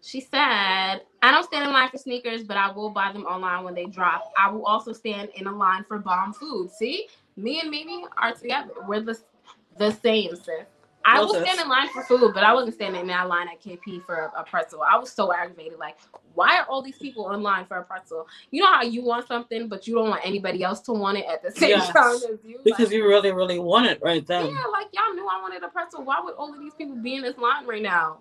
She 0.00 0.20
said, 0.20 1.02
I 1.22 1.30
don't 1.30 1.44
stand 1.44 1.66
in 1.66 1.72
line 1.72 1.88
for 1.88 1.98
sneakers, 1.98 2.42
but 2.42 2.56
I 2.56 2.72
will 2.72 2.90
buy 2.90 3.12
them 3.12 3.24
online 3.24 3.64
when 3.64 3.74
they 3.74 3.86
drop. 3.86 4.32
I 4.36 4.50
will 4.50 4.64
also 4.64 4.92
stand 4.92 5.30
in 5.36 5.46
a 5.46 5.52
line 5.52 5.84
for 5.84 5.98
bomb 5.98 6.32
food. 6.32 6.70
See, 6.72 7.08
me 7.36 7.60
and 7.60 7.70
Mimi 7.70 8.04
are 8.16 8.32
together. 8.32 8.72
We're 8.86 9.00
the, 9.00 9.18
the 9.78 9.90
same, 9.92 10.34
sis. 10.36 10.48
I 11.04 11.18
Well, 11.18 11.26
will 11.28 11.34
sis. 11.34 11.42
stand 11.44 11.60
in 11.60 11.68
line 11.68 11.88
for 11.88 12.04
food, 12.04 12.30
but 12.32 12.44
I 12.44 12.54
wasn't 12.54 12.74
standing 12.74 13.00
in 13.00 13.06
that 13.08 13.26
line 13.28 13.48
at 13.48 13.60
KP 13.60 14.04
for 14.06 14.14
a, 14.36 14.40
a 14.40 14.44
pretzel. 14.44 14.82
I 14.82 14.96
was 14.96 15.10
so 15.12 15.32
aggravated. 15.32 15.78
Like, 15.78 15.96
why 16.34 16.56
are 16.58 16.64
all 16.66 16.80
these 16.80 16.96
people 16.96 17.32
in 17.32 17.42
line 17.42 17.64
for 17.66 17.78
a 17.78 17.82
pretzel? 17.82 18.28
You 18.52 18.62
know 18.62 18.72
how 18.72 18.82
you 18.82 19.02
want 19.04 19.26
something, 19.26 19.66
but 19.68 19.88
you 19.88 19.94
don't 19.96 20.08
want 20.10 20.24
anybody 20.24 20.62
else 20.62 20.80
to 20.82 20.92
want 20.92 21.18
it 21.18 21.24
at 21.28 21.42
the 21.42 21.50
same 21.58 21.70
Yes. 21.70 21.88
time 21.92 22.14
as 22.14 22.38
you? 22.44 22.60
Because 22.62 22.86
Like- 22.86 22.92
you 22.92 23.06
really, 23.08 23.32
really 23.32 23.58
want 23.58 23.86
it 23.86 24.00
right 24.00 24.24
then. 24.24 24.46
yeah, 24.46 24.64
like 24.70 24.86
y'all 24.92 25.12
knew 25.14 25.26
I 25.26 25.40
wanted 25.42 25.64
a 25.64 25.68
pretzel. 25.68 26.04
Why 26.04 26.20
would 26.22 26.34
all 26.34 26.54
of 26.54 26.60
these 26.60 26.74
people 26.74 26.94
be 26.96 27.16
in 27.16 27.22
this 27.22 27.36
line 27.36 27.66
right 27.66 27.82
now? 27.82 28.18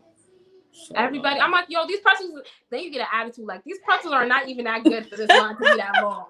So, 0.73 0.93
Everybody, 0.95 1.39
uh, 1.39 1.43
I'm 1.43 1.51
like, 1.51 1.65
yo, 1.67 1.85
these 1.85 1.99
pretzels. 1.99 2.31
Then 2.69 2.79
you 2.81 2.91
get 2.91 3.01
an 3.01 3.07
attitude 3.13 3.45
like 3.45 3.61
these 3.65 3.77
pretzels 3.85 4.13
are 4.13 4.25
not 4.25 4.47
even 4.47 4.63
that 4.65 4.83
good 4.85 5.05
for 5.05 5.17
this 5.17 5.27
line 5.29 5.55
to 5.57 5.59
be 5.61 5.75
that 5.75 5.91
long. 6.01 6.27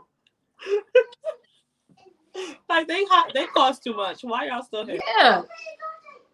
Like 2.70 2.88
they 2.88 3.04
hot, 3.06 3.32
they 3.34 3.46
cost 3.48 3.84
too 3.84 3.94
much. 3.96 4.24
Why 4.24 4.46
y'all 4.48 4.64
still 4.64 4.86
here? 4.86 5.00
Yeah, 5.18 5.42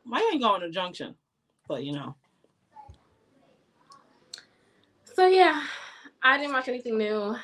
Why 0.06 0.28
ain't 0.32 0.42
going 0.42 0.62
to 0.62 0.70
Junction? 0.70 1.16
But 1.68 1.84
you 1.84 1.94
know, 1.94 2.16
so 5.04 5.28
yeah, 5.28 5.64
I 6.24 6.38
didn't 6.38 6.54
watch 6.54 6.68
anything 6.68 6.98
new. 6.98 7.36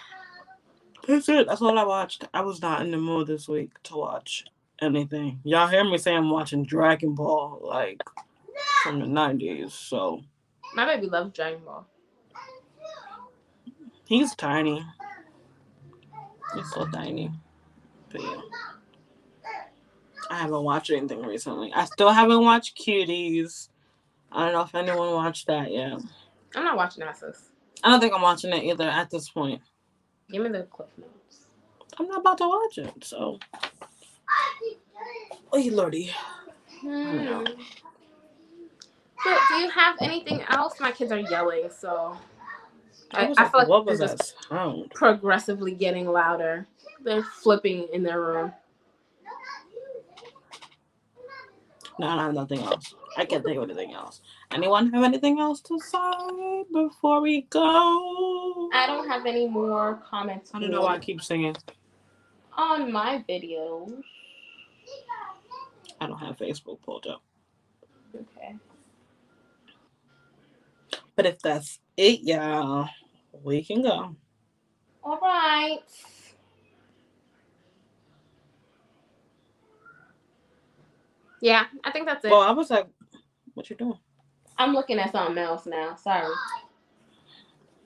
that's 1.08 1.28
it. 1.30 1.48
That's 1.48 1.62
all 1.62 1.78
I 1.78 1.84
watched. 1.84 2.28
I 2.34 2.42
was 2.42 2.62
not 2.62 2.82
in 2.82 2.92
the 2.92 2.98
mood 2.98 3.28
this 3.28 3.48
week 3.48 3.72
to 3.84 3.98
watch 3.98 4.46
anything. 4.82 5.40
Y'all 5.44 5.68
hear 5.68 5.84
me 5.84 5.98
say 5.98 6.16
I'm 6.16 6.30
watching 6.30 6.64
Dragon 6.66 7.16
Ball 7.16 7.60
like 7.62 8.02
from 8.84 9.00
the 9.00 9.06
'90s. 9.08 9.72
So 9.72 10.22
My 10.76 10.86
baby 10.86 11.08
loves 11.08 11.34
Dragon 11.34 11.62
Ball. 11.66 11.86
he's 14.06 14.36
tiny. 14.36 14.86
He's 16.56 16.70
so 16.72 16.86
tiny. 16.86 17.32
I 20.30 20.38
haven't 20.40 20.64
watched 20.64 20.90
anything 20.90 21.22
recently. 21.24 21.72
I 21.74 21.86
still 21.86 22.10
haven't 22.12 22.42
watched 22.42 22.78
Cuties. 22.78 23.70
I 24.32 24.46
don't 24.46 24.54
know 24.54 24.62
if 24.62 24.74
anyone 24.76 25.14
watched 25.14 25.48
that 25.48 25.72
yet. 25.72 26.00
I'm 26.56 26.64
not 26.64 26.78
watching 26.78 27.02
that, 27.06 27.18
sis. 27.18 27.50
I 27.84 27.90
don't 27.90 28.00
think 28.00 28.14
I'm 28.14 28.22
watching 28.22 28.52
it 28.54 28.64
either 28.64 28.86
at 28.86 29.10
this 29.10 29.30
point. 29.30 29.62
Give 30.32 30.42
me 30.42 30.50
the 30.50 30.64
clip 30.64 30.90
notes. 30.98 31.46
I'm 32.00 32.08
not 32.08 32.22
about 32.22 32.38
to 32.40 32.48
watch 32.48 32.78
it, 32.78 33.04
so. 33.04 33.38
Oh, 35.52 35.58
you 35.58 35.72
lordy. 35.76 36.12
Hmm. 36.82 37.44
But 39.24 39.40
do 39.50 39.56
you 39.56 39.70
have 39.70 39.96
anything 40.02 40.42
else? 40.50 40.80
My 40.80 40.92
kids 40.92 41.12
are 41.12 41.20
yelling, 41.20 41.70
so 41.70 42.18
I, 43.12 43.22
What 43.22 43.30
was 43.30 43.38
I 43.38 43.50
feel 43.50 43.60
like 43.60 43.68
what 43.68 43.86
was 43.86 44.00
that 44.00 44.34
sound? 44.50 44.92
progressively 44.96 45.74
getting 45.76 46.08
louder. 46.08 46.68
They're 47.04 47.24
flipping 47.24 47.88
in 47.94 48.04
their 48.04 48.22
room. 48.22 48.54
No, 52.00 52.08
I 52.08 52.24
have 52.24 52.34
nothing 52.34 52.60
else. 52.60 52.96
I 53.18 53.26
can't 53.26 53.44
think 53.44 53.58
of 53.58 53.64
anything 53.64 53.94
else. 53.94 54.22
Anyone 54.52 54.92
have 54.94 55.04
anything 55.04 55.40
else 55.40 55.62
to 55.62 55.80
say 55.80 56.64
before 56.74 57.22
we 57.22 57.42
go? 57.50 58.70
I 58.74 58.86
don't 58.88 59.08
have 59.08 59.26
any 59.26 59.48
more 59.48 60.02
comments. 60.10 60.52
I 60.54 60.60
don't 60.60 60.72
know 60.72 60.82
why 60.82 60.96
I 60.96 61.00
keep 61.00 61.22
singing. 61.22 61.56
on 62.58 62.92
my 62.92 63.24
videos. 63.30 64.02
I 66.02 66.08
don't 66.08 66.18
have 66.18 66.38
Facebook 66.38 66.82
pulled 66.82 67.08
up. 67.08 67.22
Okay. 68.16 68.56
But 71.16 71.26
if 71.26 71.40
that's 71.40 71.80
it, 71.96 72.22
y'all, 72.22 72.90
we 73.44 73.64
can 73.64 73.84
go. 73.84 74.16
All 75.04 75.20
right. 75.20 75.80
Yeah, 81.44 81.66
I 81.84 81.92
think 81.92 82.06
that's 82.06 82.24
it. 82.24 82.32
Well, 82.32 82.40
I 82.40 82.52
was 82.52 82.70
like, 82.70 82.88
what 83.54 83.70
you 83.70 83.76
doing? 83.76 84.00
I'm 84.58 84.74
looking 84.74 84.98
at 84.98 85.12
something 85.12 85.38
else 85.38 85.66
now. 85.66 85.96
Sorry. 85.96 86.34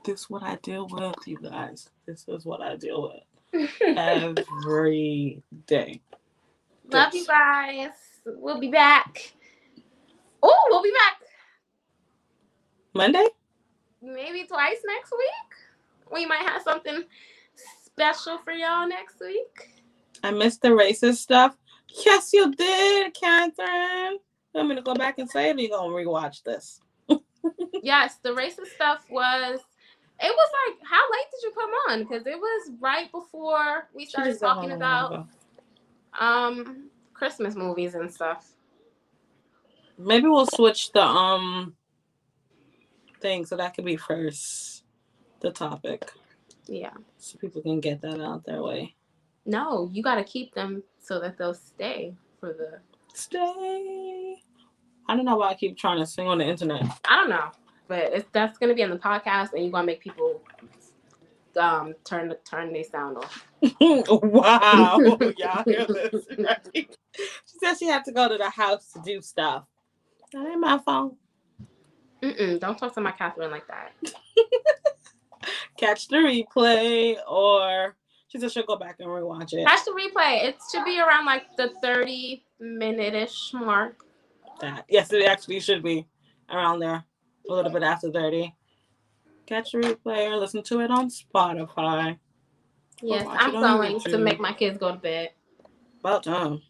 This 0.06 0.22
is 0.22 0.30
what 0.30 0.44
I 0.44 0.58
deal 0.58 0.88
with, 0.88 1.16
you 1.26 1.40
guys. 1.42 1.90
This 2.06 2.24
is 2.28 2.46
what 2.46 2.62
I 2.62 2.76
deal 2.76 3.12
with 3.52 3.72
every 3.98 5.42
day. 5.66 6.00
Love 6.92 7.16
you 7.16 7.26
guys. 7.26 7.90
We'll 8.28 8.60
be 8.60 8.70
back. 8.70 9.34
Oh, 10.44 10.68
we'll 10.70 10.84
be 10.84 10.92
back 10.92 11.28
Monday? 12.94 13.26
maybe 14.04 14.44
twice 14.44 14.78
next 14.86 15.12
week. 15.12 16.12
We 16.14 16.28
might 16.28 16.48
have 16.48 16.62
something 16.62 17.06
special 17.84 18.38
for 18.38 18.54
y'all 18.54 18.88
next 18.88 19.20
week. 19.20 19.82
I 20.22 20.30
missed 20.30 20.62
the 20.62 20.70
racist 20.70 21.16
stuff. 21.16 21.58
Yes, 21.90 22.32
you 22.34 22.54
did, 22.54 23.14
Catherine. 23.14 24.20
I'm 24.56 24.66
going 24.68 24.76
to 24.76 24.82
go 24.82 24.94
back 24.94 25.20
and 25.20 25.30
say 25.30 25.50
it? 25.50 25.58
Or 25.58 25.60
you 25.60 25.70
gonna 25.70 25.94
rewatch 25.94 26.44
this? 26.44 26.82
yes, 27.84 28.18
the 28.24 28.30
racist 28.30 28.74
stuff 28.76 29.06
was. 29.10 29.60
It 30.20 30.32
was 30.36 30.50
like, 30.68 30.80
how 30.90 31.02
late 31.12 31.26
did 31.32 31.44
you 31.44 31.52
come 31.54 31.70
on? 31.90 32.00
Because 32.04 32.26
it 32.26 32.38
was 32.40 32.72
right 32.80 33.12
before 33.12 33.88
we 33.94 34.06
started 34.06 34.40
talking 34.40 34.72
home 34.72 34.82
a 34.82 34.86
while 34.86 35.08
about 35.08 35.28
um 36.20 36.90
Christmas 37.14 37.56
movies 37.56 37.94
and 37.94 38.12
stuff. 38.12 38.52
Maybe 40.00 40.28
we'll 40.28 40.48
switch 40.48 40.92
the 40.92 41.04
um 41.04 41.76
thing 43.22 43.46
so 43.46 43.58
that 43.58 43.76
could 43.76 43.86
be 43.86 43.96
first 43.98 44.84
the 45.42 45.52
topic, 45.52 46.12
Yeah. 46.66 46.94
so 47.20 47.38
people 47.38 47.62
can 47.62 47.80
get 47.80 48.02
that 48.02 48.20
out 48.20 48.44
their 48.46 48.64
way. 48.64 48.96
No, 49.48 49.90
you 49.94 50.04
got 50.04 50.16
to 50.16 50.26
keep 50.26 50.54
them 50.54 50.84
so 51.00 51.20
that 51.22 51.38
they'll 51.38 51.54
stay 51.54 52.14
for 52.40 52.54
the. 52.54 52.80
Stay. 53.14 54.36
I 55.08 55.16
don't 55.16 55.24
know 55.24 55.38
why 55.38 55.52
I 55.52 55.54
keep 55.56 55.78
trying 55.78 56.00
to 56.00 56.06
sing 56.06 56.28
on 56.28 56.40
the 56.40 56.46
internet. 56.46 56.84
I 57.08 57.16
don't 57.16 57.30
know, 57.30 57.50
but 57.88 58.12
it's 58.14 58.28
that's 58.34 58.58
gonna 58.58 58.76
be 58.76 58.84
on 58.84 58.90
the 58.90 58.98
podcast, 58.98 59.54
and 59.54 59.64
you're 59.64 59.72
gonna 59.72 59.88
make 59.88 60.02
people 60.02 60.42
um 61.56 61.96
turn 62.04 62.28
the 62.28 62.36
turn 62.44 62.74
their 62.74 62.84
sound 62.84 63.18
off. 63.18 63.48
wow, 63.80 65.00
y'all 65.38 65.64
hear 65.64 65.88
this? 65.88 66.26
Right? 66.38 66.98
She 67.16 67.58
said 67.60 67.76
she 67.76 67.88
had 67.88 68.04
to 68.06 68.12
go 68.12 68.28
to 68.28 68.38
the 68.38 68.50
house 68.50 68.92
to 68.92 69.02
do 69.04 69.22
stuff. 69.22 69.64
That 70.34 70.46
ain't 70.46 70.60
my 70.60 70.78
phone. 70.78 71.16
Mm-mm, 72.22 72.60
don't 72.60 72.78
talk 72.78 72.94
to 72.96 73.02
my 73.02 73.12
Catherine 73.12 73.50
like 73.50 73.68
that. 73.68 73.94
Catch 75.78 76.10
the 76.10 76.18
replay, 76.18 77.16
or 77.28 77.96
she 78.28 78.40
said 78.40 78.52
she'll 78.52 78.66
go 78.66 78.78
back 78.78 78.98
and 79.00 79.08
rewatch 79.08 79.54
it. 79.54 79.66
Catch 79.66 79.86
the 79.86 79.92
replay. 79.92 80.44
It 80.44 80.58
should 80.72 80.86
be 80.86 81.00
around 81.00 81.26
like 81.26 81.44
the 81.58 81.72
30 81.82 82.44
minute 82.60 83.14
ish 83.14 83.52
mark. 83.54 84.04
That 84.62 84.86
yes, 84.90 85.12
it 85.14 85.26
actually 85.26 85.60
should 85.60 85.84
be 85.84 86.08
around 86.50 86.80
there, 86.80 87.04
a 87.50 87.54
little 87.54 87.72
bit 87.72 87.84
after 87.84 88.12
thirty. 88.12 88.56
catch 89.46 89.72
the 89.72 89.80
replay 89.80 90.30
or 90.30 90.38
listen 90.38 90.64
to 90.64 90.80
it 90.80 90.90
on 90.90 91.10
Spotify. 91.10 92.18
Yes, 93.02 93.28
I'm 93.30 93.52
going 93.52 94.00
to 94.00 94.18
make 94.18 94.40
my 94.40 94.54
kids 94.54 94.80
go 94.80 94.92
to 94.92 94.98
bed. 94.98 95.30
About 96.00 96.24
time. 96.24 96.62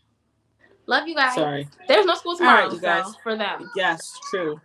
Love 0.86 1.08
you 1.08 1.16
guys. 1.16 1.36
Sorry. 1.36 1.68
There's 1.88 2.05
no 2.05 2.16
school 2.16 2.34
All 2.34 2.39
right, 2.39 2.70
tomorrow, 2.70 2.74
you 2.74 2.82
guys. 2.82 3.05
so 3.05 3.14
for 3.24 3.36
them. 3.38 3.70
Yes, 3.76 4.20
true. 4.30 4.60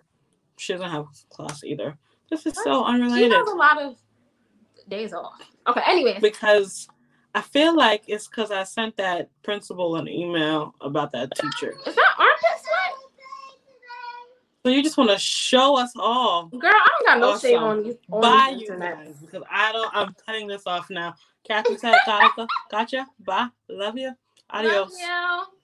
She 0.56 0.72
doesn't 0.72 0.90
have 0.90 1.06
class 1.30 1.62
either. 1.64 1.96
This 2.30 2.46
is 2.46 2.54
so 2.62 2.84
unrelated. 2.84 3.30
She 3.30 3.36
has 3.36 3.48
a 3.48 3.54
lot 3.54 3.80
of 3.80 3.96
days 4.92 5.12
off. 5.14 5.40
Okay, 5.66 5.80
anyways. 5.86 6.20
because 6.20 6.86
I 7.34 7.40
feel 7.40 7.74
like 7.74 8.04
it's 8.08 8.28
because 8.28 8.50
I 8.50 8.64
sent 8.64 8.96
that 8.98 9.30
principal 9.42 9.96
an 9.96 10.06
email 10.06 10.74
about 10.82 11.12
that 11.12 11.34
teacher. 11.34 11.74
Is 11.86 11.94
that 11.94 12.14
armpit 12.18 12.60
sweat? 12.60 12.98
So 14.64 14.70
you 14.70 14.82
just 14.82 14.96
want 14.96 15.10
to 15.10 15.18
show 15.18 15.76
us 15.76 15.92
all. 15.98 16.46
Girl, 16.46 16.70
I 16.72 16.86
don't 16.88 17.06
got 17.06 17.18
no 17.18 17.36
shame 17.36 17.58
on 17.58 17.84
you. 17.84 17.98
On 18.12 18.20
Bye, 18.20 18.54
you 18.56 18.68
guys, 18.68 19.16
because 19.20 19.42
I 19.50 19.72
don't. 19.72 19.90
I'm 19.92 20.14
cutting 20.24 20.46
this 20.46 20.62
off 20.66 20.88
now. 20.88 21.16
Kathy 21.42 21.76
said, 21.78 21.96
"Gotcha, 22.06 22.46
gotcha. 22.70 23.06
Bye. 23.24 23.48
Love 23.68 23.98
you. 23.98 24.12
Adios." 24.50 24.92
Love 24.92 25.50
you. 25.50 25.61